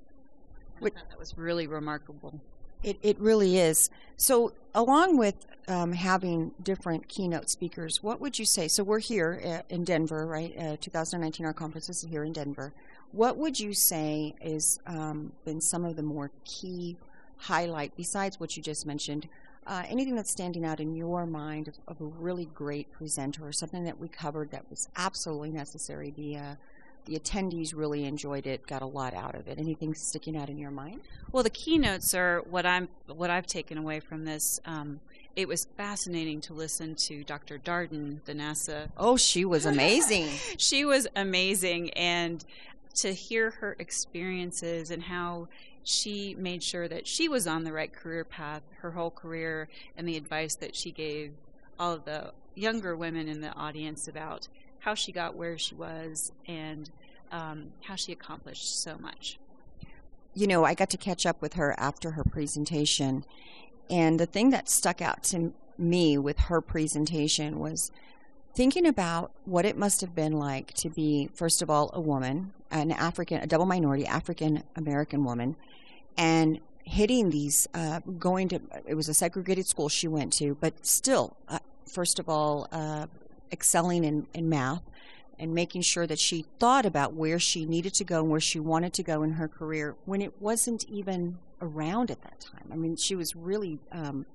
that 1.10 1.18
was 1.18 1.38
really 1.38 1.66
remarkable. 1.66 2.40
It, 2.82 2.98
it 3.02 3.18
really 3.18 3.58
is. 3.58 3.90
So, 4.16 4.52
along 4.74 5.16
with 5.16 5.46
um, 5.68 5.92
having 5.92 6.52
different 6.62 7.08
keynote 7.08 7.48
speakers, 7.48 8.02
what 8.02 8.20
would 8.20 8.38
you 8.38 8.44
say? 8.44 8.68
So, 8.68 8.82
we're 8.82 8.98
here 8.98 9.40
uh, 9.44 9.74
in 9.74 9.84
Denver, 9.84 10.26
right? 10.26 10.54
Uh, 10.58 10.76
2019, 10.80 11.46
our 11.46 11.52
conference 11.52 11.88
is 11.88 12.02
here 12.02 12.24
in 12.24 12.32
Denver. 12.32 12.72
What 13.12 13.36
would 13.36 13.60
you 13.60 13.74
say 13.74 14.34
is 14.40 14.80
um, 14.86 15.32
been 15.44 15.60
some 15.60 15.84
of 15.84 15.96
the 15.96 16.02
more 16.02 16.30
key 16.44 16.96
highlight 17.36 17.96
besides 17.96 18.40
what 18.40 18.56
you 18.56 18.62
just 18.62 18.86
mentioned? 18.86 19.28
Uh, 19.66 19.84
anything 19.88 20.16
that's 20.16 20.30
standing 20.30 20.64
out 20.64 20.80
in 20.80 20.94
your 20.96 21.24
mind 21.24 21.68
of, 21.68 21.74
of, 21.86 22.00
a 22.00 22.04
really 22.04 22.46
great 22.46 22.90
presenter 22.90 23.46
or 23.46 23.52
something 23.52 23.84
that 23.84 24.00
we 24.00 24.08
covered 24.08 24.50
that 24.50 24.68
was 24.70 24.88
absolutely 24.96 25.50
necessary? 25.50 26.10
The 26.10 26.36
uh, 26.36 26.54
the 27.04 27.18
attendees 27.18 27.74
really 27.74 28.04
enjoyed 28.04 28.46
it, 28.46 28.66
got 28.66 28.82
a 28.82 28.86
lot 28.86 29.14
out 29.14 29.34
of 29.34 29.48
it. 29.48 29.58
Anything 29.58 29.94
sticking 29.94 30.36
out 30.36 30.48
in 30.48 30.58
your 30.58 30.70
mind? 30.70 31.00
Well, 31.32 31.42
the 31.42 31.50
keynotes 31.50 32.14
are 32.14 32.42
what 32.48 32.66
I'm 32.66 32.88
what 33.06 33.30
I've 33.30 33.46
taken 33.46 33.78
away 33.78 34.00
from 34.00 34.24
this. 34.24 34.60
Um, 34.64 35.00
it 35.34 35.48
was 35.48 35.66
fascinating 35.76 36.40
to 36.42 36.52
listen 36.52 36.94
to 36.94 37.24
Dr. 37.24 37.58
Darden, 37.58 38.22
the 38.24 38.34
NASA. 38.34 38.90
Oh, 38.96 39.16
she 39.16 39.44
was 39.44 39.64
amazing. 39.64 40.28
she 40.58 40.84
was 40.84 41.06
amazing, 41.16 41.90
and 41.90 42.44
to 42.96 43.12
hear 43.12 43.50
her 43.50 43.74
experiences 43.78 44.90
and 44.90 45.02
how 45.02 45.48
she 45.84 46.36
made 46.38 46.62
sure 46.62 46.86
that 46.86 47.06
she 47.06 47.28
was 47.28 47.46
on 47.46 47.64
the 47.64 47.72
right 47.72 47.92
career 47.92 48.24
path 48.24 48.62
her 48.80 48.92
whole 48.92 49.10
career, 49.10 49.68
and 49.96 50.06
the 50.06 50.16
advice 50.16 50.54
that 50.56 50.76
she 50.76 50.92
gave 50.92 51.32
all 51.78 51.92
of 51.92 52.04
the 52.04 52.32
younger 52.54 52.94
women 52.94 53.28
in 53.28 53.40
the 53.40 53.52
audience 53.54 54.06
about 54.06 54.48
how 54.82 54.94
she 54.94 55.12
got 55.12 55.36
where 55.36 55.56
she 55.56 55.74
was 55.76 56.32
and 56.46 56.90
um, 57.30 57.68
how 57.82 57.94
she 57.94 58.12
accomplished 58.12 58.82
so 58.82 58.98
much. 58.98 59.38
You 60.34 60.46
know, 60.46 60.64
I 60.64 60.74
got 60.74 60.90
to 60.90 60.96
catch 60.96 61.24
up 61.24 61.40
with 61.40 61.54
her 61.54 61.78
after 61.78 62.12
her 62.12 62.24
presentation, 62.24 63.24
and 63.88 64.18
the 64.18 64.26
thing 64.26 64.50
that 64.50 64.68
stuck 64.68 65.00
out 65.00 65.22
to 65.24 65.52
me 65.78 66.18
with 66.18 66.38
her 66.38 66.60
presentation 66.60 67.58
was 67.58 67.90
thinking 68.54 68.86
about 68.86 69.30
what 69.44 69.64
it 69.64 69.76
must 69.76 70.00
have 70.00 70.14
been 70.14 70.32
like 70.32 70.72
to 70.74 70.90
be, 70.90 71.30
first 71.34 71.62
of 71.62 71.70
all, 71.70 71.90
a 71.92 72.00
woman, 72.00 72.52
an 72.70 72.90
African, 72.90 73.40
a 73.40 73.46
double 73.46 73.66
minority 73.66 74.06
African 74.06 74.62
American 74.74 75.24
woman, 75.24 75.54
and 76.16 76.60
hitting 76.84 77.30
these, 77.30 77.68
uh, 77.74 78.00
going 78.18 78.48
to, 78.48 78.60
it 78.86 78.94
was 78.94 79.08
a 79.08 79.14
segregated 79.14 79.66
school 79.66 79.88
she 79.88 80.08
went 80.08 80.32
to, 80.32 80.56
but 80.60 80.84
still, 80.84 81.36
uh, 81.48 81.58
first 81.86 82.18
of 82.18 82.28
all, 82.28 82.66
uh, 82.72 83.06
excelling 83.52 84.04
in, 84.04 84.26
in 84.34 84.48
math 84.48 84.82
and 85.38 85.54
making 85.54 85.82
sure 85.82 86.06
that 86.06 86.18
she 86.18 86.46
thought 86.58 86.86
about 86.86 87.14
where 87.14 87.38
she 87.38 87.64
needed 87.64 87.94
to 87.94 88.04
go 88.04 88.20
and 88.20 88.30
where 88.30 88.40
she 88.40 88.60
wanted 88.60 88.92
to 88.92 89.02
go 89.02 89.22
in 89.22 89.32
her 89.32 89.48
career 89.48 89.96
when 90.04 90.22
it 90.22 90.40
wasn't 90.40 90.84
even 90.88 91.38
around 91.60 92.10
at 92.10 92.22
that 92.22 92.40
time. 92.40 92.68
I 92.72 92.76
mean, 92.76 92.96
she 92.96 93.14
was 93.14 93.34
really 93.34 93.78
um, 93.90 94.26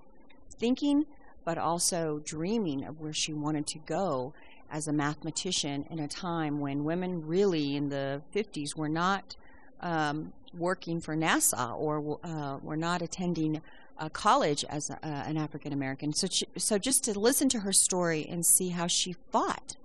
thinking, 0.58 1.06
but 1.46 1.58
also 1.58 2.22
dreaming 2.26 2.84
of 2.84 3.00
where 3.00 3.14
she 3.14 3.34
wanted 3.34 3.68
to 3.68 3.80
go 3.80 4.34
as 4.70 4.88
a 4.88 4.94
mathematician 4.94 5.86
in 5.90 6.00
a 6.00 6.08
time 6.08 6.60
when 6.60 6.84
women 6.84 7.26
really 7.26 7.76
in 7.76 7.90
the 7.90 8.22
50s 8.36 8.76
were 8.76 8.90
not 8.90 9.36
um, 9.82 10.34
working 10.54 11.00
for 11.00 11.16
NASA 11.16 11.78
or 11.78 12.20
uh, 12.24 12.58
were 12.62 12.76
not 12.76 13.02
attending 13.02 13.62
uh, 14.00 14.10
college 14.10 14.64
as 14.70 14.90
a, 14.90 14.94
uh, 14.96 15.24
an 15.26 15.38
African 15.38 15.74
American. 15.74 16.14
So, 16.14 16.28
so 16.58 16.78
just 16.78 17.04
to 17.06 17.20
listen 17.20 17.50
to 17.50 17.60
her 17.60 17.74
story 17.74 18.28
and 18.30 18.46
see 18.46 18.70
how 18.70 18.88
she 18.88 19.14
fought 19.32 19.76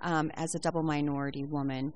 um, 0.00 0.30
as 0.34 0.54
a 0.54 0.58
double 0.58 0.82
minority 0.82 1.44
woman 1.44 1.92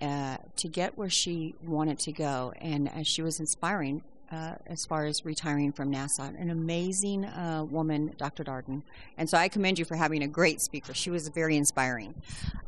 uh, 0.00 0.38
to 0.56 0.68
get 0.68 0.96
where 0.96 1.10
she 1.10 1.54
wanted 1.64 1.98
to 2.00 2.12
go, 2.12 2.52
and 2.60 2.88
as 2.92 3.06
she 3.06 3.22
was 3.22 3.40
inspiring. 3.40 4.02
Uh, 4.32 4.54
as 4.66 4.86
far 4.86 5.06
as 5.06 5.24
retiring 5.24 5.72
from 5.72 5.92
NASA, 5.92 6.40
an 6.40 6.50
amazing 6.50 7.24
uh, 7.24 7.66
woman, 7.68 8.14
Dr. 8.16 8.44
Darden, 8.44 8.80
and 9.18 9.28
so 9.28 9.36
I 9.36 9.48
commend 9.48 9.76
you 9.76 9.84
for 9.84 9.96
having 9.96 10.22
a 10.22 10.28
great 10.28 10.60
speaker. 10.60 10.94
She 10.94 11.10
was 11.10 11.26
very 11.26 11.56
inspiring. 11.56 12.14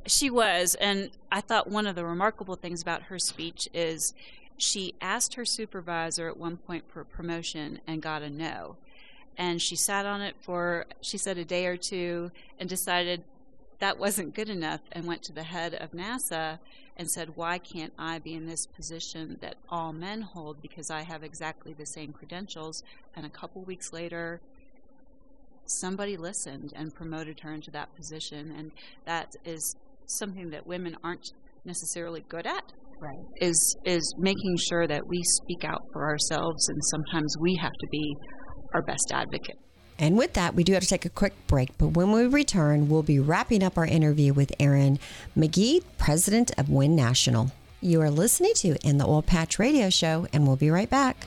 She 0.07 0.29
was, 0.29 0.75
and 0.75 1.13
I 1.31 1.41
thought 1.41 1.69
one 1.69 1.87
of 1.87 1.95
the 1.95 2.05
remarkable 2.05 2.57
things 2.57 2.83
about 2.83 3.05
her 3.05 3.19
speech 3.21 3.69
is 3.73 4.13
she 4.57 4.95
asked 5.01 5.35
her 5.35 5.45
supervisor 5.45 6.29
at 6.29 6.37
one 6.37 6.57
point 6.57 6.85
for 6.89 7.05
promotion 7.05 7.81
and 7.87 8.03
got 8.03 8.23
a 8.23 8.31
no. 8.31 8.77
And 9.37 9.61
she 9.61 9.77
sat 9.77 10.07
on 10.07 10.21
it 10.21 10.37
for, 10.41 10.87
she 11.01 11.19
said, 11.19 11.39
a 11.39 11.45
day 11.45 11.67
or 11.67 11.77
two 11.77 12.31
and 12.59 12.69
decided 12.69 13.25
that 13.79 13.99
wasn't 13.99 14.35
good 14.35 14.49
enough 14.49 14.81
and 14.93 15.07
went 15.07 15.23
to 15.25 15.33
the 15.33 15.43
head 15.43 15.75
of 15.75 15.91
NASA 15.91 16.59
and 16.97 17.11
said, 17.11 17.37
Why 17.37 17.59
can't 17.59 17.93
I 17.99 18.19
be 18.19 18.35
in 18.35 18.47
this 18.47 18.67
position 18.67 19.39
that 19.41 19.57
all 19.69 19.93
men 19.93 20.21
hold 20.21 20.63
because 20.63 20.91
I 20.91 21.03
have 21.03 21.25
exactly 21.25 21.73
the 21.73 21.87
same 21.87 22.13
credentials? 22.13 22.85
And 23.17 23.27
a 23.27 23.31
couple 23.31 23.63
weeks 23.63 23.93
later, 23.93 24.41
somebody 25.65 26.17
listened 26.17 26.73
and 26.77 26.95
promoted 26.95 27.41
her 27.41 27.53
into 27.53 27.71
that 27.73 27.95
position. 27.97 28.55
And 28.57 28.71
that 29.05 29.35
is 29.45 29.75
something 30.07 30.51
that 30.51 30.67
women 30.67 30.97
aren't 31.03 31.33
necessarily 31.65 32.25
good 32.29 32.47
at, 32.47 32.73
right. 33.03 33.19
is 33.41 33.77
is 33.85 34.15
making 34.19 34.57
sure 34.57 34.87
that 34.87 35.07
we 35.07 35.23
speak 35.23 35.65
out 35.65 35.83
for 35.93 36.09
ourselves, 36.09 36.69
and 36.69 36.79
sometimes 36.85 37.37
we 37.39 37.59
have 37.61 37.73
to 37.73 37.87
be 37.91 38.15
our 38.75 38.83
best 38.83 39.11
advocate. 39.13 39.57
And 39.99 40.17
with 40.17 40.33
that, 40.35 40.55
we 40.55 40.65
do 40.65 40.73
have 40.73 40.83
to 40.83 40.89
take 40.89 41.05
a 41.05 41.11
quick 41.11 41.35
break. 41.47 41.77
But 41.79 41.89
when 41.89 42.13
we 42.13 42.27
return, 42.27 42.89
we'll 42.89 43.03
be 43.03 43.21
wrapping 43.21 43.63
up 43.63 43.77
our 43.77 43.87
interview 43.87 44.33
with 44.33 44.53
Erin 44.59 44.99
McGee, 45.37 45.83
president 45.99 46.51
of 46.59 46.71
Win 46.71 46.97
National. 46.97 47.53
You 47.81 48.01
are 48.01 48.11
listening 48.11 48.55
to 48.57 48.77
In 48.87 48.99
the 48.99 49.07
Oil 49.07 49.23
Patch 49.23 49.59
Radio 49.59 49.91
Show, 49.91 50.27
and 50.33 50.47
we'll 50.47 50.57
be 50.57 50.71
right 50.71 50.89
back. 50.89 51.27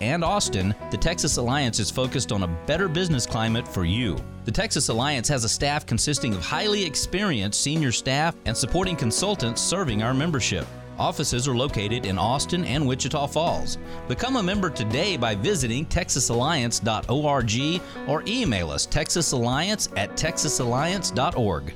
and 0.00 0.24
Austin, 0.24 0.74
the 0.90 0.96
Texas 0.96 1.36
Alliance 1.36 1.78
is 1.78 1.90
focused 1.90 2.32
on 2.32 2.42
a 2.42 2.48
better 2.66 2.88
business 2.88 3.26
climate 3.26 3.66
for 3.66 3.84
you. 3.84 4.16
The 4.44 4.52
Texas 4.52 4.88
Alliance 4.88 5.28
has 5.28 5.44
a 5.44 5.48
staff 5.48 5.86
consisting 5.86 6.34
of 6.34 6.40
highly 6.40 6.84
experienced 6.84 7.60
senior 7.60 7.92
staff 7.92 8.34
and 8.46 8.56
supporting 8.56 8.96
consultants 8.96 9.60
serving 9.60 10.02
our 10.02 10.14
membership. 10.14 10.66
Offices 10.98 11.48
are 11.48 11.56
located 11.56 12.04
in 12.04 12.18
Austin 12.18 12.64
and 12.64 12.86
Wichita 12.86 13.26
Falls. 13.28 13.78
Become 14.06 14.36
a 14.36 14.42
member 14.42 14.68
today 14.68 15.16
by 15.16 15.34
visiting 15.34 15.86
texasalliance.org 15.86 17.82
or 18.06 18.22
email 18.26 18.70
us 18.70 18.86
texasalliance 18.86 19.88
at 19.96 20.10
texasalliance.org. 20.10 21.74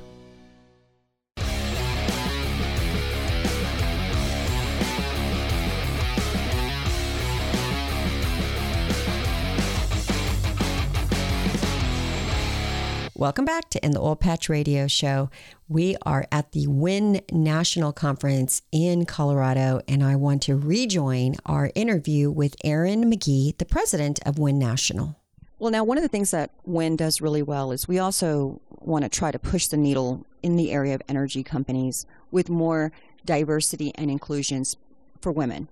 Welcome 13.25 13.45
back 13.45 13.71
to 13.71 13.83
In 13.83 13.89
the 13.89 14.01
Oil 14.01 14.15
Patch 14.15 14.49
Radio 14.49 14.85
Show. 14.85 15.31
We 15.67 15.97
are 16.03 16.27
at 16.31 16.51
the 16.51 16.67
WIN 16.67 17.21
National 17.31 17.91
Conference 17.91 18.61
in 18.71 19.05
Colorado, 19.05 19.81
and 19.87 20.03
I 20.03 20.15
want 20.15 20.43
to 20.43 20.55
rejoin 20.55 21.33
our 21.43 21.71
interview 21.73 22.29
with 22.29 22.55
Erin 22.63 23.05
McGee, 23.05 23.57
the 23.57 23.65
president 23.65 24.19
of 24.27 24.37
WIN 24.37 24.59
National. 24.59 25.15
Well, 25.57 25.71
now, 25.71 25.83
one 25.83 25.97
of 25.97 26.03
the 26.03 26.07
things 26.07 26.29
that 26.29 26.51
WIN 26.65 26.97
does 26.97 27.19
really 27.19 27.41
well 27.41 27.71
is 27.71 27.87
we 27.87 27.97
also 27.97 28.61
want 28.79 29.05
to 29.05 29.09
try 29.09 29.31
to 29.31 29.39
push 29.39 29.65
the 29.65 29.77
needle 29.77 30.23
in 30.43 30.55
the 30.55 30.71
area 30.71 30.93
of 30.93 31.01
energy 31.09 31.41
companies 31.41 32.05
with 32.29 32.47
more 32.47 32.91
diversity 33.25 33.91
and 33.95 34.11
inclusions 34.11 34.77
for 35.19 35.31
women. 35.31 35.67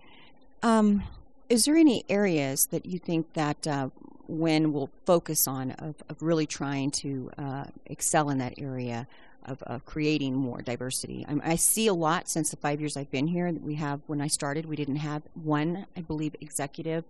Um, 0.64 1.04
is 1.50 1.66
there 1.66 1.76
any 1.76 2.04
areas 2.10 2.66
that 2.72 2.88
you 2.88 2.98
think 2.98 3.34
that 3.34 3.68
uh, 3.68 3.90
WIN 4.28 4.74
will 4.74 4.90
focus 5.06 5.48
on 5.48 5.72
of, 5.72 5.96
of 6.10 6.22
really 6.22 6.46
trying 6.46 6.92
to 6.92 7.30
uh, 7.38 7.66
excel 7.86 8.30
in 8.30 8.38
that 8.38 8.54
area 8.58 9.08
of, 9.46 9.62
of 9.64 9.86
creating 9.86 10.36
more 10.36 10.62
diversity. 10.62 11.26
I, 11.28 11.52
I, 11.52 11.56
see 11.56 11.88
a 11.88 11.94
lot 11.94 12.30
since 12.30 12.50
the 12.50 12.58
five 12.58 12.80
years 12.80 12.96
I've 12.96 13.12
been 13.12 13.28
here. 13.28 13.52
We 13.52 13.76
have, 13.76 14.02
when 14.08 14.22
I 14.22 14.28
started, 14.28 14.66
we 14.66 14.76
didn't 14.76 14.98
have 14.98 15.24
one, 15.34 15.86
I 15.98 16.02
believe, 16.02 16.36
executive 16.40 17.04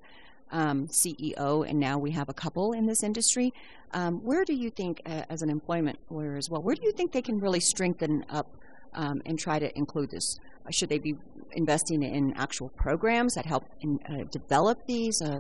um, 0.52 0.88
CEO, 0.88 1.68
and 1.68 1.80
now 1.80 1.98
we 1.98 2.12
have 2.12 2.30
a 2.30 2.34
couple 2.34 2.74
in 2.74 2.86
this 2.86 3.04
industry. 3.04 3.54
Um, 3.94 4.24
where 4.24 4.46
do 4.46 4.54
you 4.54 4.70
think, 4.70 5.02
uh, 5.06 5.24
as 5.30 5.42
an 5.42 5.50
employment 5.50 6.00
lawyer 6.10 6.38
as 6.38 6.50
well, 6.50 6.62
where 6.62 6.76
do 6.76 6.84
you 6.84 6.92
think 6.92 7.12
they 7.12 7.22
can 7.22 7.40
really 7.40 7.60
strengthen 7.60 8.26
up 8.30 8.56
um, 8.94 9.22
and 9.26 9.38
try 9.38 9.60
to 9.60 9.76
include 9.78 10.12
this? 10.12 10.40
Should 10.70 10.90
they 10.90 11.00
be 11.00 11.16
investing 11.56 12.04
in 12.04 12.34
actual 12.36 12.70
programs 12.78 13.34
that 13.36 13.46
help 13.46 13.64
in, 13.82 13.98
uh, 14.10 14.24
develop 14.32 14.78
these? 14.88 15.22
Uh, 15.22 15.40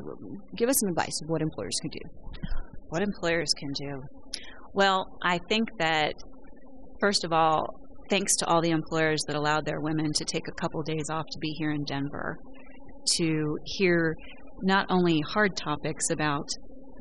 give 0.55 0.69
us 0.69 0.79
some 0.79 0.89
advice 0.89 1.19
of 1.23 1.29
what 1.29 1.41
employers 1.41 1.77
can 1.81 1.89
do. 1.91 1.99
What 2.89 3.01
employers 3.01 3.53
can 3.57 3.71
do? 3.73 4.01
Well, 4.73 5.05
I 5.23 5.39
think 5.49 5.69
that, 5.79 6.13
first 6.99 7.23
of 7.23 7.33
all, 7.33 7.67
thanks 8.09 8.35
to 8.37 8.45
all 8.47 8.61
the 8.61 8.71
employers 8.71 9.21
that 9.27 9.35
allowed 9.35 9.65
their 9.65 9.79
women 9.79 10.11
to 10.13 10.25
take 10.25 10.47
a 10.47 10.61
couple 10.61 10.81
days 10.83 11.09
off 11.09 11.25
to 11.31 11.39
be 11.39 11.49
here 11.57 11.71
in 11.71 11.83
Denver 11.83 12.37
to 13.17 13.57
hear 13.65 14.15
not 14.61 14.85
only 14.89 15.21
hard 15.33 15.55
topics 15.55 16.09
about 16.09 16.47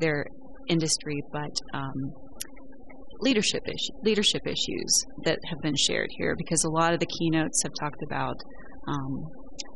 their 0.00 0.24
industry, 0.68 1.22
but 1.32 1.50
um, 1.74 2.12
leadership 3.20 3.62
issue, 3.66 3.92
leadership 4.02 4.42
issues 4.46 5.04
that 5.24 5.38
have 5.48 5.60
been 5.62 5.76
shared 5.76 6.08
here 6.18 6.34
because 6.36 6.64
a 6.64 6.70
lot 6.70 6.92
of 6.92 7.00
the 7.00 7.06
keynotes 7.06 7.62
have 7.62 7.72
talked 7.78 8.02
about 8.02 8.36
um, 8.88 9.24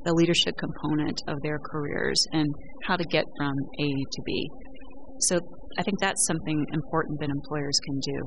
the 0.05 0.15
leadership 0.15 0.55
component 0.59 1.21
of 1.29 1.37
their 1.43 1.59
careers 1.59 2.23
and 2.33 2.47
how 2.85 2.97
to 2.97 3.05
get 3.05 3.25
from 3.39 3.55
A 3.81 3.87
to 3.87 4.23
B. 4.25 4.49
So 5.21 5.39
I 5.79 5.83
think 5.83 5.99
that's 6.01 6.27
something 6.27 6.65
important 6.73 7.21
that 7.21 7.31
employers 7.31 7.79
can 7.85 7.99
do. 8.01 8.21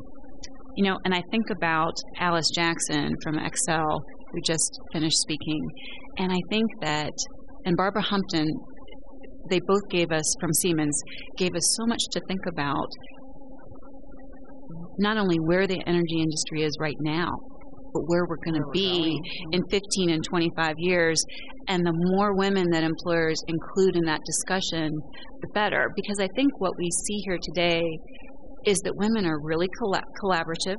You 0.76 0.84
know, 0.86 0.98
and 1.04 1.14
I 1.14 1.22
think 1.32 1.50
about 1.50 1.94
Alice 2.20 2.50
Jackson 2.56 3.14
from 3.24 3.36
Xcel, 3.36 4.00
who 4.32 4.42
just 4.46 4.80
finished 4.94 5.18
speaking, 5.18 5.68
and 6.18 6.32
I 6.32 6.40
think 6.50 6.68
that, 6.82 7.14
and 7.66 7.76
Barbara 7.76 8.04
Humpton 8.04 8.48
they 9.50 9.60
both 9.60 9.90
gave 9.90 10.12
us 10.12 10.36
from 10.40 10.54
Siemens 10.54 11.02
gave 11.38 11.56
us 11.56 11.76
so 11.78 11.86
much 11.86 12.02
to 12.12 12.22
think 12.28 12.42
about. 12.48 12.88
Not 15.00 15.18
only 15.18 15.38
where 15.38 15.66
the 15.66 15.82
energy 15.88 16.20
industry 16.20 16.64
is 16.64 16.76
right 16.80 16.98
now, 17.00 17.32
where 17.94 18.26
we're 18.28 18.44
going 18.44 18.62
to 18.62 18.70
be 18.72 19.20
in 19.52 19.62
15 19.70 20.10
and 20.10 20.24
25 20.24 20.74
years. 20.78 21.24
And 21.68 21.86
the 21.86 21.94
more 21.94 22.36
women 22.36 22.66
that 22.72 22.84
employers 22.84 23.42
include 23.48 23.96
in 23.96 24.06
that 24.06 24.22
discussion, 24.26 24.92
the 25.42 25.48
better. 25.54 25.90
Because 25.96 26.20
I 26.20 26.28
think 26.36 26.60
what 26.60 26.74
we 26.78 26.90
see 27.06 27.22
here 27.26 27.38
today 27.42 27.84
is 28.66 28.78
that 28.84 28.94
women 28.96 29.26
are 29.26 29.40
really 29.42 29.68
collaborative 29.82 30.78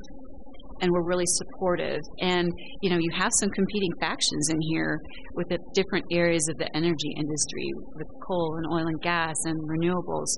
and 0.80 0.90
we're 0.92 1.06
really 1.06 1.26
supportive. 1.26 2.00
And 2.20 2.48
you 2.82 2.90
know, 2.90 2.98
you 2.98 3.10
have 3.14 3.30
some 3.38 3.50
competing 3.50 3.90
factions 4.00 4.48
in 4.50 4.60
here 4.60 4.98
with 5.34 5.48
the 5.48 5.58
different 5.74 6.06
areas 6.10 6.48
of 6.50 6.56
the 6.58 6.68
energy 6.74 7.12
industry, 7.16 7.70
with 7.94 8.06
coal 8.26 8.56
and 8.56 8.66
oil 8.72 8.86
and 8.86 9.00
gas 9.02 9.36
and 9.44 9.56
renewables. 9.68 10.28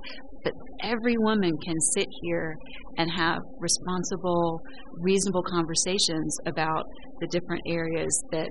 But 0.44 0.52
every 0.82 1.16
woman 1.18 1.52
can 1.64 1.78
sit 1.94 2.06
here 2.22 2.54
and 2.98 3.10
have 3.10 3.38
responsible, 3.58 4.60
reasonable 5.00 5.42
conversations 5.42 6.36
about 6.46 6.84
the 7.20 7.26
different 7.28 7.62
areas 7.66 8.22
that 8.32 8.48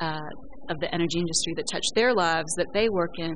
uh, 0.00 0.28
of 0.68 0.78
the 0.80 0.94
energy 0.94 1.18
industry 1.18 1.54
that 1.56 1.64
touch 1.72 1.84
their 1.94 2.12
lives 2.14 2.52
that 2.56 2.66
they 2.74 2.88
work 2.88 3.12
in, 3.18 3.34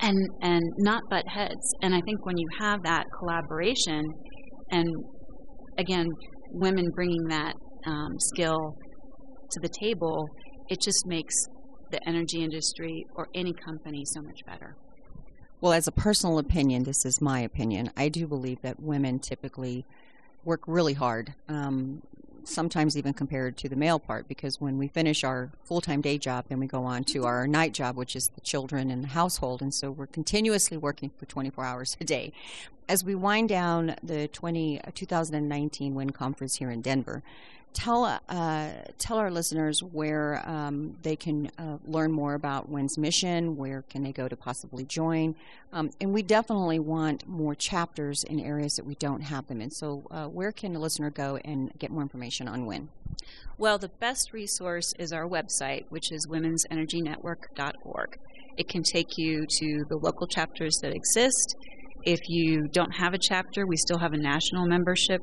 and 0.00 0.18
and 0.42 0.62
not 0.78 1.02
butt 1.10 1.24
heads. 1.28 1.72
And 1.82 1.94
I 1.94 2.00
think 2.04 2.24
when 2.26 2.36
you 2.36 2.46
have 2.60 2.82
that 2.84 3.04
collaboration, 3.18 4.04
and 4.70 4.88
again, 5.78 6.06
women 6.52 6.86
bringing 6.94 7.24
that 7.28 7.54
um, 7.86 8.12
skill 8.18 8.58
to 9.50 9.60
the 9.60 9.70
table, 9.80 10.28
it 10.68 10.80
just 10.80 11.06
makes 11.06 11.34
the 11.90 12.00
energy 12.06 12.42
industry 12.42 13.04
or 13.14 13.26
any 13.34 13.52
company 13.64 14.02
so 14.04 14.20
much 14.22 14.40
better. 14.46 14.74
Well, 15.60 15.72
as 15.72 15.88
a 15.88 15.92
personal 15.92 16.38
opinion, 16.38 16.84
this 16.84 17.06
is 17.06 17.20
my 17.20 17.40
opinion. 17.40 17.90
I 17.96 18.08
do 18.08 18.26
believe 18.26 18.60
that 18.60 18.80
women 18.80 19.18
typically 19.18 19.86
work 20.44 20.60
really 20.66 20.92
hard, 20.92 21.34
um, 21.48 22.02
sometimes 22.44 22.96
even 22.96 23.14
compared 23.14 23.56
to 23.58 23.68
the 23.68 23.74
male 23.74 23.98
part, 23.98 24.28
because 24.28 24.60
when 24.60 24.76
we 24.76 24.86
finish 24.86 25.24
our 25.24 25.50
full 25.64 25.80
time 25.80 26.02
day 26.02 26.18
job, 26.18 26.44
then 26.48 26.60
we 26.60 26.66
go 26.66 26.84
on 26.84 27.04
to 27.04 27.24
our 27.24 27.46
night 27.46 27.72
job, 27.72 27.96
which 27.96 28.14
is 28.14 28.28
the 28.28 28.40
children 28.42 28.90
and 28.90 29.02
the 29.02 29.08
household. 29.08 29.62
And 29.62 29.72
so 29.72 29.90
we're 29.90 30.06
continuously 30.06 30.76
working 30.76 31.10
for 31.16 31.24
24 31.24 31.64
hours 31.64 31.96
a 32.00 32.04
day 32.04 32.32
as 32.88 33.04
we 33.04 33.14
wind 33.14 33.48
down 33.48 33.96
the 34.02 34.28
20, 34.28 34.80
uh, 34.80 34.90
2019 34.94 35.94
WIN 35.94 36.10
Conference 36.10 36.56
here 36.56 36.70
in 36.70 36.80
Denver, 36.80 37.22
tell 37.76 38.04
uh, 38.04 38.70
tell 38.98 39.18
our 39.18 39.30
listeners 39.30 39.82
where 39.82 40.42
um, 40.48 40.96
they 41.02 41.14
can 41.14 41.50
uh, 41.58 41.76
learn 41.84 42.10
more 42.10 42.32
about 42.34 42.70
WIN's 42.70 42.96
mission. 42.96 43.54
Where 43.56 43.82
can 43.82 44.02
they 44.02 44.12
go 44.12 44.28
to 44.28 44.36
possibly 44.36 44.84
join? 44.84 45.36
Um, 45.72 45.90
and 46.00 46.12
we 46.12 46.22
definitely 46.22 46.78
want 46.78 47.28
more 47.28 47.54
chapters 47.54 48.24
in 48.24 48.40
areas 48.40 48.72
that 48.76 48.86
we 48.86 48.94
don't 48.94 49.20
have 49.20 49.46
them 49.46 49.60
in. 49.60 49.70
So, 49.70 50.04
uh, 50.10 50.24
where 50.26 50.52
can 50.52 50.72
the 50.72 50.78
listener 50.78 51.10
go 51.10 51.38
and 51.44 51.70
get 51.78 51.90
more 51.90 52.02
information 52.02 52.48
on 52.48 52.64
WIN? 52.64 52.88
Well, 53.58 53.76
the 53.76 53.90
best 54.00 54.32
resource 54.32 54.94
is 54.98 55.12
our 55.12 55.28
website, 55.28 55.84
which 55.90 56.10
is 56.10 56.26
womensenergynetwork.org. 56.28 58.18
It 58.56 58.68
can 58.68 58.82
take 58.82 59.18
you 59.18 59.44
to 59.46 59.84
the 59.90 59.98
local 59.98 60.26
chapters 60.26 60.78
that 60.80 60.94
exist. 60.94 61.54
If 62.04 62.20
you 62.28 62.68
don't 62.68 62.92
have 62.92 63.12
a 63.12 63.18
chapter, 63.18 63.66
we 63.66 63.76
still 63.76 63.98
have 63.98 64.14
a 64.14 64.18
national 64.18 64.66
membership 64.66 65.20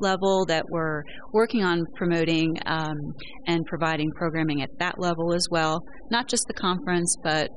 level 0.00 0.44
that 0.46 0.64
we're 0.68 1.02
working 1.32 1.62
on 1.62 1.84
promoting 1.94 2.56
um, 2.66 2.96
and 3.46 3.64
providing 3.66 4.10
programming 4.12 4.62
at 4.62 4.70
that 4.78 4.98
level 4.98 5.34
as 5.34 5.46
well. 5.50 5.80
Not 6.10 6.28
just 6.28 6.46
the 6.46 6.54
conference, 6.54 7.16
but 7.22 7.50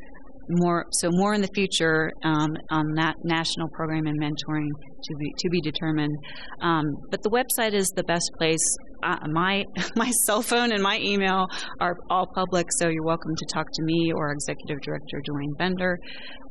more 0.50 0.86
so 0.92 1.10
more 1.12 1.34
in 1.34 1.42
the 1.42 1.50
future 1.54 2.12
um, 2.24 2.56
on 2.72 2.94
that 2.96 3.16
national 3.24 3.70
program 3.70 4.08
and 4.08 4.20
mentoring 4.20 4.70
to 5.04 5.16
be 5.16 5.34
to 5.38 5.50
be 5.50 5.62
determined. 5.62 6.16
Um, 6.62 6.86
but 7.10 7.22
the 7.24 7.30
website 7.30 7.74
is 7.74 7.88
the 7.95 8.04
best 8.04 8.30
place. 8.38 8.78
Uh, 9.04 9.18
my 9.32 9.64
my 9.95 10.12
cell 10.26 10.41
phone 10.41 10.72
and 10.72 10.84
my 10.84 11.00
email 11.00 11.47
are 11.80 11.95
all 12.10 12.28
public, 12.36 12.68
so 12.78 12.89
you're 12.89 13.04
welcome 13.04 13.36
to 13.36 13.45
talk 13.54 13.66
to 13.74 13.84
me 13.84 14.12
or 14.14 14.32
Executive 14.32 14.82
Director 14.82 15.22
Dwayne 15.30 15.58
Bender. 15.58 16.00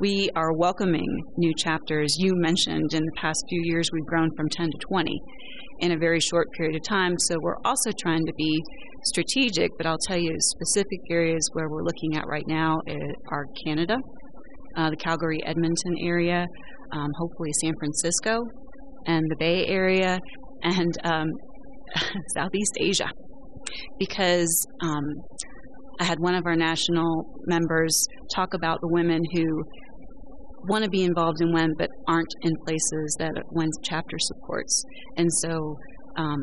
We 0.00 0.30
are 0.34 0.52
welcoming 0.54 1.24
new 1.36 1.52
chapters. 1.54 2.16
You 2.18 2.32
mentioned 2.36 2.94
in 2.94 3.04
the 3.04 3.12
past 3.20 3.44
few 3.48 3.62
years 3.64 3.90
we've 3.92 4.06
grown 4.06 4.30
from 4.36 4.48
10 4.48 4.70
to 4.70 4.78
20 4.88 5.20
in 5.80 5.92
a 5.92 5.98
very 5.98 6.20
short 6.20 6.50
period 6.52 6.76
of 6.76 6.82
time. 6.82 7.14
So 7.18 7.36
we're 7.40 7.60
also 7.64 7.90
trying 7.92 8.26
to 8.26 8.32
be 8.34 8.62
strategic, 9.04 9.70
but 9.76 9.86
I'll 9.86 9.98
tell 10.06 10.18
you 10.18 10.34
specific 10.38 11.00
areas 11.10 11.48
where 11.52 11.68
we're 11.68 11.84
looking 11.84 12.16
at 12.16 12.26
right 12.26 12.46
now 12.46 12.80
are 13.30 13.46
Canada, 13.64 13.96
uh, 14.78 14.90
the 14.90 14.96
Calgary 14.96 15.40
Edmonton 15.44 15.96
area, 16.00 16.46
um, 16.92 17.10
hopefully 17.18 17.50
San 17.60 17.74
Francisco, 17.78 18.40
and 19.06 19.24
the 19.28 19.36
Bay 19.38 19.66
Area, 19.66 20.18
and 20.62 20.92
um, 21.04 21.26
Southeast 22.34 22.76
Asia. 22.78 23.10
Because 23.98 24.66
um, 24.82 25.04
I 26.00 26.04
had 26.04 26.18
one 26.20 26.34
of 26.34 26.46
our 26.46 26.56
national 26.56 27.24
members 27.46 28.06
talk 28.34 28.54
about 28.54 28.78
the 28.80 28.88
women 28.88 29.20
who 29.34 29.64
want 30.68 30.84
to 30.84 30.90
be 30.90 31.04
involved 31.04 31.40
in 31.40 31.52
WIN 31.52 31.72
but 31.76 31.88
aren't 32.06 32.32
in 32.42 32.52
places 32.66 33.16
that 33.18 33.32
WIN's 33.50 33.76
chapter 33.82 34.16
supports. 34.18 34.84
And 35.16 35.28
so 35.32 35.76
um, 36.16 36.38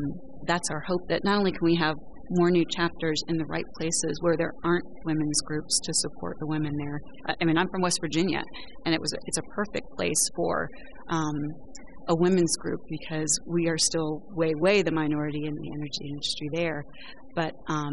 that's 0.46 0.70
our 0.70 0.82
hope 0.86 1.08
that 1.08 1.24
not 1.24 1.38
only 1.38 1.52
can 1.52 1.60
we 1.62 1.76
have 1.76 1.96
more 2.30 2.50
new 2.50 2.64
chapters 2.74 3.22
in 3.28 3.36
the 3.36 3.44
right 3.46 3.64
places 3.78 4.18
where 4.20 4.36
there 4.36 4.52
aren't 4.64 4.84
women's 5.04 5.40
groups 5.42 5.80
to 5.84 5.92
support 5.94 6.36
the 6.40 6.46
women 6.46 6.72
there. 6.78 7.00
I 7.40 7.44
mean, 7.44 7.56
I'm 7.56 7.68
from 7.68 7.82
West 7.82 7.98
Virginia, 8.00 8.42
and 8.84 8.94
it 8.94 9.00
was 9.00 9.12
it's 9.26 9.38
a 9.38 9.42
perfect 9.54 9.86
place 9.96 10.30
for 10.34 10.68
um, 11.08 11.34
a 12.08 12.14
women's 12.16 12.56
group 12.56 12.80
because 12.88 13.38
we 13.46 13.68
are 13.68 13.78
still 13.78 14.22
way, 14.30 14.52
way 14.54 14.82
the 14.82 14.92
minority 14.92 15.44
in 15.44 15.54
the 15.54 15.70
energy 15.74 16.08
industry 16.08 16.48
there. 16.52 16.84
But 17.34 17.52
um, 17.68 17.92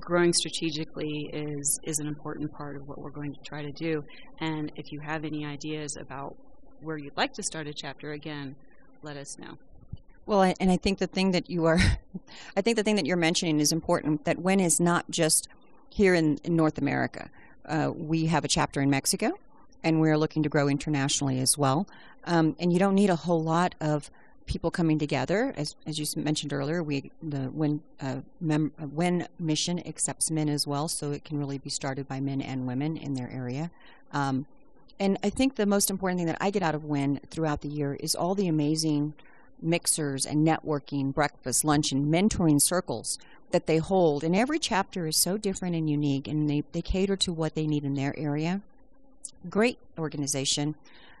growing 0.00 0.32
strategically 0.32 1.30
is 1.32 1.78
is 1.84 1.98
an 1.98 2.06
important 2.06 2.50
part 2.52 2.76
of 2.76 2.82
what 2.86 2.98
we're 2.98 3.10
going 3.10 3.32
to 3.32 3.40
try 3.46 3.62
to 3.62 3.72
do. 3.72 4.02
And 4.40 4.70
if 4.76 4.92
you 4.92 5.00
have 5.04 5.24
any 5.24 5.44
ideas 5.44 5.96
about 6.00 6.34
where 6.80 6.98
you'd 6.98 7.16
like 7.16 7.32
to 7.34 7.42
start 7.42 7.66
a 7.66 7.72
chapter, 7.74 8.12
again, 8.12 8.54
let 9.02 9.16
us 9.16 9.38
know. 9.38 9.54
Well, 10.26 10.54
and 10.58 10.70
I 10.70 10.76
think 10.76 10.98
the 10.98 11.06
thing 11.06 11.32
that 11.32 11.50
you 11.50 11.66
are, 11.66 11.78
I 12.56 12.60
think 12.60 12.76
the 12.76 12.82
thing 12.82 12.96
that 12.96 13.06
you're 13.06 13.16
mentioning 13.16 13.60
is 13.60 13.72
important. 13.72 14.24
That 14.24 14.38
WIN 14.38 14.60
is 14.60 14.80
not 14.80 15.10
just 15.10 15.48
here 15.90 16.14
in, 16.14 16.38
in 16.44 16.56
North 16.56 16.78
America. 16.78 17.30
Uh, 17.66 17.92
we 17.94 18.26
have 18.26 18.44
a 18.44 18.48
chapter 18.48 18.80
in 18.80 18.90
Mexico, 18.90 19.38
and 19.82 20.00
we're 20.00 20.18
looking 20.18 20.42
to 20.42 20.48
grow 20.48 20.68
internationally 20.68 21.40
as 21.40 21.58
well. 21.58 21.86
Um, 22.24 22.56
and 22.58 22.72
you 22.72 22.78
don't 22.78 22.94
need 22.94 23.10
a 23.10 23.16
whole 23.16 23.42
lot 23.42 23.74
of 23.80 24.10
people 24.46 24.70
coming 24.70 24.98
together. 24.98 25.54
As, 25.56 25.76
as 25.86 25.98
you 25.98 26.22
mentioned 26.22 26.52
earlier, 26.52 26.82
we 26.82 27.10
the 27.22 27.50
WIN 27.50 27.82
uh, 28.00 28.16
mem, 28.40 28.72
uh, 28.78 29.26
mission 29.38 29.86
accepts 29.86 30.30
men 30.30 30.48
as 30.48 30.66
well, 30.66 30.88
so 30.88 31.12
it 31.12 31.24
can 31.24 31.38
really 31.38 31.58
be 31.58 31.70
started 31.70 32.08
by 32.08 32.20
men 32.20 32.40
and 32.40 32.66
women 32.66 32.96
in 32.96 33.14
their 33.14 33.30
area. 33.30 33.70
Um, 34.12 34.46
and 34.98 35.18
I 35.22 35.30
think 35.30 35.56
the 35.56 35.66
most 35.66 35.90
important 35.90 36.18
thing 36.20 36.26
that 36.26 36.38
I 36.40 36.50
get 36.50 36.62
out 36.62 36.74
of 36.74 36.84
WIN 36.84 37.20
throughout 37.30 37.62
the 37.62 37.68
year 37.68 37.94
is 37.94 38.14
all 38.14 38.34
the 38.34 38.48
amazing 38.48 39.14
mixers 39.60 40.26
and 40.26 40.46
networking, 40.46 41.12
breakfast, 41.12 41.64
lunch, 41.64 41.92
and 41.92 42.12
mentoring 42.12 42.60
circles 42.60 43.18
that 43.50 43.66
they 43.66 43.78
hold. 43.78 44.24
And 44.24 44.34
every 44.34 44.58
chapter 44.58 45.06
is 45.06 45.16
so 45.16 45.36
different 45.36 45.74
and 45.74 45.88
unique, 45.88 46.28
and 46.28 46.48
they, 46.48 46.64
they 46.72 46.82
cater 46.82 47.16
to 47.16 47.32
what 47.32 47.54
they 47.54 47.66
need 47.66 47.84
in 47.84 47.94
their 47.94 48.18
area. 48.18 48.60
Great 49.48 49.78
organization 49.98 50.74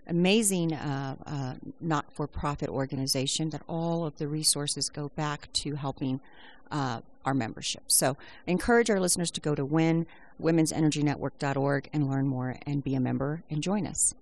amazing 0.06 0.72
uh, 0.72 1.16
uh, 1.26 1.54
not 1.80 2.04
for 2.12 2.26
profit 2.26 2.68
organization 2.68 3.50
that 3.50 3.62
all 3.68 4.04
of 4.04 4.16
the 4.18 4.28
resources 4.28 4.88
go 4.88 5.08
back 5.16 5.50
to 5.52 5.76
helping 5.76 6.20
uh, 6.70 7.00
our 7.24 7.34
membership. 7.34 7.82
So 7.86 8.16
I 8.46 8.50
encourage 8.50 8.90
our 8.90 9.00
listeners 9.00 9.30
to 9.32 9.40
go 9.40 9.54
to 9.54 9.64
WIN, 9.64 10.06
womensenergynetwork.org, 10.42 11.88
and 11.92 12.10
learn 12.10 12.28
more 12.28 12.56
and 12.66 12.84
be 12.84 12.94
a 12.94 13.00
member 13.00 13.42
and 13.50 13.62
join 13.62 13.86
us. 13.86 14.14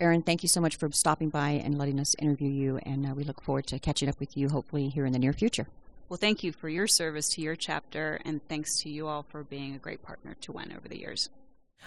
Erin, 0.00 0.22
thank 0.22 0.42
you 0.42 0.48
so 0.48 0.62
much 0.62 0.76
for 0.76 0.90
stopping 0.92 1.28
by 1.28 1.50
and 1.50 1.76
letting 1.76 2.00
us 2.00 2.16
interview 2.18 2.48
you, 2.48 2.78
and 2.78 3.06
uh, 3.06 3.14
we 3.14 3.22
look 3.22 3.42
forward 3.42 3.66
to 3.66 3.78
catching 3.78 4.08
up 4.08 4.18
with 4.18 4.34
you 4.34 4.48
hopefully 4.48 4.88
here 4.88 5.04
in 5.04 5.12
the 5.12 5.18
near 5.18 5.34
future. 5.34 5.66
Well, 6.08 6.16
thank 6.16 6.42
you 6.42 6.52
for 6.52 6.70
your 6.70 6.86
service 6.86 7.28
to 7.34 7.42
your 7.42 7.54
chapter, 7.54 8.18
and 8.24 8.40
thanks 8.48 8.80
to 8.80 8.88
you 8.88 9.06
all 9.06 9.22
for 9.22 9.44
being 9.44 9.74
a 9.74 9.78
great 9.78 10.02
partner 10.02 10.34
to 10.40 10.52
WIN 10.52 10.72
over 10.72 10.88
the 10.88 10.98
years. 10.98 11.28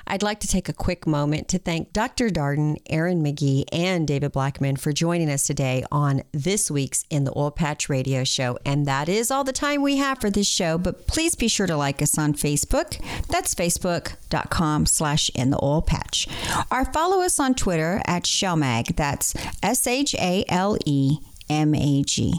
I'd 0.05 0.23
like 0.23 0.39
to 0.41 0.47
take 0.47 0.67
a 0.69 0.73
quick 0.73 1.07
moment 1.07 1.47
to 1.49 1.59
thank 1.59 1.93
Dr. 1.93 2.29
Darden, 2.29 2.77
Erin 2.87 3.23
McGee, 3.23 3.63
and 3.71 4.07
David 4.07 4.31
Blackman 4.33 4.75
for 4.75 4.91
joining 4.91 5.29
us 5.29 5.47
today 5.47 5.83
on 5.91 6.23
this 6.31 6.69
week's 6.69 7.05
In 7.09 7.23
the 7.23 7.33
Oil 7.37 7.51
Patch 7.51 7.89
Radio 7.89 8.23
Show. 8.23 8.57
And 8.65 8.85
that 8.85 9.07
is 9.07 9.31
all 9.31 9.43
the 9.43 9.53
time 9.53 9.81
we 9.81 9.97
have 9.97 10.19
for 10.19 10.29
this 10.29 10.47
show, 10.47 10.77
but 10.77 11.07
please 11.07 11.35
be 11.35 11.47
sure 11.47 11.67
to 11.67 11.77
like 11.77 12.01
us 12.01 12.17
on 12.17 12.33
Facebook. 12.33 12.99
That's 13.27 13.55
facebook.com 13.55 14.85
slash 14.85 15.29
In 15.35 15.51
the 15.51 15.63
Oil 15.63 15.81
Patch. 15.81 16.27
Or 16.69 16.85
follow 16.85 17.21
us 17.21 17.39
on 17.39 17.55
Twitter 17.55 18.01
at 18.05 18.23
ShaleMag. 18.23 18.95
That's 18.95 19.33
S 19.61 19.87
H 19.87 20.15
A 20.15 20.43
L 20.49 20.77
E 20.85 21.19
M 21.53 21.75
A 21.75 22.03
G. 22.03 22.33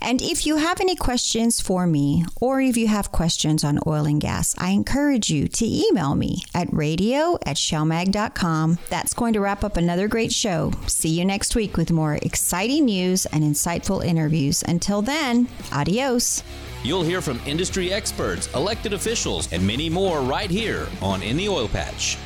And 0.00 0.22
if 0.22 0.46
you 0.46 0.56
have 0.56 0.80
any 0.80 0.96
questions 0.96 1.60
for 1.60 1.86
me, 1.86 2.24
or 2.40 2.60
if 2.60 2.76
you 2.76 2.86
have 2.88 3.12
questions 3.12 3.64
on 3.64 3.78
oil 3.86 4.06
and 4.06 4.20
gas, 4.20 4.54
I 4.58 4.70
encourage 4.70 5.28
you 5.28 5.48
to 5.48 5.66
email 5.66 6.14
me 6.14 6.42
at 6.54 6.72
radio 6.72 7.36
at 7.44 7.56
shalemag.com. 7.56 8.78
That's 8.88 9.12
going 9.12 9.34
to 9.34 9.40
wrap 9.40 9.62
up 9.64 9.76
another 9.76 10.08
great 10.08 10.32
show. 10.32 10.72
See 10.86 11.10
you 11.10 11.24
next 11.24 11.54
week 11.54 11.76
with 11.76 11.90
more 11.90 12.14
exciting 12.22 12.86
news 12.86 13.26
and 13.26 13.44
insightful 13.44 14.04
interviews. 14.04 14.62
Until 14.66 15.02
then, 15.02 15.48
adios. 15.72 16.42
You'll 16.82 17.02
hear 17.02 17.20
from 17.20 17.40
industry 17.44 17.92
experts, 17.92 18.48
elected 18.54 18.94
officials, 18.94 19.52
and 19.52 19.66
many 19.66 19.90
more 19.90 20.22
right 20.22 20.50
here 20.50 20.88
on 21.02 21.22
In 21.22 21.36
the 21.36 21.48
Oil 21.48 21.68
Patch. 21.68 22.16